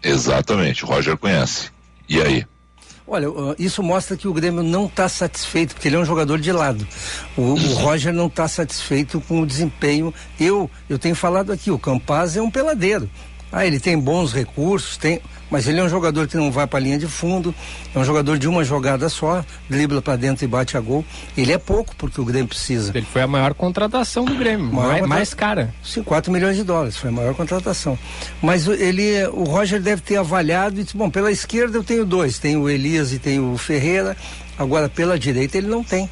Exatamente, 0.03 0.85
o 0.85 0.89
Roger 0.89 1.17
conhece. 1.17 1.71
E 2.09 2.21
aí? 2.21 2.45
Olha, 3.11 3.27
isso 3.59 3.83
mostra 3.83 4.19
que 4.19 4.29
o 4.29 4.35
Grêmio 4.35 4.63
não 4.63 4.85
está 4.85 5.09
satisfeito, 5.09 5.75
porque 5.75 5.89
ele 5.89 5.97
é 5.97 5.99
um 5.99 6.05
jogador 6.05 6.39
de 6.39 6.53
lado. 6.53 6.87
O, 7.39 7.55
o 7.55 7.73
Roger 7.81 8.13
não 8.13 8.27
está 8.27 8.47
satisfeito 8.47 9.19
com 9.23 9.41
o 9.41 9.47
desempenho. 9.47 10.13
Eu, 10.39 10.71
eu 10.91 10.99
tenho 10.99 11.15
falado 11.15 11.51
aqui, 11.51 11.71
o 11.71 11.79
Campaz 11.79 12.37
é 12.37 12.43
um 12.43 12.51
peladeiro. 12.51 13.09
Ah, 13.51 13.65
ele 13.67 13.81
tem 13.81 13.99
bons 13.99 14.33
recursos, 14.33 14.97
tem, 14.99 15.21
mas 15.51 15.67
ele 15.67 15.81
é 15.81 15.83
um 15.83 15.89
jogador 15.89 16.29
que 16.29 16.37
não 16.37 16.53
vai 16.53 16.67
para 16.67 16.79
a 16.79 16.83
linha 16.83 16.99
de 16.99 17.07
fundo, 17.07 17.55
é 17.95 17.99
um 17.99 18.05
jogador 18.05 18.39
de 18.39 18.47
uma 18.47 18.63
jogada 18.63 19.09
só, 19.09 19.43
dribla 19.71 20.03
para 20.03 20.17
dentro 20.17 20.45
e 20.45 20.49
bate 20.49 20.77
a 20.77 20.81
gol. 20.81 21.03
Ele 21.37 21.51
é 21.53 21.57
pouco 21.57 21.97
porque 21.97 22.21
o 22.21 22.25
Grêmio 22.27 22.47
precisa. 22.49 22.93
Ele 22.95 23.07
foi 23.11 23.23
a 23.23 23.27
maior 23.27 23.55
contratação 23.55 24.25
do 24.27 24.35
Grêmio, 24.35 24.67
Maior 24.73 24.89
mais, 24.99 25.07
mais 25.07 25.35
cara. 25.35 25.75
Sim, 25.83 26.03
4 26.03 26.31
milhões 26.31 26.57
de 26.57 26.63
dólares, 26.63 26.97
foi 26.99 27.09
a 27.09 27.13
maior 27.13 27.35
contratação. 27.35 27.99
Mas 28.43 28.69
o- 28.69 28.75
ele, 28.75 29.27
o 29.29 29.45
Roger 29.45 29.81
deve 29.81 30.03
ter 30.03 30.17
avaliado 30.17 30.79
e 30.79 30.85
disse, 30.85 30.97
bom, 30.97 31.09
pela 31.09 31.33
esquerda 31.33 31.79
eu 31.79 31.83
tenho 31.85 32.05
dois, 32.05 32.39
tenho 32.39 32.61
o 32.61 32.69
Elias 32.69 33.13
e 33.15 33.19
tenho 33.19 33.51
o 33.53 33.57
Ferreira, 33.57 34.15
agora 34.59 34.91
pela 34.91 35.19
direita 35.19 35.57
ele 35.57 35.69
não 35.69 35.83
tem. 35.83 36.09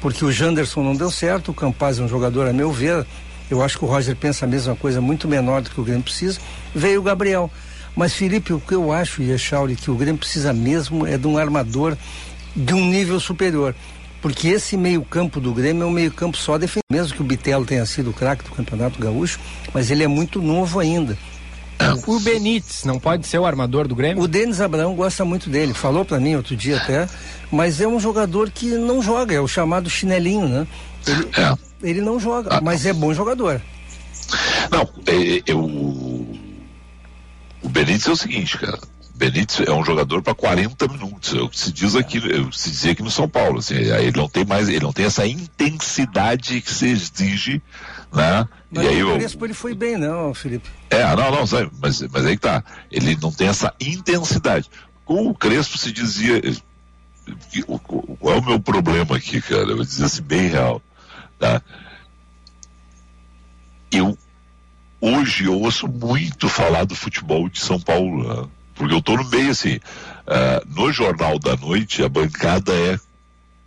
Porque 0.00 0.24
o 0.24 0.32
Janderson 0.32 0.82
não 0.82 0.96
deu 0.96 1.12
certo, 1.12 1.52
o 1.52 1.54
Campaz 1.54 2.00
é 2.00 2.02
um 2.02 2.08
jogador, 2.08 2.48
a 2.48 2.52
meu 2.52 2.72
ver, 2.72 3.06
eu 3.52 3.62
acho 3.62 3.78
que 3.78 3.84
o 3.84 3.88
Roger 3.88 4.16
pensa 4.16 4.46
a 4.46 4.48
mesma 4.48 4.74
coisa, 4.74 5.00
muito 5.00 5.28
menor 5.28 5.60
do 5.60 5.68
que 5.68 5.78
o 5.78 5.84
Grêmio 5.84 6.02
precisa, 6.02 6.40
veio 6.74 7.00
o 7.00 7.02
Gabriel. 7.02 7.50
Mas 7.94 8.14
Felipe, 8.14 8.54
o 8.54 8.60
que 8.60 8.74
eu 8.74 8.90
acho, 8.90 9.22
Echauri, 9.22 9.76
que 9.76 9.90
o 9.90 9.94
Grêmio 9.94 10.18
precisa 10.18 10.54
mesmo 10.54 11.06
é 11.06 11.18
de 11.18 11.26
um 11.26 11.36
armador 11.36 11.96
de 12.56 12.72
um 12.72 12.86
nível 12.86 13.20
superior. 13.20 13.74
Porque 14.22 14.48
esse 14.48 14.76
meio-campo 14.76 15.38
do 15.38 15.52
Grêmio 15.52 15.82
é 15.82 15.86
um 15.86 15.90
meio-campo 15.90 16.38
só 16.38 16.56
defensivo. 16.56 16.84
Mesmo 16.90 17.14
que 17.14 17.20
o 17.20 17.24
Bitelo 17.24 17.66
tenha 17.66 17.84
sido 17.84 18.10
o 18.10 18.12
craque 18.14 18.44
do 18.44 18.52
Campeonato 18.52 18.98
Gaúcho, 18.98 19.38
mas 19.74 19.90
ele 19.90 20.02
é 20.02 20.08
muito 20.08 20.40
novo 20.40 20.80
ainda. 20.80 21.18
O 22.06 22.20
Benítez 22.20 22.84
não 22.84 22.98
pode 22.98 23.26
ser 23.26 23.38
o 23.38 23.44
armador 23.44 23.86
do 23.88 23.94
Grêmio? 23.94 24.22
O 24.22 24.28
Denis 24.28 24.60
Abraão 24.60 24.94
gosta 24.94 25.24
muito 25.24 25.50
dele, 25.50 25.74
falou 25.74 26.04
para 26.04 26.20
mim 26.20 26.36
outro 26.36 26.54
dia 26.54 26.76
até, 26.76 27.08
mas 27.50 27.80
é 27.80 27.88
um 27.88 27.98
jogador 27.98 28.50
que 28.50 28.66
não 28.68 29.02
joga, 29.02 29.34
é 29.34 29.40
o 29.40 29.48
chamado 29.48 29.90
chinelinho, 29.90 30.48
né? 30.48 30.66
Ele, 31.06 31.28
É. 31.36 31.71
ele 31.82 32.00
não 32.00 32.18
joga, 32.20 32.60
mas 32.60 32.86
é 32.86 32.92
bom 32.92 33.12
jogador. 33.14 33.60
Não, 34.70 34.82
é, 35.06 35.42
eu, 35.46 35.58
o 37.62 37.68
Benítez 37.68 38.06
é 38.06 38.10
o 38.10 38.16
seguinte, 38.16 38.58
cara. 38.58 38.78
O 39.14 39.18
Benítez 39.18 39.60
é 39.66 39.72
um 39.72 39.84
jogador 39.84 40.22
para 40.22 40.34
40 40.34 40.88
minutos. 40.88 41.34
É 41.34 41.40
o 41.40 41.48
que 41.48 41.58
se 41.58 41.72
diz 41.72 41.94
aqui, 41.94 42.18
é 42.18 42.40
o 42.40 42.48
que 42.48 42.58
se 42.58 42.70
dizia 42.70 42.92
aqui 42.92 43.02
no 43.02 43.10
São 43.10 43.28
Paulo. 43.28 43.58
Assim, 43.58 43.74
ele 43.74 44.16
não 44.16 44.28
tem 44.28 44.44
mais, 44.44 44.68
ele 44.68 44.80
não 44.80 44.92
tem 44.92 45.04
essa 45.04 45.26
intensidade 45.26 46.60
que 46.60 46.72
se 46.72 46.86
exige, 46.88 47.62
né? 48.12 48.48
Mas 48.70 48.84
e 48.84 48.88
aí 48.88 49.04
o 49.04 49.10
eu, 49.10 49.16
Crespo 49.18 49.44
ele 49.46 49.54
foi 49.54 49.74
bem, 49.74 49.96
não, 49.98 50.32
Felipe? 50.32 50.68
é, 50.90 51.04
não, 51.14 51.30
não, 51.30 51.46
sabe, 51.46 51.70
mas, 51.80 52.00
mas 52.10 52.24
aí 52.24 52.36
que 52.36 52.42
tá. 52.42 52.64
Ele 52.90 53.16
não 53.20 53.30
tem 53.30 53.48
essa 53.48 53.72
intensidade. 53.80 54.70
Com 55.04 55.26
o 55.28 55.34
Crespo 55.34 55.76
se 55.76 55.92
dizia. 55.92 56.40
o- 57.66 57.78
Qual 57.78 58.34
é 58.34 58.38
o 58.38 58.44
meu 58.44 58.58
problema 58.58 59.16
aqui, 59.16 59.40
cara? 59.42 59.62
Eu 59.70 59.76
vou 59.76 59.84
dizer 59.84 60.06
assim, 60.06 60.22
bem 60.22 60.48
real. 60.48 60.80
Tá? 61.42 61.60
Eu 63.90 64.16
hoje 65.00 65.46
eu 65.46 65.60
ouço 65.60 65.88
muito 65.88 66.48
falar 66.48 66.84
do 66.84 66.94
futebol 66.94 67.48
de 67.48 67.58
São 67.58 67.80
Paulo, 67.80 68.22
né? 68.22 68.48
porque 68.76 68.94
eu 68.94 69.02
tô 69.02 69.16
no 69.16 69.28
meio 69.28 69.50
assim. 69.50 69.80
ah, 70.24 70.62
no 70.64 70.92
Jornal 70.92 71.40
da 71.40 71.56
Noite, 71.56 72.04
a 72.04 72.08
bancada 72.08 72.72
é 72.72 72.96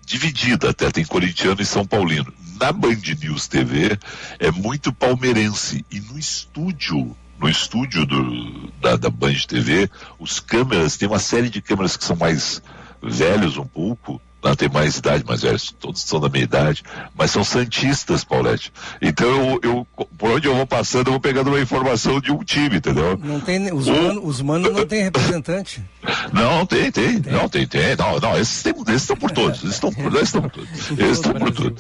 dividida 0.06 0.70
até, 0.70 0.90
tem 0.90 1.04
corintiano 1.04 1.62
e 1.62 1.66
São 1.66 1.86
Paulino. 1.86 2.34
Na 2.62 2.72
Band 2.72 3.02
News 3.20 3.50
TV 3.50 4.00
é 4.40 4.50
muito 4.52 4.94
palmeirense. 4.94 5.86
E 5.92 6.00
no 6.00 6.18
estúdio, 6.18 7.14
no 7.38 7.50
estúdio 7.50 8.06
do, 8.06 8.72
da, 8.80 8.96
da 8.96 9.10
Band 9.10 9.36
TV, 9.50 9.90
os 10.18 10.40
câmeras, 10.40 10.96
tem 10.96 11.10
uma 11.10 11.20
série 11.20 11.50
de 11.50 11.62
câmeras 11.62 11.98
que 11.98 12.06
são 12.06 12.16
mais 12.16 12.62
velhos 13.04 13.58
um 13.58 13.66
pouco, 13.66 14.22
lá 14.46 14.56
tem 14.56 14.70
mais 14.70 14.98
idade, 14.98 15.24
mais 15.26 15.42
velhos, 15.42 15.76
todos 15.80 16.02
são 16.04 16.20
da 16.20 16.30
minha 16.30 16.44
idade, 16.44 16.84
mas 17.16 17.32
são 17.32 17.44
santistas, 17.44 18.24
Paulette. 18.24 18.72
Então 19.02 19.28
eu, 19.28 19.60
eu 19.64 19.88
por 20.18 20.30
onde 20.32 20.48
eu 20.48 20.56
vou 20.56 20.68
passando, 20.68 21.08
eu 21.08 21.12
vou 21.14 21.20
pegando 21.20 21.50
uma 21.50 21.60
informação 21.60 22.22
de 22.22 22.32
um 22.32 22.44
time, 22.44 22.78
entendeu? 22.78 23.20
Não 23.22 23.40
tem, 23.40 23.74
os 23.74 23.88
O- 23.88 23.92
manos 23.92 24.24
os 24.24 24.42
mano 24.42 24.70
não 24.72 24.86
tem 24.86 25.04
representante. 25.04 25.84
Não, 26.32 26.66
tem, 26.68 26.92
tem. 26.92 27.20
Não, 27.32 27.50
tem, 27.50 27.66
tem. 27.66 27.96
Não, 27.96 28.20
não, 28.20 28.38
esses, 28.38 28.62
tem, 28.62 28.74
esses 28.88 29.02
estão 29.02 29.16
por 29.16 29.32
todos. 29.32 29.64
Estão 29.64 29.90
estão 29.90 30.42
por 30.44 30.52
todos. 30.52 30.70
Esses 30.92 31.18
estão 31.18 31.34
por 31.34 31.52
tudo. 31.52 31.76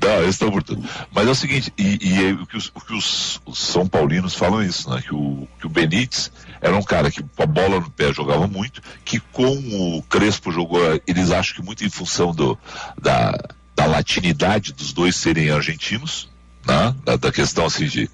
Não, 0.00 0.22
eles 0.22 0.34
estão 0.34 0.50
por 0.50 0.62
tudo. 0.62 0.86
Mas 1.12 1.26
é 1.26 1.30
o 1.30 1.34
seguinte, 1.34 1.72
e, 1.76 1.98
e 2.00 2.24
é 2.24 2.32
o 2.32 2.46
que, 2.46 2.56
os, 2.56 2.70
o 2.74 2.80
que 2.80 2.94
os, 2.94 3.40
São 3.54 3.86
Paulinos 3.86 4.34
falam 4.34 4.62
isso, 4.62 4.90
né? 4.90 5.02
Que 5.02 5.14
o, 5.14 5.48
que 5.58 5.66
o 5.66 5.70
Benítez 5.70 6.30
era 6.60 6.76
um 6.76 6.82
cara 6.82 7.10
que 7.10 7.22
com 7.22 7.42
a 7.42 7.46
bola 7.46 7.80
no 7.80 7.90
pé 7.90 8.12
jogava 8.12 8.46
muito, 8.46 8.82
que 9.04 9.18
com 9.18 9.96
o 9.96 10.02
Crespo 10.02 10.52
jogou, 10.52 10.80
eles 11.06 11.30
acham 11.30 11.56
que 11.56 11.62
muito 11.62 11.84
em 11.84 11.90
função 11.90 12.32
do, 12.32 12.58
da, 13.00 13.32
da 13.74 13.86
latinidade 13.86 14.72
dos 14.72 14.92
dois 14.92 15.16
serem 15.16 15.50
argentinos, 15.50 16.28
né? 16.66 16.94
da, 17.04 17.16
da 17.16 17.32
questão 17.32 17.66
assim 17.66 17.86
de, 17.86 18.10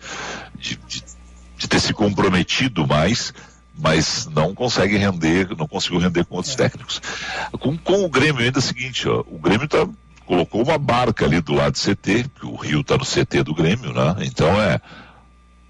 de, 0.59 0.77
de, 0.87 1.05
de 1.57 1.69
ter 1.69 1.81
se 1.81 1.93
comprometido 1.93 2.87
mais, 2.87 3.35
mas 3.77 4.27
não 4.27 4.55
consegue 4.55 4.97
render, 4.97 5.57
não 5.57 5.67
conseguiu 5.67 5.99
render 5.99 6.25
com 6.25 6.37
outros 6.37 6.55
técnicos. 6.55 7.01
Com, 7.59 7.77
com 7.77 8.05
o 8.05 8.09
Grêmio 8.09 8.43
ainda 8.43 8.59
é 8.59 8.61
o 8.61 8.63
seguinte, 8.63 9.09
ó, 9.09 9.25
o 9.27 9.39
Grêmio 9.39 9.67
tá, 9.67 9.87
colocou 10.27 10.63
uma 10.63 10.79
barca 10.79 11.25
ali 11.25 11.41
do 11.41 11.55
lado 11.55 11.73
do 11.73 11.79
CT, 11.79 12.27
que 12.39 12.47
o 12.47 12.57
Rio 12.57 12.81
está 12.81 12.97
no 12.97 13.05
CT 13.05 13.43
do 13.43 13.55
Grêmio, 13.55 13.93
né? 13.93 14.17
Então 14.21 14.61
é 14.61 14.81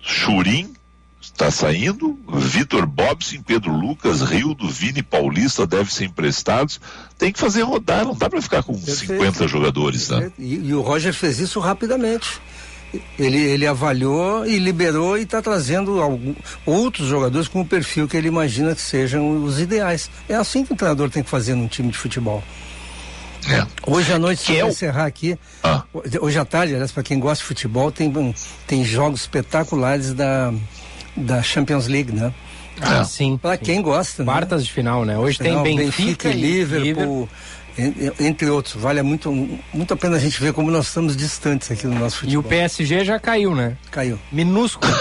Churim 0.01 0.75
está 1.23 1.51
saindo, 1.51 2.19
Vitor 2.29 2.87
Bobson, 2.87 3.43
Pedro 3.43 3.73
Lucas, 3.73 4.21
Rio 4.23 4.55
do 4.55 4.69
Vini 4.69 5.03
Paulista 5.03 5.67
devem 5.67 5.87
ser 5.87 6.05
emprestados. 6.05 6.81
Tem 7.17 7.33
que 7.33 7.39
fazer 7.39 7.63
rodar, 7.63 8.05
não 8.05 8.15
dá 8.15 8.29
para 8.29 8.43
ficar 8.43 8.63
com 8.63 8.75
Perfeito. 8.75 9.23
50 9.23 9.49
jogadores, 9.49 10.09
né? 10.09 10.31
E, 10.39 10.55
e, 10.55 10.75
o 10.75 10.83
Roger 10.83 11.15
fez 11.15 11.39
isso 11.39 11.61
rapidamente. 11.61 12.41
Ele, 13.19 13.39
ele 13.39 13.67
avaliou 13.67 14.45
e 14.45 14.59
liberou 14.59 15.17
e 15.17 15.23
está 15.23 15.41
trazendo 15.41 16.03
algum, 16.03 16.35
outros 16.67 17.09
jogadores 17.09 17.49
com 17.49 17.63
o 17.63 17.67
perfil 17.67 18.07
que 18.07 18.17
ele 18.17 18.29
imagina 18.29 18.75
que 18.75 18.83
sejam 18.83 19.43
os 19.45 19.59
ideais. 19.59 20.11
É 20.29 20.35
assim 20.35 20.65
que 20.65 20.75
o 20.75 20.77
treinador 20.77 21.09
tem 21.09 21.23
que 21.23 21.31
fazer 21.31 21.55
num 21.55 21.69
time 21.69 21.91
de 21.91 21.97
futebol. 21.97 22.45
É. 23.49 23.67
Hoje 23.87 24.13
à 24.13 24.19
noite, 24.19 24.43
se 24.43 24.55
eu 24.55 24.69
encerrar 24.69 25.07
aqui, 25.07 25.39
ah. 25.63 25.83
hoje 26.21 26.39
à 26.39 26.45
tarde, 26.45 26.75
aliás, 26.75 26.93
para 26.93 27.03
quem 27.03 27.19
gosta 27.19 27.43
de 27.43 27.49
futebol, 27.49 27.91
tem, 27.91 28.13
tem 28.67 28.85
jogos 28.85 29.23
espetaculares 29.23 30.13
da, 30.13 30.53
da 31.17 31.43
Champions 31.43 31.89
League, 31.89 32.13
né? 32.13 32.33
Ah, 32.81 33.01
é. 33.01 33.05
sim. 33.05 33.37
Para 33.37 33.57
quem 33.57 33.83
gosta. 33.83 34.23
Né? 34.23 34.33
Quartas 34.33 34.63
né? 34.63 34.67
de 34.67 34.73
final, 34.73 35.05
né? 35.05 35.19
Hoje 35.19 35.39
final, 35.39 35.63
tem 35.63 35.77
Benfica, 35.77 36.29
Benfica 36.29 36.29
e 36.29 36.33
Liverpool. 36.33 36.85
Liverpool 36.85 37.29
entre 38.21 38.49
outros. 38.51 38.75
Vale 38.75 39.03
muito, 39.03 39.33
muito 39.73 39.95
a 39.95 39.97
pena 39.97 40.17
a 40.17 40.19
gente 40.19 40.41
ver 40.41 40.53
como 40.53 40.71
nós 40.71 40.89
estamos 40.89 41.17
distantes 41.17 41.71
aqui 41.71 41.87
no 41.87 41.99
nosso 41.99 42.19
futebol. 42.19 42.35
E 42.35 42.37
o 42.37 42.43
PSG 42.43 43.05
já 43.05 43.19
caiu, 43.19 43.55
né? 43.55 43.77
Caiu. 43.91 44.19
Minúsculo. 44.31 44.93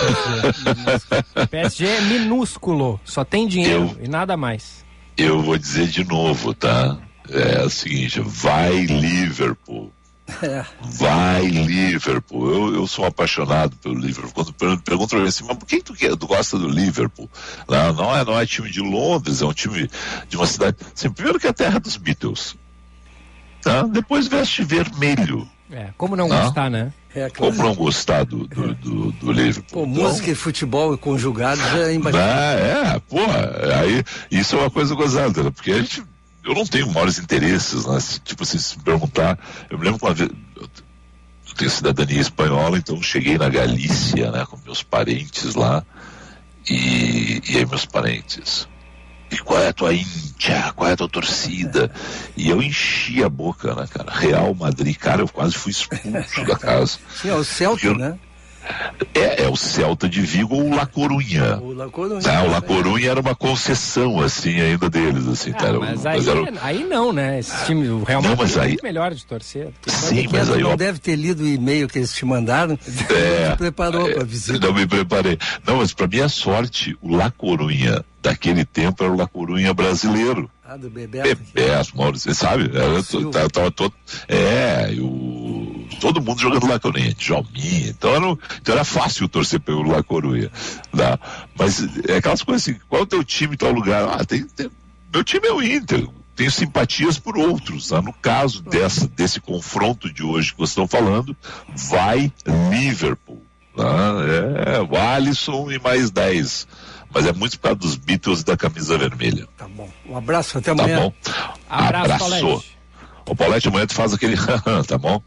o 1.35 1.47
PSG 1.47 1.85
é 1.85 2.01
minúsculo, 2.01 2.99
só 3.03 3.23
tem 3.23 3.47
dinheiro 3.47 3.95
eu, 3.99 4.05
e 4.05 4.07
nada 4.07 4.37
mais. 4.37 4.85
Eu 5.17 5.41
vou 5.41 5.57
dizer 5.57 5.87
de 5.87 6.03
novo, 6.03 6.53
tá? 6.53 6.97
É 7.31 7.63
o 7.63 7.69
seguinte, 7.69 8.19
vai 8.19 8.85
Liverpool. 8.85 9.91
É. 10.41 10.65
Vai 10.81 11.47
Liverpool. 11.47 12.49
Eu, 12.49 12.75
eu 12.75 12.87
sou 12.87 13.05
apaixonado 13.05 13.75
pelo 13.77 13.95
Liverpool. 13.95 14.31
Quando 14.33 14.53
perguntam 14.53 15.07
pra 15.07 15.19
mim 15.19 15.27
assim, 15.27 15.43
mas 15.45 15.57
por 15.57 15.65
que 15.65 15.81
tu, 15.81 15.93
tu 15.93 16.27
gosta 16.27 16.57
do 16.57 16.67
Liverpool? 16.67 17.29
Não, 17.67 17.93
não, 17.93 18.15
é, 18.15 18.23
não 18.23 18.39
é 18.39 18.45
time 18.45 18.69
de 18.69 18.81
Londres, 18.81 19.41
é 19.41 19.45
um 19.45 19.53
time 19.53 19.89
de 20.29 20.37
uma 20.37 20.47
cidade. 20.47 20.77
Assim, 20.95 21.09
primeiro 21.09 21.39
que 21.39 21.47
é 21.47 21.49
a 21.49 21.53
terra 21.53 21.79
dos 21.79 21.97
Beatles. 21.97 22.55
Tá? 23.61 23.83
Depois 23.83 24.27
veste 24.27 24.63
vermelho. 24.63 25.47
É, 25.71 25.89
como 25.97 26.15
não 26.17 26.27
tá? 26.27 26.43
gostar, 26.43 26.69
né? 26.69 26.91
É, 27.15 27.29
claro. 27.29 27.55
Como 27.55 27.67
não 27.67 27.75
gostar 27.75 28.25
do, 28.25 28.47
do, 28.47 28.73
do, 28.75 29.11
do 29.11 29.31
Liverpool? 29.31 29.85
Pô, 29.85 29.89
então, 29.89 30.03
música 30.03 30.31
e 30.31 30.35
futebol 30.35 30.97
conjugados 30.97 31.63
é 31.75 31.93
embaixo. 31.93 32.17
É, 32.17 32.99
pô, 33.07 33.19
aí 33.79 34.03
isso 34.29 34.55
é 34.55 34.59
uma 34.59 34.71
coisa 34.71 34.95
gozada, 34.95 35.43
né? 35.43 35.51
porque 35.51 35.71
a 35.71 35.77
gente 35.77 36.03
eu 36.43 36.53
não 36.53 36.65
tenho 36.65 36.91
maiores 36.91 37.19
interesses, 37.19 37.85
né? 37.85 37.97
Tipo 38.23 38.43
assim, 38.43 38.57
se 38.57 38.77
perguntar, 38.79 39.37
eu 39.69 39.77
me 39.77 39.85
lembro 39.85 39.99
que 39.99 40.05
uma 40.05 40.13
vez, 40.13 40.29
eu 40.55 40.69
tenho 41.55 41.69
cidadania 41.69 42.19
espanhola, 42.19 42.77
então 42.77 43.01
cheguei 43.01 43.37
na 43.37 43.49
Galícia, 43.49 44.31
né, 44.31 44.45
com 44.45 44.57
meus 44.65 44.81
parentes 44.81 45.55
lá, 45.55 45.83
e, 46.69 47.41
e 47.47 47.57
aí 47.57 47.65
meus 47.65 47.85
parentes, 47.85 48.67
e 49.31 49.37
qual 49.37 49.61
é 49.61 49.69
a 49.69 49.73
tua 49.73 49.93
íntia, 49.93 50.73
qual 50.75 50.89
é 50.89 50.93
a 50.93 50.97
tua 50.97 51.07
torcida? 51.07 51.89
E 52.35 52.49
eu 52.49 52.61
enchi 52.61 53.23
a 53.23 53.29
boca, 53.29 53.73
né, 53.73 53.87
cara? 53.89 54.11
Real 54.11 54.53
Madrid, 54.53 54.95
cara, 54.97 55.21
eu 55.21 55.27
quase 55.27 55.55
fui 55.55 55.71
expulso 55.71 56.45
da 56.45 56.57
casa. 56.59 56.99
Sim, 57.15 57.29
é 57.29 57.35
o 57.35 57.43
Celta, 57.43 57.93
né? 57.93 58.19
É, 59.13 59.43
é, 59.43 59.49
o 59.49 59.55
Celta 59.55 60.07
de 60.07 60.21
Vigo 60.21 60.55
ou 60.55 60.69
o 60.69 60.75
La 60.75 60.85
Corunha. 60.85 61.57
O 61.57 61.73
La 61.73 61.89
Corunha. 61.89 62.21
Ah, 62.25 62.43
o 62.43 62.51
La 62.51 62.61
Corunha 62.61 63.11
era 63.11 63.19
uma 63.19 63.35
concessão, 63.35 64.21
assim, 64.21 64.61
ainda 64.61 64.89
deles, 64.89 65.27
assim, 65.27 65.51
ah, 65.51 65.53
cara. 65.53 65.79
Mas, 65.79 66.05
aí, 66.05 66.29
era... 66.29 66.53
aí 66.61 66.83
não, 66.83 67.11
né? 67.11 67.39
Esse 67.39 67.65
time, 67.65 67.89
o 67.89 68.03
Real 68.03 68.21
Madrid 68.21 68.37
não, 68.37 68.45
mas 68.45 68.57
é 68.57 68.61
aí... 68.61 68.67
muito 68.69 68.83
melhor 68.83 69.13
de 69.13 69.25
torcer. 69.25 69.69
Sim, 69.87 70.27
mas 70.31 70.49
aí... 70.49 70.61
Não 70.61 70.77
deve 70.77 70.99
ter 70.99 71.15
lido 71.15 71.43
o 71.43 71.47
e-mail 71.47 71.87
que 71.87 71.99
eles 71.99 72.13
te 72.13 72.25
mandaram. 72.25 72.77
É, 73.09 73.49
não 73.49 73.57
preparou 73.57 74.09
é, 74.09 74.13
para 74.13 74.23
visita. 74.23 74.59
Não 74.59 74.73
me 74.73 74.85
preparei. 74.85 75.37
Não, 75.65 75.77
mas 75.77 75.93
para 75.93 76.07
minha 76.07 76.29
sorte, 76.29 76.97
o 77.01 77.15
La 77.15 77.31
Corunha 77.31 78.05
daquele 78.21 78.63
tempo 78.63 79.03
era 79.03 79.11
o 79.11 79.17
La 79.17 79.27
Corunha 79.27 79.73
brasileiro. 79.73 80.49
Ah, 80.63 80.77
do 80.77 80.89
Bebeto. 80.89 81.27
Bebeto, 81.53 81.97
Maurício, 81.97 82.31
você 82.31 82.39
sabe? 82.39 82.71
Era, 82.73 83.49
tava 83.49 83.71
todo... 83.71 83.93
É, 84.27 84.93
o 84.99 85.40
todo 86.01 86.19
mundo 86.19 86.41
jogando 86.41 86.67
La 86.67 86.79
Coruña, 86.79 87.13
Djalminha, 87.13 87.89
então 87.89 88.15
era, 88.15 88.37
então 88.59 88.73
era 88.73 88.83
fácil 88.83 89.29
torcer 89.29 89.59
pelo 89.59 89.83
La 89.83 90.01
Coruña, 90.01 90.51
né? 90.91 91.17
mas 91.55 91.87
é 92.09 92.17
aquelas 92.17 92.41
coisas 92.41 92.63
assim, 92.67 92.79
qual 92.89 93.01
é 93.01 93.03
o 93.03 93.07
teu 93.07 93.23
time 93.23 93.55
tal 93.55 93.71
lugar? 93.71 94.19
Ah, 94.19 94.25
tem, 94.25 94.43
tem, 94.43 94.69
meu 95.13 95.23
time 95.23 95.47
é 95.47 95.53
o 95.53 95.61
Inter, 95.61 96.07
tenho 96.35 96.51
simpatias 96.51 97.19
por 97.19 97.37
outros, 97.37 97.91
né? 97.91 98.01
no 98.01 98.11
caso 98.13 98.63
dessa, 98.63 99.07
desse 99.07 99.39
confronto 99.39 100.11
de 100.11 100.23
hoje 100.23 100.53
que 100.53 100.57
vocês 100.57 100.71
estão 100.71 100.87
falando, 100.87 101.37
vai 101.69 102.33
Liverpool, 102.71 103.41
né? 103.77 104.77
é 104.77 104.81
o 104.81 104.97
Alisson 104.97 105.71
e 105.71 105.77
mais 105.77 106.09
10, 106.09 106.67
mas 107.13 107.27
é 107.27 107.31
muito 107.31 107.59
por 107.59 107.67
causa 107.67 107.79
dos 107.79 107.95
Beatles 107.95 108.41
e 108.41 108.45
da 108.45 108.57
camisa 108.57 108.97
vermelha. 108.97 109.47
Tá 109.55 109.67
bom. 109.67 109.87
Um 110.09 110.17
abraço, 110.17 110.57
até 110.57 110.71
amanhã. 110.71 110.95
Tá 110.95 111.03
bom. 111.03 111.13
Abraço. 111.69 112.25
Abraço. 112.25 112.63
O 113.27 113.35
Paulette 113.35 113.67
amanhã 113.67 113.85
tu 113.85 113.93
faz 113.93 114.13
aquele, 114.13 114.35
tá 114.87 114.97
bom? 114.97 115.21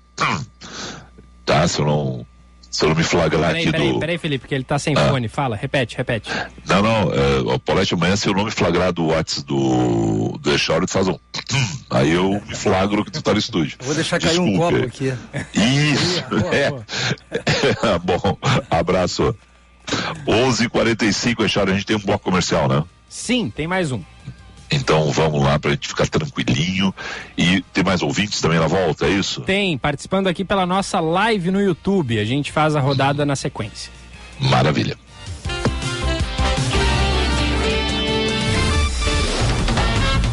Tá, 1.45 1.67
se 1.69 1.81
eu 1.81 1.87
não. 1.87 2.27
Se 2.71 2.85
eu 2.85 2.89
não 2.89 2.97
me 2.97 3.05
flagrar 3.05 3.51
peraí, 3.51 3.63
aqui 3.63 3.71
peraí, 3.71 3.93
do. 3.93 4.01
Peraí, 4.01 4.19
Felipe, 4.19 4.41
porque 4.41 4.55
ele 4.55 4.65
tá 4.65 4.81
sem 4.81 4.97
ah. 4.97 5.09
fone. 5.09 5.29
Fala, 5.29 5.55
repete, 5.55 5.97
repete. 5.97 6.29
Não, 6.67 6.83
não, 6.83 7.13
é, 7.13 7.55
o 7.55 7.59
Paulette 7.61 7.95
amanhã, 7.95 8.17
se 8.17 8.29
eu 8.29 8.35
não 8.35 8.45
me 8.45 8.51
flagrar 8.51 8.93
do 8.93 9.07
WhatsApp 9.07 9.47
do, 9.47 10.37
do 10.41 10.53
Echauri, 10.53 10.87
tu 10.87 10.93
faz 10.93 11.07
um. 11.07 11.17
Aí 11.89 12.11
eu 12.11 12.43
me 12.45 12.55
flagro 12.57 13.05
que 13.05 13.13
tu 13.13 13.23
tá 13.23 13.33
no 13.33 13.39
estúdio. 13.39 13.77
Eu 13.79 13.87
vou 13.87 13.95
deixar 13.95 14.19
cair 14.19 14.41
um 14.41 14.57
copo 14.57 14.77
aqui. 14.77 15.15
Isso, 15.55 16.25
é. 16.53 17.99
bom, 18.01 18.39
abraço. 18.69 19.37
11:45 20.27 20.65
h 20.65 20.69
45 20.71 21.45
Echauri, 21.45 21.71
a 21.71 21.75
gente 21.75 21.87
tem 21.87 21.97
um 21.97 22.01
bloco 22.01 22.25
comercial, 22.25 22.67
né? 22.67 22.83
Sim, 23.09 23.51
tem 23.51 23.69
mais 23.69 23.93
um. 23.93 24.03
Então 24.71 25.11
vamos 25.11 25.43
lá 25.43 25.59
para 25.59 25.71
a 25.71 25.75
gente 25.75 25.89
ficar 25.89 26.07
tranquilinho. 26.07 26.95
E 27.37 27.63
tem 27.73 27.85
mais 27.85 28.03
ouvintes 28.03 28.41
também 28.41 28.59
na 28.59 28.67
volta, 28.67 29.07
é 29.07 29.11
isso? 29.11 29.43
Tem, 29.43 29.77
participando 29.79 30.27
aqui 30.27 30.45
pela 30.45 30.67
nossa 30.67 31.01
live 31.01 31.51
no 31.51 31.61
YouTube. 31.61 32.19
A 32.19 32.25
gente 32.25 32.51
faz 32.51 32.75
a 32.75 32.81
rodada 32.81 33.23
hum. 33.23 33.27
na 33.27 33.37
sequência. 33.37 33.93
Maravilha. 34.41 34.97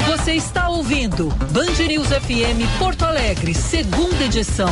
Você 0.08 0.34
está 0.34 0.70
ouvindo 0.70 1.30
Band 1.52 1.84
News 1.88 2.08
FM 2.08 2.78
Porto 2.78 3.04
Alegre, 3.04 3.54
segunda 3.54 4.24
edição. 4.24 4.70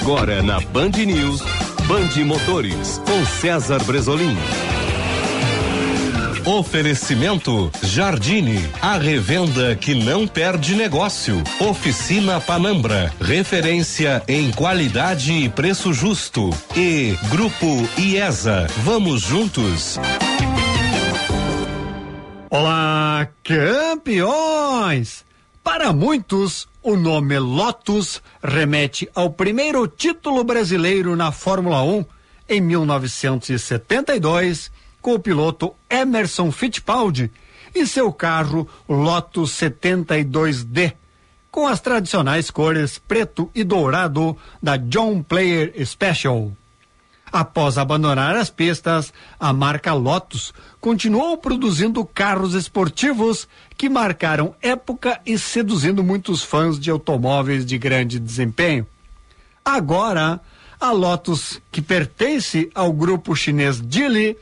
Agora 0.00 0.42
na 0.42 0.60
Band 0.60 0.90
News, 0.90 1.42
Band 1.86 2.24
Motores, 2.24 3.00
com 3.04 3.26
César 3.26 3.82
Bresolim. 3.84 4.36
Oferecimento 6.50 7.70
Jardine, 7.80 8.58
a 8.82 8.98
revenda 8.98 9.76
que 9.76 9.94
não 9.94 10.26
perde 10.26 10.74
negócio. 10.74 11.40
Oficina 11.60 12.40
Panambra, 12.40 13.14
referência 13.20 14.20
em 14.26 14.50
qualidade 14.50 15.32
e 15.32 15.48
preço 15.48 15.92
justo. 15.92 16.50
E 16.76 17.16
Grupo 17.28 17.88
IESA, 17.96 18.66
vamos 18.78 19.22
juntos. 19.22 19.96
Olá, 22.50 23.28
campeões! 23.44 25.24
Para 25.62 25.92
muitos, 25.92 26.66
o 26.82 26.96
nome 26.96 27.38
Lotus 27.38 28.20
remete 28.42 29.08
ao 29.14 29.30
primeiro 29.30 29.86
título 29.86 30.42
brasileiro 30.42 31.14
na 31.14 31.30
Fórmula 31.30 31.84
1 31.84 32.04
em 32.48 32.60
1972 32.60 34.79
com 35.00 35.14
o 35.14 35.18
piloto 35.18 35.74
Emerson 35.88 36.50
Fittipaldi 36.50 37.30
e 37.74 37.86
seu 37.86 38.12
carro 38.12 38.68
Lotus 38.88 39.52
72D, 39.52 40.94
com 41.50 41.66
as 41.66 41.80
tradicionais 41.80 42.50
cores 42.50 42.98
preto 42.98 43.50
e 43.54 43.64
dourado 43.64 44.36
da 44.62 44.76
John 44.76 45.22
Player 45.22 45.72
Special. 45.86 46.52
Após 47.32 47.78
abandonar 47.78 48.34
as 48.34 48.50
pistas, 48.50 49.12
a 49.38 49.52
marca 49.52 49.94
Lotus 49.94 50.52
continuou 50.80 51.36
produzindo 51.38 52.04
carros 52.04 52.54
esportivos 52.54 53.46
que 53.76 53.88
marcaram 53.88 54.54
época 54.60 55.20
e 55.24 55.38
seduzindo 55.38 56.02
muitos 56.02 56.42
fãs 56.42 56.78
de 56.78 56.90
automóveis 56.90 57.64
de 57.64 57.78
grande 57.78 58.18
desempenho. 58.18 58.84
Agora, 59.64 60.40
a 60.80 60.90
Lotus, 60.90 61.60
que 61.70 61.80
pertence 61.80 62.68
ao 62.74 62.92
grupo 62.92 63.36
chinês 63.36 63.80
Geely, 63.88 64.36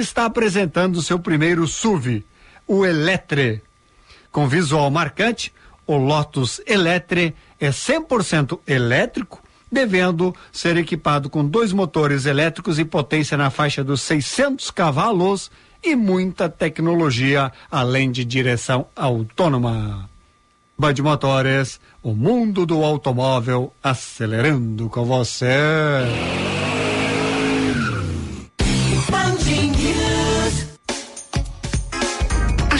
está 0.00 0.24
apresentando 0.24 1.02
seu 1.02 1.18
primeiro 1.18 1.66
SUV, 1.66 2.24
o 2.66 2.84
Eletre. 2.84 3.62
Com 4.32 4.48
visual 4.48 4.90
marcante, 4.90 5.52
o 5.86 5.96
Lotus 5.96 6.60
Eletre 6.66 7.34
é 7.58 7.70
100% 7.70 8.60
elétrico 8.66 9.42
devendo 9.70 10.34
ser 10.50 10.76
equipado 10.76 11.30
com 11.30 11.46
dois 11.46 11.72
motores 11.72 12.26
elétricos 12.26 12.78
e 12.78 12.84
potência 12.84 13.36
na 13.36 13.50
faixa 13.50 13.84
dos 13.84 14.02
600 14.02 14.70
cavalos 14.70 15.50
e 15.82 15.94
muita 15.94 16.48
tecnologia, 16.48 17.52
além 17.70 18.10
de 18.10 18.24
direção 18.24 18.86
autônoma. 18.96 20.10
Band 20.76 20.94
Motores, 21.02 21.80
o 22.02 22.14
mundo 22.14 22.66
do 22.66 22.82
automóvel 22.82 23.72
acelerando 23.82 24.88
com 24.88 25.04
você. 25.04 25.46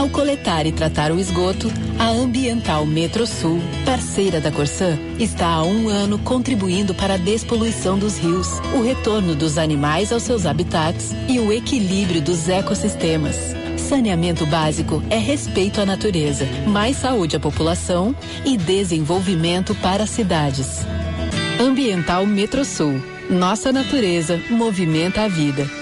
Ao 0.00 0.08
coletar 0.08 0.64
e 0.64 0.72
tratar 0.72 1.12
o 1.12 1.20
esgoto, 1.20 1.70
a 1.98 2.08
Ambiental 2.08 2.86
Metrosul, 2.86 3.60
parceira 3.84 4.40
da 4.40 4.50
Corsã, 4.50 4.98
está 5.18 5.46
há 5.46 5.62
um 5.62 5.90
ano 5.90 6.18
contribuindo 6.18 6.94
para 6.94 7.14
a 7.14 7.18
despoluição 7.18 7.98
dos 7.98 8.16
rios, 8.16 8.48
o 8.74 8.80
retorno 8.80 9.34
dos 9.34 9.58
animais 9.58 10.10
aos 10.10 10.22
seus 10.22 10.46
habitats 10.46 11.14
e 11.28 11.38
o 11.38 11.52
equilíbrio 11.52 12.22
dos 12.22 12.48
ecossistemas. 12.48 13.36
Saneamento 13.76 14.46
básico 14.46 15.02
é 15.10 15.18
respeito 15.18 15.82
à 15.82 15.84
natureza, 15.84 16.46
mais 16.66 16.96
saúde 16.96 17.36
à 17.36 17.38
população 17.38 18.16
e 18.42 18.56
desenvolvimento 18.56 19.74
para 19.74 20.04
as 20.04 20.10
cidades. 20.10 20.78
Ambiental 21.60 22.24
Metrosul. 22.24 23.02
Nossa 23.28 23.70
natureza 23.70 24.40
movimenta 24.48 25.20
a 25.24 25.28
vida. 25.28 25.79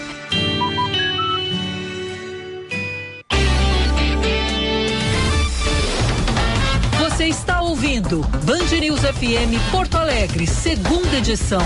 Ouvindo 7.98 8.20
Band 8.44 8.78
News 8.80 9.00
FM 9.00 9.70
Porto 9.72 9.96
Alegre, 9.96 10.46
segunda 10.46 11.16
edição. 11.16 11.60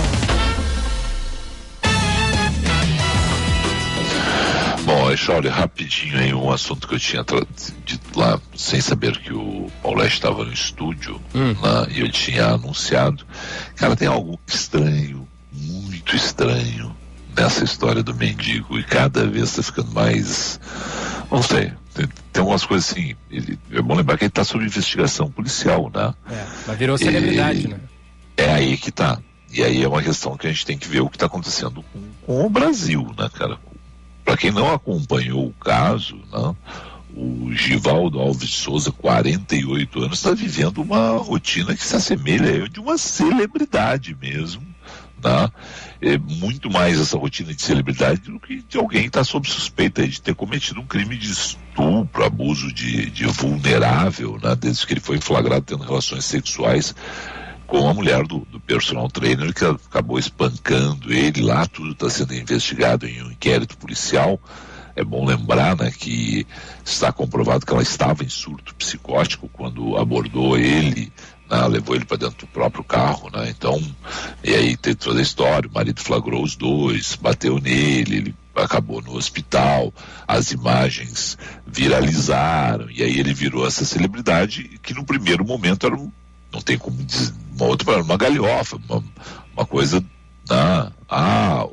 Bom, 4.83 5.11
Echauri, 5.11 5.47
rapidinho 5.47 6.17
aí 6.17 6.33
um 6.33 6.51
assunto 6.51 6.87
que 6.87 6.95
eu 6.95 6.99
tinha 6.99 7.23
dito 7.85 8.19
lá, 8.19 8.39
sem 8.55 8.81
saber 8.81 9.17
que 9.19 9.31
o 9.31 9.69
Paulette 9.81 10.15
estava 10.15 10.43
no 10.43 10.51
estúdio, 10.51 11.21
Hum. 11.35 11.53
né, 11.53 11.87
e 11.91 12.01
eu 12.01 12.11
tinha 12.11 12.47
anunciado. 12.47 13.25
Cara, 13.75 13.95
tem 13.95 14.07
algo 14.07 14.39
estranho, 14.47 15.27
muito 15.51 16.15
estranho, 16.15 16.95
nessa 17.37 17.63
história 17.63 18.01
do 18.03 18.13
mendigo, 18.15 18.77
e 18.77 18.83
cada 18.83 19.25
vez 19.27 19.49
está 19.49 19.63
ficando 19.63 19.91
mais. 19.93 20.59
Não 21.31 21.41
sei, 21.43 21.71
tem, 21.93 22.07
tem 22.31 22.39
algumas 22.41 22.65
coisas 22.65 22.89
assim. 22.89 23.15
Ele, 23.29 23.57
é 23.71 23.81
bom 23.81 23.95
lembrar 23.95 24.17
que 24.17 24.23
ele 24.23 24.29
está 24.29 24.43
sob 24.43 24.63
investigação 24.63 25.29
policial, 25.29 25.91
né? 25.93 26.13
É, 26.29 26.45
mas 26.67 26.77
virou 26.77 26.97
celebridade, 26.97 27.65
E- 27.65 27.67
né? 27.67 27.79
É 28.35 28.51
aí 28.51 28.77
que 28.77 28.91
tá. 28.91 29.19
E 29.51 29.61
aí 29.63 29.83
é 29.83 29.87
uma 29.87 30.01
questão 30.01 30.35
que 30.35 30.47
a 30.47 30.49
gente 30.51 30.65
tem 30.65 30.77
que 30.77 30.87
ver 30.87 31.01
o 31.01 31.09
que 31.09 31.15
está 31.15 31.27
acontecendo 31.27 31.83
com, 31.93 32.01
com 32.25 32.45
o 32.45 32.49
Brasil, 32.49 33.13
né, 33.17 33.29
cara? 33.31 33.57
Para 34.25 34.35
quem 34.35 34.51
não 34.51 34.73
acompanhou 34.73 35.45
o 35.45 35.53
caso, 35.53 36.15
né, 36.31 36.55
o 37.15 37.51
Givaldo 37.53 38.19
Alves 38.19 38.49
de 38.49 38.55
Souza, 38.55 38.91
48 38.91 39.99
anos, 39.99 40.17
está 40.17 40.31
vivendo 40.33 40.81
uma 40.81 41.17
rotina 41.17 41.75
que 41.75 41.85
se 41.85 41.95
assemelha 41.95 42.63
a 42.63 42.67
de 42.67 42.79
uma 42.79 42.97
celebridade 42.97 44.17
mesmo. 44.19 44.63
Né? 45.23 45.49
É 46.01 46.17
muito 46.17 46.69
mais 46.69 46.99
essa 46.99 47.17
rotina 47.17 47.53
de 47.53 47.61
celebridade 47.61 48.21
do 48.21 48.39
que 48.39 48.61
de 48.61 48.77
alguém 48.77 49.03
que 49.03 49.07
está 49.07 49.23
sob 49.23 49.47
suspeita 49.49 50.07
de 50.07 50.21
ter 50.21 50.35
cometido 50.35 50.81
um 50.81 50.85
crime 50.85 51.17
de 51.17 51.31
estupro, 51.31 52.25
abuso 52.25 52.71
de, 52.73 53.09
de 53.09 53.25
vulnerável, 53.25 54.37
né? 54.41 54.55
desde 54.55 54.85
que 54.85 54.93
ele 54.93 54.99
foi 54.99 55.19
flagrado 55.21 55.65
tendo 55.65 55.83
relações 55.83 56.25
sexuais 56.25 56.93
com 57.65 57.89
a 57.89 57.93
mulher 57.93 58.27
do, 58.27 58.39
do 58.51 58.59
personal 58.59 59.09
trainer 59.09 59.51
que 59.53 59.65
acabou 59.65 60.19
espancando 60.19 61.11
ele 61.11 61.41
lá, 61.41 61.65
tudo 61.65 61.91
está 61.91 62.09
sendo 62.09 62.35
investigado 62.35 63.07
em 63.07 63.23
um 63.23 63.31
inquérito 63.31 63.77
policial. 63.77 64.39
É 64.95 65.03
bom 65.03 65.25
lembrar 65.25 65.75
né, 65.75 65.89
que 65.89 66.45
está 66.85 67.11
comprovado 67.11 67.65
que 67.65 67.73
ela 67.73 67.81
estava 67.81 68.23
em 68.23 68.29
surto 68.29 68.75
psicótico 68.75 69.49
quando 69.51 69.97
abordou 69.97 70.55
ele, 70.55 71.11
né, 71.49 71.67
levou 71.67 71.95
ele 71.95 72.05
para 72.05 72.17
dentro 72.17 72.45
do 72.45 72.47
próprio 72.47 72.83
carro. 72.83 73.29
Né, 73.31 73.49
então, 73.49 73.81
e 74.43 74.53
aí 74.53 74.77
tem 74.77 74.95
toda 74.95 75.19
a 75.19 75.23
história: 75.23 75.69
o 75.69 75.73
marido 75.73 76.01
flagrou 76.01 76.43
os 76.43 76.55
dois, 76.55 77.15
bateu 77.15 77.59
nele, 77.59 78.17
ele 78.17 78.35
acabou 78.55 79.01
no 79.01 79.15
hospital, 79.15 79.93
as 80.27 80.51
imagens 80.51 81.37
viralizaram, 81.65 82.89
e 82.89 83.01
aí 83.01 83.19
ele 83.19 83.33
virou 83.33 83.65
essa 83.65 83.83
celebridade 83.83 84.79
que 84.83 84.93
no 84.93 85.03
primeiro 85.03 85.43
momento 85.43 85.87
era 85.87 85.95
um 85.95 86.11
não 86.51 86.61
tem 86.61 86.77
como 86.77 87.03
dizer, 87.03 87.33
uma 87.55 87.65
outra 87.65 88.01
uma 88.03 88.15
galhofa, 88.15 88.77
uma, 88.87 89.03
uma 89.55 89.65
coisa, 89.65 89.99
né? 90.47 90.91
ah, 91.09 91.67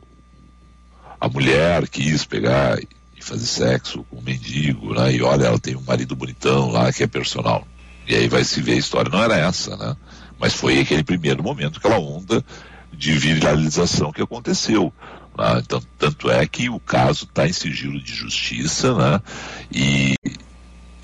a 1.20 1.28
mulher 1.28 1.86
quis 1.86 2.24
pegar 2.24 2.78
e 2.80 3.22
fazer 3.22 3.46
sexo 3.46 4.04
com 4.04 4.16
um 4.16 4.22
mendigo, 4.22 4.94
né? 4.94 5.12
E 5.12 5.22
olha, 5.22 5.44
ela 5.44 5.58
tem 5.58 5.76
um 5.76 5.82
marido 5.82 6.16
bonitão 6.16 6.70
lá 6.70 6.90
que 6.90 7.02
é 7.02 7.06
personal. 7.06 7.66
E 8.10 8.16
aí 8.16 8.26
vai 8.26 8.42
se 8.42 8.60
ver 8.60 8.72
a 8.72 8.78
história, 8.78 9.08
não 9.08 9.22
era 9.22 9.36
essa, 9.36 9.76
né? 9.76 9.96
Mas 10.36 10.52
foi 10.52 10.80
aquele 10.80 11.04
primeiro 11.04 11.44
momento, 11.44 11.78
aquela 11.78 12.00
onda 12.00 12.44
de 12.92 13.12
viralização 13.12 14.10
que 14.10 14.20
aconteceu. 14.20 14.92
né? 15.38 15.62
Então, 15.64 15.80
tanto 15.96 16.28
é 16.28 16.44
que 16.44 16.68
o 16.68 16.80
caso 16.80 17.22
está 17.24 17.46
em 17.46 17.52
sigilo 17.52 18.02
de 18.02 18.12
justiça, 18.12 18.92
né? 18.96 19.22
E, 19.70 20.16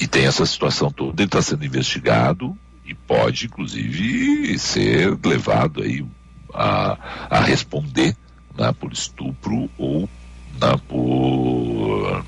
e 0.00 0.06
tem 0.08 0.26
essa 0.26 0.44
situação 0.44 0.90
toda, 0.90 1.22
ele 1.22 1.28
está 1.28 1.40
sendo 1.40 1.64
investigado 1.64 2.58
e 2.84 2.92
pode, 2.92 3.46
inclusive, 3.46 4.58
ser 4.58 5.16
levado 5.24 5.82
aí 5.82 6.04
a, 6.52 6.98
a 7.30 7.40
responder 7.40 8.16
né, 8.58 8.72
por 8.72 8.92
estupro 8.92 9.70
ou 9.78 10.10
né, 10.60 10.74
por 10.88 12.24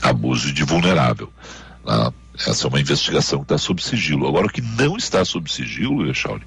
abuso 0.00 0.54
de 0.54 0.64
vulnerável. 0.64 1.30
né? 1.84 2.10
Essa 2.38 2.66
é 2.66 2.68
uma 2.68 2.80
investigação 2.80 3.38
que 3.38 3.44
está 3.44 3.58
sob 3.58 3.82
sigilo. 3.82 4.26
Agora, 4.26 4.46
o 4.46 4.50
que 4.50 4.60
não 4.60 4.96
está 4.96 5.24
sob 5.24 5.50
sigilo, 5.50 6.08
Echauri, 6.08 6.44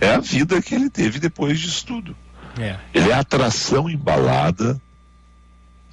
é 0.00 0.10
a 0.10 0.20
vida 0.20 0.60
que 0.62 0.74
ele 0.74 0.88
teve 0.88 1.18
depois 1.18 1.58
disso 1.58 1.84
tudo. 1.86 2.16
É. 2.58 2.76
Ele 2.92 3.10
é 3.10 3.14
atração 3.14 3.88
embalada, 3.88 4.80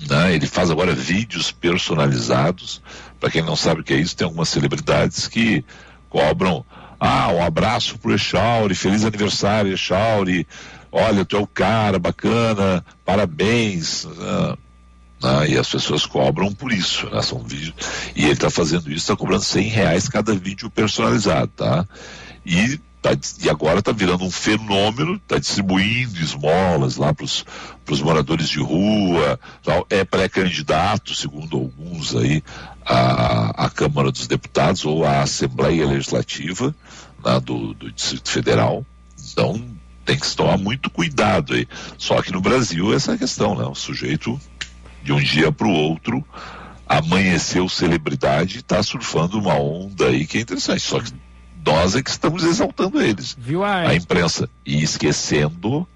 né? 0.07 0.35
ele 0.35 0.45
faz 0.45 0.69
agora 0.69 0.93
vídeos 0.93 1.51
personalizados. 1.51 2.81
Para 3.19 3.31
quem 3.31 3.41
não 3.41 3.55
sabe 3.55 3.81
o 3.81 3.83
que 3.83 3.93
é 3.93 3.97
isso, 3.97 4.15
tem 4.15 4.25
algumas 4.25 4.49
celebridades 4.49 5.27
que 5.27 5.63
cobram 6.09 6.65
ah, 6.99 7.29
um 7.29 7.41
abraço 7.41 7.97
pro 7.97 8.13
Echauri, 8.13 8.75
feliz 8.75 9.05
aniversário, 9.05 9.73
Echauri. 9.73 10.45
Olha, 10.91 11.23
tu 11.23 11.37
é 11.37 11.39
o 11.39 11.47
cara, 11.47 11.97
bacana, 11.97 12.83
parabéns. 13.05 14.05
né? 14.05 14.57
Né? 15.21 15.49
E 15.49 15.57
as 15.57 15.67
pessoas 15.67 16.05
cobram 16.05 16.53
por 16.53 16.71
isso, 16.71 17.09
né? 17.09 17.21
São 17.21 17.39
vídeos. 17.39 17.73
E 18.15 18.23
ele 18.23 18.33
está 18.33 18.49
fazendo 18.49 18.87
isso, 18.87 18.99
está 18.99 19.15
cobrando 19.15 19.43
100 19.43 19.67
reais 19.67 20.09
cada 20.09 20.33
vídeo 20.33 20.69
personalizado, 20.69 21.51
tá? 21.55 21.85
E, 22.45 22.79
tá, 23.01 23.11
e 23.41 23.49
agora 23.49 23.79
está 23.79 23.91
virando 23.91 24.23
um 24.23 24.31
fenômeno, 24.31 25.15
está 25.15 25.37
distribuindo 25.37 26.19
esmolas 26.19 26.95
lá 26.95 27.13
para 27.13 27.25
os 27.25 28.01
moradores 28.01 28.47
de 28.47 28.59
rua, 28.59 29.39
tal. 29.63 29.85
é 29.89 30.03
pré-candidato, 30.05 31.13
segundo 31.13 31.57
alguns 31.57 32.15
aí, 32.15 32.41
à, 32.85 33.65
à 33.65 33.69
Câmara 33.69 34.11
dos 34.11 34.25
Deputados 34.25 34.85
ou 34.85 35.05
à 35.05 35.21
Assembleia 35.21 35.85
Legislativa 35.85 36.73
né, 37.23 37.39
do, 37.41 37.73
do 37.73 37.91
Distrito 37.91 38.29
Federal. 38.29 38.85
Então, 39.31 39.61
tem 40.05 40.17
que 40.17 40.25
se 40.25 40.35
tomar 40.35 40.57
muito 40.57 40.89
cuidado 40.89 41.53
aí. 41.53 41.67
Só 41.97 42.21
que 42.21 42.31
no 42.31 42.41
Brasil 42.41 42.93
essa 42.93 43.11
é 43.11 43.15
a 43.15 43.17
questão, 43.17 43.55
né? 43.55 43.65
O 43.65 43.75
sujeito 43.75 44.39
de 45.03 45.13
um 45.13 45.19
dia 45.19 45.51
para 45.51 45.67
o 45.67 45.71
outro 45.71 46.23
amanheceu 46.87 47.69
celebridade 47.69 48.57
e 48.57 48.59
está 48.59 48.81
surfando 48.81 49.39
uma 49.39 49.53
onda 49.55 50.07
aí 50.07 50.25
que 50.25 50.37
é 50.37 50.41
interessante. 50.41 50.81
Só 50.81 50.99
que 50.99 51.11
nós 51.65 51.95
é 51.95 52.01
que 52.01 52.09
estamos 52.09 52.43
exaltando 52.43 53.01
eles, 53.01 53.35
Viu 53.39 53.63
a... 53.63 53.81
a 53.81 53.95
imprensa, 53.95 54.49
e 54.65 54.81
esquecendo 54.81 55.87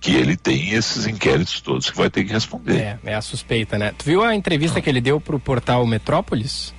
que 0.00 0.12
ele 0.12 0.36
tem 0.36 0.70
esses 0.70 1.06
inquéritos 1.06 1.60
todos 1.60 1.90
que 1.90 1.96
vai 1.96 2.10
ter 2.10 2.22
que 2.24 2.32
responder. 2.32 2.76
É, 2.76 2.98
é 3.06 3.14
a 3.14 3.22
suspeita, 3.22 3.78
né? 3.78 3.92
Tu 3.96 4.04
viu 4.04 4.22
a 4.22 4.34
entrevista 4.34 4.80
que 4.80 4.90
ele 4.90 5.00
deu 5.00 5.18
pro 5.20 5.38
portal 5.40 5.86
Metrópolis? 5.86 6.74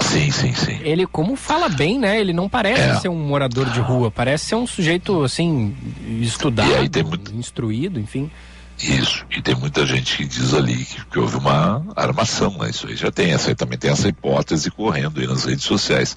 Sim, 0.00 0.30
sim, 0.30 0.52
sim. 0.54 0.78
Ele, 0.82 1.06
como 1.06 1.36
fala 1.36 1.68
bem, 1.68 1.98
né? 1.98 2.20
Ele 2.20 2.32
não 2.32 2.48
parece 2.48 2.80
É. 2.82 2.94
ser 3.00 3.08
um 3.08 3.18
morador 3.18 3.68
de 3.70 3.80
rua, 3.80 4.10
parece 4.10 4.46
ser 4.46 4.54
um 4.54 4.66
sujeito, 4.66 5.22
assim, 5.22 5.74
estudado, 6.20 6.68
muito- 7.06 7.34
instruído, 7.34 7.98
enfim. 8.00 8.30
Isso, 8.78 9.24
e 9.30 9.40
tem 9.40 9.54
muita 9.54 9.86
gente 9.86 10.16
que 10.18 10.24
diz 10.26 10.52
ali 10.52 10.84
que, 10.84 11.04
que 11.06 11.18
houve 11.18 11.36
uma 11.36 11.82
armação, 11.96 12.56
né? 12.58 12.68
Isso 12.70 12.86
aí 12.86 12.94
já 12.94 13.10
tem, 13.10 13.32
essa 13.32 13.54
também 13.54 13.78
tem 13.78 13.90
essa 13.90 14.08
hipótese 14.08 14.70
correndo 14.70 15.18
aí 15.20 15.26
nas 15.26 15.44
redes 15.44 15.64
sociais. 15.64 16.14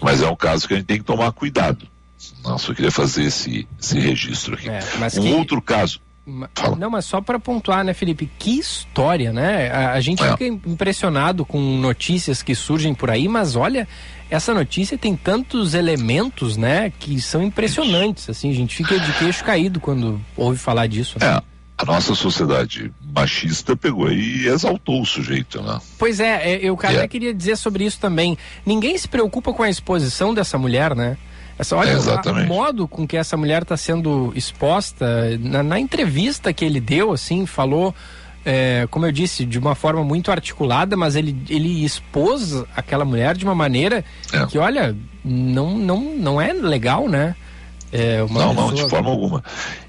Mas 0.00 0.22
é 0.22 0.28
um 0.28 0.36
caso 0.36 0.68
que 0.68 0.74
a 0.74 0.76
gente 0.76 0.86
tem 0.86 0.98
que 0.98 1.04
tomar 1.04 1.32
cuidado. 1.32 1.86
Não, 2.44 2.56
só 2.56 2.72
queria 2.72 2.90
fazer 2.92 3.24
esse, 3.24 3.66
esse 3.80 3.98
registro 3.98 4.54
aqui. 4.54 4.68
É, 4.68 4.80
um 5.18 5.22
que- 5.22 5.32
outro 5.32 5.60
caso. 5.60 6.00
Ma- 6.24 6.48
Não, 6.78 6.88
mas 6.88 7.04
só 7.04 7.20
para 7.20 7.36
pontuar, 7.40 7.82
né, 7.84 7.92
Felipe? 7.92 8.30
Que 8.38 8.56
história, 8.60 9.32
né? 9.32 9.68
A, 9.72 9.92
a 9.94 10.00
gente 10.00 10.22
É. 10.22 10.30
fica 10.30 10.44
impressionado 10.46 11.44
com 11.44 11.58
notícias 11.60 12.44
que 12.44 12.54
surgem 12.54 12.94
por 12.94 13.10
aí, 13.10 13.26
mas 13.26 13.56
olha, 13.56 13.88
essa 14.30 14.54
notícia 14.54 14.96
tem 14.96 15.16
tantos 15.16 15.74
elementos, 15.74 16.56
né, 16.56 16.92
que 16.96 17.20
são 17.20 17.42
impressionantes. 17.42 18.30
Assim, 18.30 18.50
a 18.52 18.54
gente 18.54 18.76
fica 18.76 19.00
de 19.00 19.12
queixo 19.14 19.42
caído 19.42 19.80
quando 19.80 20.20
ouve 20.36 20.58
falar 20.60 20.86
disso. 20.86 21.16
né? 21.20 21.26
É, 21.38 21.42
a 21.82 21.84
nossa 21.84 22.14
sociedade 22.14 22.92
machista 23.14 23.76
pegou 23.76 24.10
e 24.10 24.46
exaltou 24.46 25.02
o 25.02 25.06
sujeito, 25.06 25.60
né? 25.62 25.80
Pois 25.98 26.20
é, 26.20 26.52
é, 26.52 26.60
eu 26.62 26.76
cara, 26.76 27.02
É. 27.04 27.08
queria 27.08 27.34
dizer 27.34 27.56
sobre 27.56 27.84
isso 27.84 27.98
também. 27.98 28.38
Ninguém 28.64 28.96
se 28.96 29.08
preocupa 29.08 29.52
com 29.52 29.62
a 29.62 29.68
exposição 29.70 30.32
dessa 30.32 30.56
mulher, 30.56 30.94
né? 30.94 31.16
Essa, 31.58 31.76
olha 31.76 31.90
É, 31.90 31.94
o- 31.94 31.98
exatamente. 31.98 32.46
o 32.46 32.48
modo 32.48 32.88
com 32.88 33.06
que 33.06 33.16
essa 33.16 33.36
mulher 33.36 33.62
está 33.62 33.76
sendo 33.76 34.32
exposta 34.34 35.36
na, 35.38 35.62
na 35.62 35.78
entrevista 35.80 36.52
que 36.52 36.64
ele 36.64 36.80
deu, 36.80 37.12
assim, 37.12 37.44
falou, 37.46 37.94
é, 38.44 38.86
como 38.90 39.06
eu 39.06 39.12
disse, 39.12 39.44
de 39.44 39.58
uma 39.58 39.74
forma 39.74 40.02
muito 40.02 40.30
articulada, 40.30 40.96
mas 40.96 41.14
ele, 41.14 41.36
ele 41.48 41.84
expôs 41.84 42.64
aquela 42.74 43.04
mulher 43.04 43.36
de 43.36 43.44
uma 43.44 43.54
maneira 43.54 44.04
É. 44.32 44.46
que, 44.46 44.56
olha, 44.58 44.96
não, 45.24 45.76
não, 45.76 46.00
não 46.16 46.40
é 46.40 46.52
legal, 46.52 47.08
né? 47.08 47.36
É 47.92 48.22
uma 48.22 48.40
não, 48.40 48.54
não, 48.54 48.72
de 48.72 48.88
forma 48.88 49.10
alguma. 49.10 49.44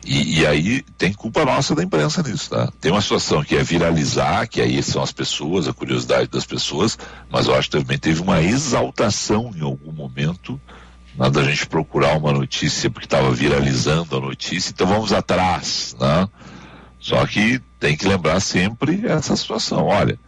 E, 0.05 0.41
e 0.41 0.45
aí 0.45 0.81
tem 0.97 1.13
culpa 1.13 1.45
nossa 1.45 1.73
da 1.73 1.81
imprensa 1.81 2.21
nisso, 2.21 2.49
tá? 2.49 2.69
Tem 2.81 2.91
uma 2.91 3.01
situação 3.01 3.41
que 3.41 3.55
é 3.55 3.63
viralizar, 3.63 4.45
que 4.45 4.59
aí 4.59 4.83
são 4.83 5.01
as 5.01 5.13
pessoas, 5.13 5.69
a 5.69 5.73
curiosidade 5.73 6.27
das 6.27 6.45
pessoas, 6.45 6.99
mas 7.29 7.47
eu 7.47 7.55
acho 7.55 7.69
que 7.69 7.77
também 7.77 7.97
teve 7.97 8.21
uma 8.21 8.41
exaltação 8.41 9.53
em 9.55 9.61
algum 9.61 9.93
momento 9.93 10.59
né, 11.15 11.29
da 11.29 11.43
gente 11.43 11.65
procurar 11.65 12.17
uma 12.17 12.33
notícia 12.33 12.89
porque 12.89 13.05
estava 13.05 13.31
viralizando 13.31 14.17
a 14.17 14.19
notícia, 14.19 14.71
então 14.71 14.85
vamos 14.85 15.13
atrás, 15.13 15.95
né? 15.97 16.27
Só 16.99 17.25
que 17.25 17.61
tem 17.79 17.95
que 17.95 18.07
lembrar 18.07 18.41
sempre 18.41 19.05
essa 19.05 19.35
situação. 19.35 19.85
Olha, 19.85 20.19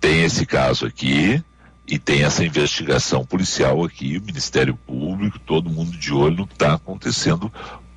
tem 0.00 0.22
esse 0.22 0.46
caso 0.46 0.86
aqui 0.86 1.42
e 1.86 1.98
tem 1.98 2.22
essa 2.22 2.44
investigação 2.44 3.24
policial 3.24 3.84
aqui, 3.84 4.16
o 4.18 4.22
Ministério 4.22 4.74
Público, 4.86 5.38
todo 5.38 5.68
mundo 5.70 5.90
de 5.96 6.12
olho 6.12 6.36
no 6.38 6.46
que 6.46 6.54
está 6.54 6.74
acontecendo 6.74 7.52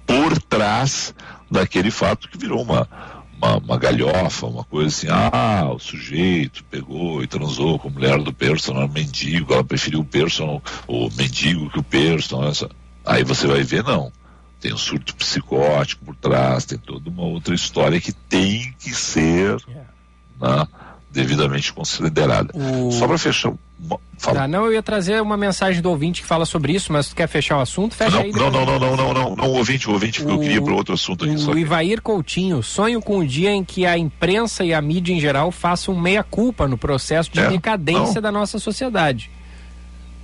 por 0.06 0.38
trás 0.42 1.14
daquele 1.50 1.92
fato 1.92 2.28
que 2.30 2.38
virou 2.38 2.62
uma, 2.62 2.88
uma, 3.38 3.58
uma 3.58 3.78
galhofa, 3.78 4.48
uma 4.48 4.64
coisa 4.64 4.88
assim, 4.90 5.08
ah, 5.10 5.70
o 5.74 5.80
sujeito 5.80 6.64
pegou 6.66 7.24
e 7.24 7.28
transou 7.28 7.78
com 7.80 7.88
a 7.88 7.92
mulher 7.92 8.22
do 8.22 8.34
personal 8.34 8.88
mendigo, 8.88 9.54
ela 9.54 9.64
preferiu 9.64 10.00
o 10.02 10.06
personal, 10.06 10.62
o 10.88 11.10
mendigo 11.16 11.70
que 11.70 11.80
o 11.80 11.84
personal, 11.84 12.50
essa. 12.50 12.70
aí 13.06 13.24
você 13.24 13.48
vai 13.48 13.64
ver, 13.64 13.84
não. 13.84 14.12
Tem 14.60 14.74
um 14.74 14.78
surto 14.78 15.16
psicótico 15.16 16.06
por 16.06 16.16
trás, 16.16 16.66
tem 16.66 16.78
toda 16.78 17.08
uma 17.10 17.22
outra 17.24 17.54
história 17.54 18.02
que 18.02 18.12
tem 18.12 18.74
que 18.80 18.92
ser 18.96 19.58
né, 20.42 20.68
devidamente 21.12 21.72
considerada. 21.72 22.50
O- 22.54 22.92
Só 22.92 23.08
para 23.08 23.18
fechar. 23.18 23.54
Fala. 24.18 24.40
Tá, 24.40 24.48
não, 24.48 24.66
eu 24.66 24.74
ia 24.74 24.82
trazer 24.82 25.22
uma 25.22 25.36
mensagem 25.36 25.82
do 25.82 25.90
ouvinte 25.90 26.22
que 26.22 26.28
fala 26.28 26.46
sobre 26.46 26.72
isso, 26.74 26.92
mas 26.94 27.10
tu 27.10 27.16
quer 27.16 27.28
fechar 27.28 27.58
o 27.58 27.62
assunto? 27.62 27.94
Fecha 27.94 28.12
Não, 28.16 28.22
aí. 28.24 28.32
não, 28.32 28.50
não, 28.50 28.66
não, 28.66 28.80
não, 28.80 28.96
não, 28.96 29.14
não, 29.14 29.36
não, 29.36 29.46
o 29.48 29.56
ouvinte, 29.58 29.90
o 29.90 29.92
ouvinte, 29.94 30.20
porque 30.22 30.32
eu 30.34 30.38
O- 30.38 30.42
queria 30.42 30.62
para 30.62 30.74
outro 30.74 30.94
assunto 30.94 31.26
aqui. 31.26 31.38
Só 31.38 31.52
O 31.52 31.54
que... 31.54 31.60
Ivair 31.60 32.02
Coutinho, 32.02 32.64
sonho 32.64 33.02
com 33.02 33.18
o 33.20 33.28
dia 33.28 33.52
em 33.52 33.64
que 33.66 33.86
a 33.86 33.98
imprensa 33.98 34.64
e 34.64 34.74
a 34.74 34.82
mídia 34.82 35.14
em 35.14 35.20
geral 35.20 35.52
façam 35.52 35.94
meia-culpa 35.94 36.68
no 36.68 36.78
processo 36.78 37.30
de 37.32 37.42
É, 37.42 37.50
decadência 37.50 38.16
não. 38.16 38.22
da 38.22 38.32
nossa 38.32 38.58
sociedade. 38.60 39.30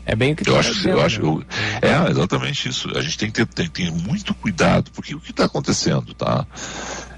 É 0.06 0.16
bem 0.16 0.32
o 0.32 0.36
que 0.36 0.50
Eu 0.50 0.54
tá 0.54 0.60
acho, 0.62 0.74
dizendo, 0.74 0.98
eu 0.98 1.02
acho, 1.06 1.22
eu- 1.22 1.44
é 1.82 2.10
exatamente 2.10 2.70
isso. 2.70 2.90
A 2.98 3.02
gente 3.02 3.18
tem 3.18 3.30
que 3.30 3.46
ter, 3.46 3.70
tem 3.70 3.92
muito 3.92 4.34
cuidado, 4.34 4.90
porque 4.96 5.14
o 5.14 5.20
que 5.20 5.30
está 5.32 5.46
acontecendo, 5.46 6.14
tá? 6.16 6.48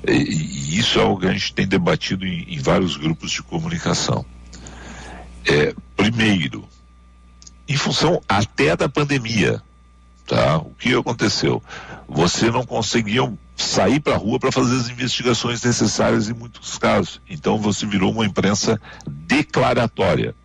E, 0.06 0.12
e 0.12 0.80
isso 0.80 1.00
é 1.00 1.02
algo 1.04 1.22
que 1.22 1.28
a 1.28 1.32
gente 1.32 1.54
tem 1.54 1.66
debatido 1.68 2.26
em, 2.26 2.44
em 2.56 2.60
vários 2.60 2.98
grupos 2.98 3.32
de 3.32 3.42
comunicação. 3.44 4.26
É, 5.46 5.74
primeiro, 5.96 6.68
em 7.68 7.76
função 7.78 8.22
até 8.28 8.76
da 8.76 8.88
pandemia, 8.90 9.62
tá? 10.28 10.58
O 10.58 10.72
que 10.72 10.94
aconteceu? 10.96 11.62
Você 12.08 12.50
não 12.52 12.66
conseguia 12.66 13.32
sair 13.56 14.00
para 14.00 14.14
a 14.16 14.18
rua 14.18 14.40
para 14.40 14.52
fazer 14.52 14.76
as 14.76 14.90
investigações 14.90 15.62
necessárias 15.64 16.30
em 16.30 16.34
muitos 16.34 16.78
casos. 16.78 17.22
Então 17.30 17.58
você 17.58 17.86
virou 17.86 18.12
uma 18.12 18.26
imprensa 18.26 18.80
declaratória. 19.08 20.36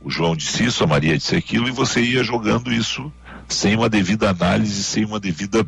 O 0.00 0.10
João 0.10 0.34
disse 0.34 0.64
isso, 0.64 0.82
a 0.82 0.86
Maria 0.86 1.16
disse 1.16 1.36
aquilo, 1.36 1.68
e 1.68 1.72
você 1.72 2.00
ia 2.00 2.24
jogando 2.24 2.72
isso 2.72 3.12
sem 3.48 3.76
uma 3.76 3.88
devida 3.88 4.30
análise, 4.30 4.82
sem 4.82 5.04
uma 5.04 5.20
devida 5.20 5.66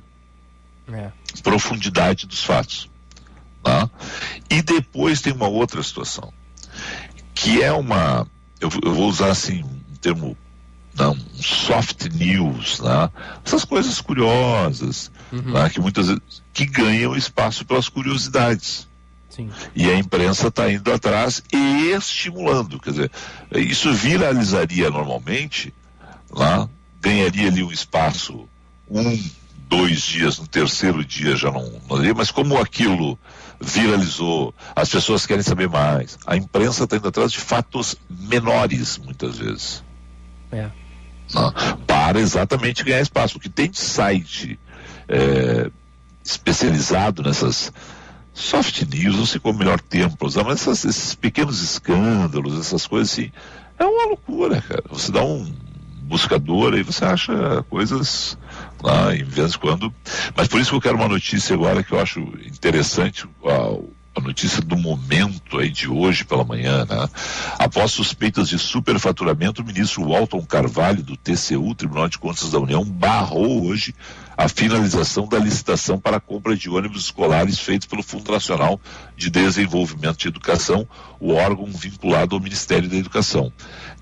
É. 0.92 1.10
profundidade 1.42 2.26
dos 2.26 2.42
fatos. 2.42 2.90
tá? 3.62 3.88
E 4.50 4.60
depois 4.60 5.20
tem 5.22 5.32
uma 5.32 5.48
outra 5.48 5.82
situação, 5.82 6.32
que 7.34 7.62
é 7.62 7.72
uma, 7.72 8.26
eu, 8.64 8.70
eu 8.82 8.94
vou 8.94 9.08
usar 9.08 9.30
assim 9.30 9.62
um 9.62 9.96
termo, 10.00 10.36
não, 10.94 11.12
um 11.12 11.42
soft 11.42 12.06
news, 12.14 12.80
né? 12.80 13.10
essas 13.44 13.64
coisas 13.64 14.00
curiosas, 14.00 15.10
né? 15.30 15.68
que 15.70 15.80
muitas 15.80 16.06
vezes 16.08 16.22
que 16.52 16.64
ganham 16.64 17.16
espaço 17.16 17.64
pelas 17.64 17.88
curiosidades. 17.88 18.88
Sim. 19.28 19.50
E 19.74 19.90
a 19.90 19.98
imprensa 19.98 20.46
está 20.46 20.70
indo 20.70 20.92
atrás 20.92 21.42
e 21.52 21.90
estimulando. 21.90 22.78
Quer 22.78 22.90
dizer, 22.90 23.10
isso 23.52 23.92
viralizaria 23.92 24.88
normalmente, 24.88 25.74
lá, 26.30 26.68
ganharia 27.00 27.48
ali 27.48 27.62
um 27.62 27.72
espaço, 27.72 28.48
um, 28.88 29.20
dois 29.68 30.02
dias, 30.02 30.38
no 30.38 30.46
terceiro 30.46 31.04
dia 31.04 31.34
já 31.34 31.50
não, 31.50 31.68
não 31.88 32.14
mas 32.14 32.30
como 32.30 32.56
aquilo 32.56 33.18
viralizou, 33.64 34.54
as 34.76 34.88
pessoas 34.88 35.26
querem 35.26 35.42
saber 35.42 35.68
mais. 35.68 36.18
A 36.26 36.36
imprensa 36.36 36.84
está 36.84 36.96
indo 36.96 37.08
atrás 37.08 37.32
de 37.32 37.38
fatos 37.40 37.96
menores, 38.08 38.98
muitas 38.98 39.38
vezes. 39.38 39.82
É. 40.52 40.62
né, 41.34 41.52
para 41.86 42.20
exatamente 42.20 42.84
ganhar 42.84 43.00
espaço. 43.00 43.38
O 43.38 43.40
que 43.40 43.48
tem 43.48 43.70
de 43.70 43.78
site 43.78 44.58
é, 45.08 45.70
especializado 46.22 47.22
nessas 47.22 47.72
soft 48.32 48.82
news, 48.82 49.16
não 49.16 49.26
sei 49.26 49.40
qual 49.40 49.52
é 49.52 49.56
o 49.56 49.58
melhor 49.58 49.80
termo 49.80 50.16
para 50.16 50.26
usar, 50.26 50.44
mas 50.44 50.60
essas- 50.60 50.84
esses 50.84 51.14
pequenos 51.14 51.62
escândalos, 51.62 52.58
essas 52.60 52.86
coisas 52.86 53.12
assim, 53.12 53.30
é 53.78 53.84
uma 53.84 54.06
loucura, 54.06 54.60
cara. 54.60 54.84
Você 54.90 55.10
dá 55.10 55.24
um 55.24 55.52
buscador 56.02 56.74
aí 56.74 56.82
você 56.82 57.04
acha 57.04 57.64
coisas 57.70 58.36
lá 58.82 59.14
em 59.14 59.24
vez 59.24 59.52
de 59.52 59.58
quando. 59.58 59.92
Mas 60.36 60.48
por 60.48 60.60
isso 60.60 60.70
que 60.70 60.76
eu 60.76 60.80
quero 60.80 60.96
uma 60.96 61.08
notícia 61.08 61.54
agora 61.54 61.82
que 61.82 61.92
eu 61.92 62.00
acho 62.00 62.20
interessante, 62.44 63.26
a, 63.44 64.18
a 64.18 64.20
notícia 64.20 64.62
do 64.62 64.76
momento 64.76 65.58
aí 65.58 65.70
de 65.70 65.88
hoje 65.88 66.24
pela 66.24 66.44
manhã, 66.44 66.84
né? 66.84 67.08
Após 67.58 67.92
suspeitas 67.92 68.48
de 68.48 68.58
superfaturamento, 68.58 69.62
o 69.62 69.64
ministro 69.66 70.08
Walton 70.08 70.44
Carvalho 70.44 71.02
do 71.02 71.16
TCU, 71.16 71.74
Tribunal 71.74 72.08
de 72.08 72.18
Contas 72.18 72.50
da 72.50 72.58
União, 72.58 72.84
barrou 72.84 73.66
hoje 73.66 73.94
a 74.36 74.48
finalização 74.48 75.26
da 75.26 75.38
licitação 75.38 75.98
para 75.98 76.16
a 76.16 76.20
compra 76.20 76.56
de 76.56 76.68
ônibus 76.68 77.04
escolares 77.04 77.58
feitos 77.58 77.86
pelo 77.86 78.02
Fundo 78.02 78.32
Nacional 78.32 78.80
de 79.16 79.30
Desenvolvimento 79.30 80.18
de 80.18 80.28
Educação, 80.28 80.86
o 81.20 81.32
órgão 81.32 81.66
vinculado 81.66 82.34
ao 82.34 82.40
Ministério 82.40 82.88
da 82.88 82.96
Educação. 82.96 83.52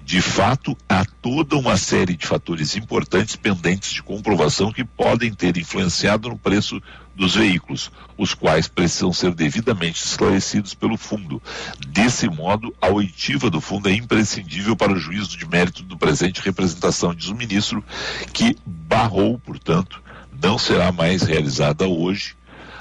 De 0.05 0.21
fato, 0.21 0.77
há 0.89 1.05
toda 1.05 1.57
uma 1.57 1.77
série 1.77 2.17
de 2.17 2.27
fatores 2.27 2.77
importantes 2.77 3.37
pendentes 3.37 3.93
de 3.93 4.03
comprovação 4.03 4.73
que 4.73 4.85
podem 4.85 5.33
ter 5.33 5.57
influenciado 5.57 6.29
no 6.29 6.37
preço 6.37 6.83
dos 7.15 7.37
veículos, 7.37 7.91
os 8.19 8.35
quais 8.35 8.67
precisam 8.67 9.13
ser 9.13 9.33
devidamente 9.33 10.05
esclarecidos 10.05 10.75
pelo 10.75 10.97
fundo. 10.97 11.41
Desse 11.89 12.29
modo, 12.29 12.75
a 12.81 12.89
oitiva 12.89 13.49
do 13.49 13.61
fundo 13.61 13.89
é 13.89 13.93
imprescindível 13.93 14.75
para 14.75 14.93
o 14.93 14.99
juízo 14.99 15.37
de 15.37 15.47
mérito 15.47 15.85
do 15.85 15.97
presente 15.97 16.41
representação, 16.41 17.15
diz 17.15 17.29
o 17.29 17.35
ministro, 17.35 17.85
que 18.33 18.57
barrou, 18.67 19.39
portanto, 19.39 20.03
não 20.43 20.59
será 20.59 20.91
mais 20.91 21.23
realizada 21.23 21.87
hoje 21.87 22.35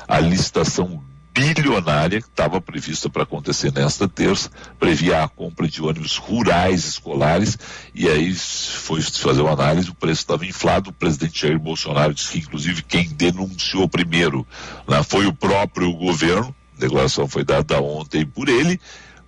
a 0.07 0.20
licitação 0.20 1.01
bilionária 1.34 2.22
que 2.22 2.28
estava 2.28 2.59
prevista 2.59 3.09
para 3.09 3.24
acontecer 3.24 3.72
nesta 3.72 4.07
terça, 4.07 4.49
previa 4.78 5.24
a 5.24 5.28
compra 5.30 5.68
de 5.68 5.82
ônibus 5.82 6.18
rurais 6.18 6.86
escolares, 6.86 7.57
e 7.95 8.09
aí 8.09 8.34
foi 8.34 9.01
fazer 9.01 9.41
uma 9.41 9.53
análise, 9.53 9.89
o 9.89 9.95
preço 9.95 10.22
estava 10.22 10.45
inflado, 10.45 10.89
o 10.89 10.93
presidente 10.93 11.41
Jair 11.41 11.57
Bolsonaro 11.57 12.14
disse 12.14 12.34
que 12.34 12.39
inclusive 12.39 12.82
quem 12.82 13.07
denunciou 13.07 13.88
primeiro 13.88 14.45
né, 14.88 15.01
foi 15.03 15.26
o 15.26 15.34
próprio 15.34 15.93
governo, 15.93 16.53
a 16.76 16.82
declaração 16.82 17.28
foi 17.28 17.45
dada 17.45 17.80
ontem 17.80 18.26
por 18.26 18.49
ele, 18.49 18.80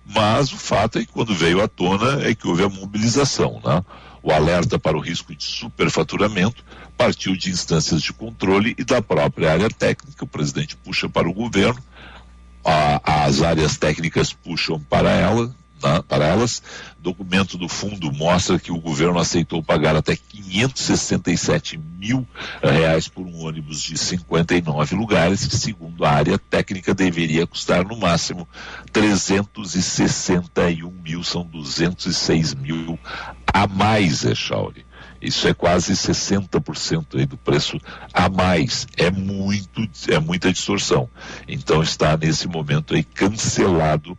mas 0.04 0.52
o 0.52 0.58
fato 0.58 0.98
é 0.98 1.06
que 1.06 1.12
quando 1.12 1.34
veio 1.34 1.62
à 1.62 1.68
tona 1.68 2.22
é 2.28 2.34
que 2.34 2.46
houve 2.46 2.64
a 2.64 2.68
mobilização, 2.68 3.62
né? 3.64 3.82
O 4.24 4.32
alerta 4.32 4.78
para 4.78 4.96
o 4.96 5.00
risco 5.00 5.34
de 5.34 5.44
superfaturamento 5.44 6.64
partiu 6.96 7.36
de 7.36 7.50
instâncias 7.50 8.00
de 8.00 8.10
controle 8.10 8.74
e 8.78 8.82
da 8.82 9.02
própria 9.02 9.52
área 9.52 9.68
técnica. 9.68 10.24
O 10.24 10.26
presidente 10.26 10.74
puxa 10.78 11.10
para 11.10 11.28
o 11.28 11.32
governo, 11.34 11.78
a, 12.64 13.26
as 13.26 13.42
áreas 13.42 13.76
técnicas 13.76 14.32
puxam 14.32 14.80
para 14.80 15.10
ela, 15.10 15.54
né, 15.82 16.02
para 16.06 16.26
elas. 16.26 16.62
Documento 16.98 17.58
do 17.58 17.68
fundo 17.68 18.10
mostra 18.12 18.58
que 18.58 18.72
o 18.72 18.80
governo 18.80 19.18
aceitou 19.18 19.62
pagar 19.62 19.94
até 19.94 20.16
567 20.16 21.76
mil 21.76 22.26
reais 22.62 23.08
por 23.08 23.26
um 23.26 23.44
ônibus 23.44 23.82
de 23.82 23.98
59 23.98 24.94
lugares, 24.94 25.46
que 25.46 25.56
segundo 25.56 26.04
a 26.04 26.10
área 26.10 26.38
técnica 26.38 26.94
deveria 26.94 27.46
custar 27.46 27.84
no 27.84 27.96
máximo 27.96 28.48
361 28.92 30.90
mil, 30.90 31.22
são 31.22 31.44
206 31.44 32.54
mil 32.54 32.98
a 33.52 33.66
mais, 33.66 34.24
Echauri. 34.24 34.84
Isso 35.24 35.48
é 35.48 35.54
quase 35.54 35.94
60% 35.94 37.18
aí 37.18 37.24
do 37.24 37.38
preço 37.38 37.80
a 38.12 38.28
mais. 38.28 38.86
É 38.94 39.10
muito, 39.10 39.88
é 40.08 40.18
muita 40.18 40.52
distorção. 40.52 41.08
Então 41.48 41.82
está 41.82 42.14
nesse 42.14 42.46
momento 42.46 42.94
aí 42.94 43.02
cancelado. 43.02 44.18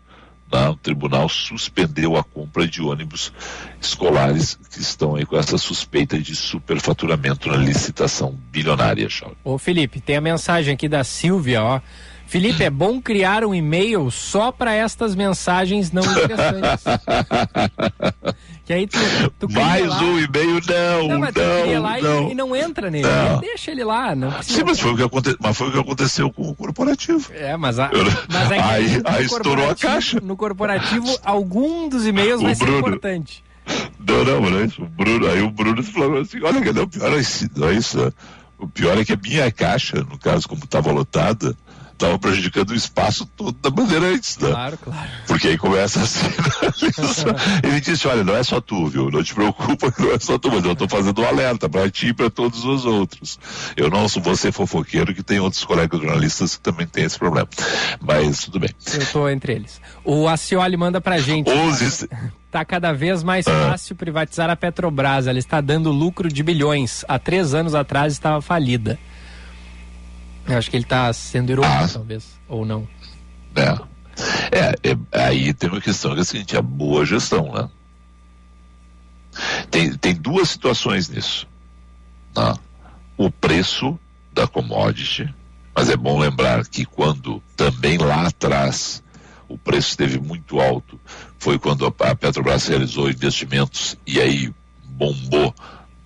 Né? 0.52 0.70
O 0.70 0.76
tribunal 0.76 1.28
suspendeu 1.28 2.16
a 2.16 2.24
compra 2.24 2.68
de 2.68 2.82
ônibus 2.82 3.34
escolares 3.82 4.58
que 4.72 4.80
estão 4.80 5.16
aí 5.16 5.26
com 5.26 5.38
essa 5.38 5.58
suspeita 5.58 6.20
de 6.20 6.36
superfaturamento 6.36 7.50
na 7.50 7.58
licitação 7.58 8.38
bilionária, 8.52 9.10
Charles. 9.10 9.38
Ô 9.44 9.58
Felipe, 9.58 10.00
tem 10.00 10.18
a 10.18 10.22
mensagem 10.22 10.74
aqui 10.74 10.88
da 10.88 11.04
Silvia, 11.04 11.64
ó. 11.64 11.82
Felipe, 12.36 12.66
é 12.66 12.70
bom 12.70 13.02
criar 13.02 13.46
um 13.46 13.56
e-mail 13.56 14.12
só 14.12 14.52
para 14.52 14.74
estas 14.74 15.16
mensagens 15.16 15.90
não 15.94 16.04
interessantes. 16.04 16.84
que 18.66 18.74
aí 18.74 18.86
tu, 18.86 19.00
tu 19.40 19.54
Mais 19.54 19.88
lá... 19.88 20.02
um 20.02 20.20
e-mail, 20.20 20.60
não, 20.68 21.08
não. 21.08 21.20
Mas 21.20 21.34
tu 21.34 21.40
não, 21.40 21.82
lá 21.82 22.02
não. 22.02 22.28
E, 22.28 22.32
e, 22.34 22.36
não 22.36 22.54
entra 22.54 22.92
nele. 22.92 23.08
Não. 23.08 23.40
Deixa 23.40 23.72
ele 23.72 23.86
lá. 23.86 24.14
Não 24.14 24.44
Sim, 24.44 24.64
mas 24.66 24.78
foi, 24.82 24.92
o 24.92 24.98
que 24.98 25.04
aconte... 25.04 25.38
mas 25.40 25.56
foi 25.56 25.70
o 25.70 25.72
que 25.72 25.80
aconteceu 25.80 26.30
com 26.30 26.50
o 26.50 26.54
corporativo. 26.54 27.32
É, 27.34 27.56
mas, 27.56 27.80
a... 27.80 27.90
Mas 28.30 28.52
é 28.52 28.60
aí, 28.60 29.02
aí 29.06 29.24
estourou 29.24 29.70
a 29.70 29.76
caixa. 29.76 30.20
No 30.20 30.36
corporativo, 30.36 31.08
algum 31.24 31.88
dos 31.88 32.06
e-mails 32.06 32.42
O 32.42 32.44
vai 32.44 32.56
ser 32.56 32.66
Bruno. 32.66 32.80
importante. 32.80 33.46
Não, 33.98 34.26
não, 34.26 34.42
não 34.42 34.60
é 34.60 34.66
isso. 34.66 34.84
O 34.84 34.88
Bruno, 34.88 35.26
aí 35.26 35.42
o 35.42 35.50
Bruno 35.52 35.82
falou 35.82 36.20
assim, 36.20 36.44
olha, 36.44 36.74
não, 36.74 36.84
o 36.84 36.88
pior 36.90 37.14
é 37.14 37.18
isso, 37.18 37.50
não 37.56 37.70
é 37.70 37.76
isso. 37.76 37.98
né? 37.98 38.12
O 38.60 38.68
pior 38.68 38.98
é 38.98 39.06
que 39.06 39.14
a 39.14 39.18
minha 39.18 39.50
caixa, 39.54 39.98
no 39.98 40.18
caso, 40.18 40.50
como 40.50 40.66
estava 40.66 40.92
lotada, 40.92 41.56
estava 41.96 42.20
prejudicando 42.20 42.72
o 42.72 42.76
espaço 42.76 43.26
todo 43.26 43.58
da 43.62 43.70
Bandeirantes, 43.70 44.38
né? 44.38 44.50
Claro, 44.50 44.78
claro. 44.78 45.10
Porque 45.28 45.48
aí 45.48 45.58
começa 45.58 46.02
assim, 46.02 46.28
ele 47.64 47.82
disse, 47.82 48.08
olha, 48.08 48.24
não 48.24 48.36
é 48.36 48.44
só 48.44 48.60
tu, 48.62 48.88
viu? 48.88 49.10
Não 49.10 49.24
te 49.24 49.34
preocupa 49.34 49.92
que 49.92 50.02
não 50.02 50.12
é 50.12 50.20
só 50.20 50.38
tu, 50.38 50.52
mas 50.52 50.64
eu 50.64 50.74
estou 50.74 50.88
fazendo 50.88 51.22
um 51.22 51.28
alerta 51.28 51.70
para 51.70 51.90
ti 51.90 52.08
e 52.08 52.14
para 52.14 52.30
todos 52.30 52.66
os 52.66 52.86
outros. 52.86 53.40
Eu 53.76 53.90
não 53.90 54.08
sou 54.08 54.22
você 54.22 54.52
fofoqueiro 54.52 55.14
que 55.14 55.24
tem 55.24 55.40
outros 55.40 55.64
colegas 55.64 56.00
jornalistas 56.00 56.56
que 56.58 56.62
também 56.62 56.86
têm 56.86 57.06
esse 57.06 57.18
problema. 57.18 57.48
Mas 58.00 58.44
tudo 58.44 58.60
bem. 58.60 58.70
Eu 58.94 59.00
estou 59.00 59.30
entre 59.30 59.54
eles. 59.54 59.82
O 60.04 60.28
Acioli 60.28 60.78
manda 60.78 61.00
pra 61.00 61.18
gente. 61.18 61.50
11... 61.50 62.10
Está 62.46 62.64
cada 62.66 62.92
vez 62.92 63.24
mais 63.24 63.46
fácil 63.46 63.96
privatizar 63.96 64.50
a 64.50 64.56
Petrobras. 64.56 65.28
Ela 65.28 65.40
está 65.40 65.62
dando 65.62 65.92
lucro 65.92 66.28
de 66.28 66.44
bilhões. 66.44 67.06
Há 67.08 67.18
três 67.18 67.54
anos 67.54 67.74
atrás 67.74 68.14
estava 68.14 68.42
falida. 68.42 69.00
Eu 70.48 70.58
acho 70.58 70.70
que 70.70 70.78
ele 70.78 70.84
está 70.84 71.12
sendo 71.14 71.52
irônico, 71.52 71.74
Ah. 71.84 71.88
talvez. 71.92 72.40
Ou 72.48 72.66
não. 72.66 72.88
É. 73.56 73.96
É, 74.52 74.92
é, 74.92 75.26
aí 75.28 75.54
tem 75.54 75.70
uma 75.70 75.82
questão 75.82 76.12
que 76.14 76.20
é 76.20 76.22
a 76.22 76.26
seguinte, 76.26 76.56
a 76.58 76.62
boa 76.62 77.06
gestão, 77.06 77.52
né? 77.52 77.70
Tem, 79.70 79.94
tem 79.98 80.16
duas 80.16 80.50
situações 80.50 81.10
nisso. 81.10 81.48
né? 82.36 82.54
O 83.18 83.30
preço 83.30 83.98
da 84.34 84.48
commodity, 84.48 85.34
mas 85.74 85.90
é 85.90 85.98
bom 85.98 86.20
lembrar 86.20 86.66
que 86.68 86.86
quando 86.86 87.42
também 87.56 87.98
lá 87.98 88.28
atrás 88.28 89.02
o 89.48 89.58
preço 89.58 89.90
esteve 89.90 90.20
muito 90.20 90.60
alto, 90.60 91.00
foi 91.40 91.58
quando 91.60 91.86
a, 91.86 92.16
Petrobras 92.16 92.68
realizou 92.68 93.10
investimentos 93.10 93.98
e 94.06 94.20
aí 94.20 94.54
bombou 94.86 95.54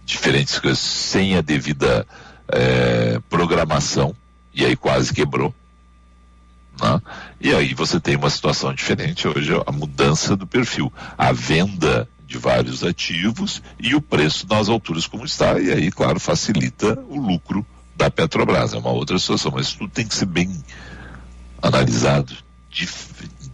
diferentes 0.06 0.60
coisas 0.60 0.80
sem 0.80 1.36
a 1.38 1.42
devida 1.42 2.06
eh, 2.52 3.20
programação 3.30 4.16
e 4.54 4.66
aí 4.66 4.76
quase 4.76 5.14
quebrou. 5.14 5.54
né? 6.82 7.02
E 7.39 7.54
aí 7.54 7.74
você 7.74 8.00
tem 8.00 8.16
uma 8.16 8.30
situação 8.30 8.74
diferente 8.74 9.28
hoje, 9.28 9.52
a 9.66 9.72
mudança 9.72 10.36
do 10.36 10.47
perfil, 10.47 10.91
a 11.18 11.32
venda 11.32 12.08
de 12.26 12.38
vários 12.38 12.84
ativos 12.84 13.62
e 13.80 13.95
o 13.95 14.02
preço 14.02 14.45
nas 14.47 14.70
alturas 14.70 15.08
como 15.08 15.26
está, 15.26 15.60
e 15.60 15.72
aí, 15.72 15.91
claro, 15.91 16.20
facilita 16.20 17.00
o 17.10 17.20
lucro 17.20 17.66
da 17.95 18.10
Petrobras. 18.12 18.74
É 18.74 18.78
uma 18.78 18.91
outra 18.91 19.18
situação, 19.18 19.52
mas 19.54 19.74
tudo 19.74 19.89
tem 19.89 20.08
que 20.08 20.14
ser 20.14 20.28
bem 20.28 20.64
analisado, 21.62 22.34
de, 22.70 22.88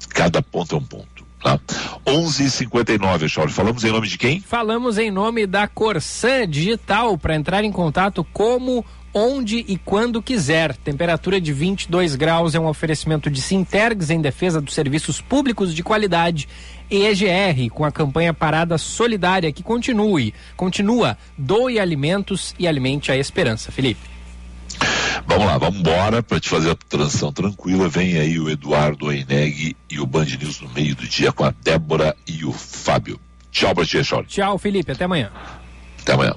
cada 0.10 0.41
ponto 0.41 0.76
é 0.76 0.78
um 0.78 0.84
ponto. 0.84 1.26
Tá? 1.41 1.60
11h59, 2.06 3.28
Chauri. 3.28 3.52
Falamos 3.52 3.84
em 3.84 3.91
nome 3.91 4.08
de 4.08 4.18
quem? 4.18 4.41
Falamos 4.41 4.98
em 4.98 5.12
nome 5.12 5.46
da 5.46 5.68
Corsan 5.68 6.48
Digital 6.48 7.18
para 7.18 7.36
entrar 7.36 7.64
em 7.64 7.72
contato 7.72 8.24
como, 8.34 8.84
onde 9.16 9.63
e 9.66 9.78
quando 9.78 10.22
quiser. 10.22 10.76
Temperatura 10.76 11.39
de 11.39 11.53
22 11.53 12.16
graus 12.16 12.53
é 12.53 12.59
um 12.59 12.68
oferecimento 12.68 13.30
de 13.30 13.41
Sintergs 13.41 14.11
em 14.11 14.20
defesa 14.20 14.59
dos 14.59 14.74
serviços 14.74 15.22
públicos 15.22 15.74
de 15.74 15.82
qualidade. 15.82 16.49
E 16.91 17.05
EGR 17.05 17.70
com 17.72 17.86
a 17.86 17.91
campanha 17.91 18.34
Parada 18.34 18.78
Solidária 18.78 19.51
que 19.53 19.63
continue, 19.63 20.34
continua. 20.57 21.18
Doe 21.38 21.80
alimentos 21.80 22.53
e 22.59 22.68
alimente 22.68 23.09
a 23.09 23.18
esperança. 23.18 23.72
Felipe. 23.72 24.01
Vamos 25.26 25.45
lá, 25.47 25.57
vamos 25.57 25.80
embora 25.80 26.22
para 26.22 26.39
te 26.39 26.49
fazer 26.49 26.72
a 26.72 26.76
transição 26.76 27.32
tranquila. 27.32 27.88
Vem 27.88 28.18
aí 28.18 28.38
o 28.38 28.49
Eduardo 28.49 29.09
Aineg 29.09 29.76
e 29.89 29.99
o 29.99 30.05
Band 30.05 30.26
News 30.26 30.59
no 30.59 30.70
meio 30.70 30.93
do 30.93 31.07
dia 31.07 31.32
com 31.32 31.45
a 31.45 31.53
Débora 31.63 32.16
e 32.28 32.43
o 32.43 32.51
Fábio. 32.51 33.20
Tchau 33.49 33.74
pra 33.74 33.86
ti. 33.86 33.97
Tchau, 34.28 34.57
Felipe. 34.59 34.91
Até 34.91 35.05
amanhã. 35.05 35.32
Até 36.01 36.13
amanhã. 36.13 36.36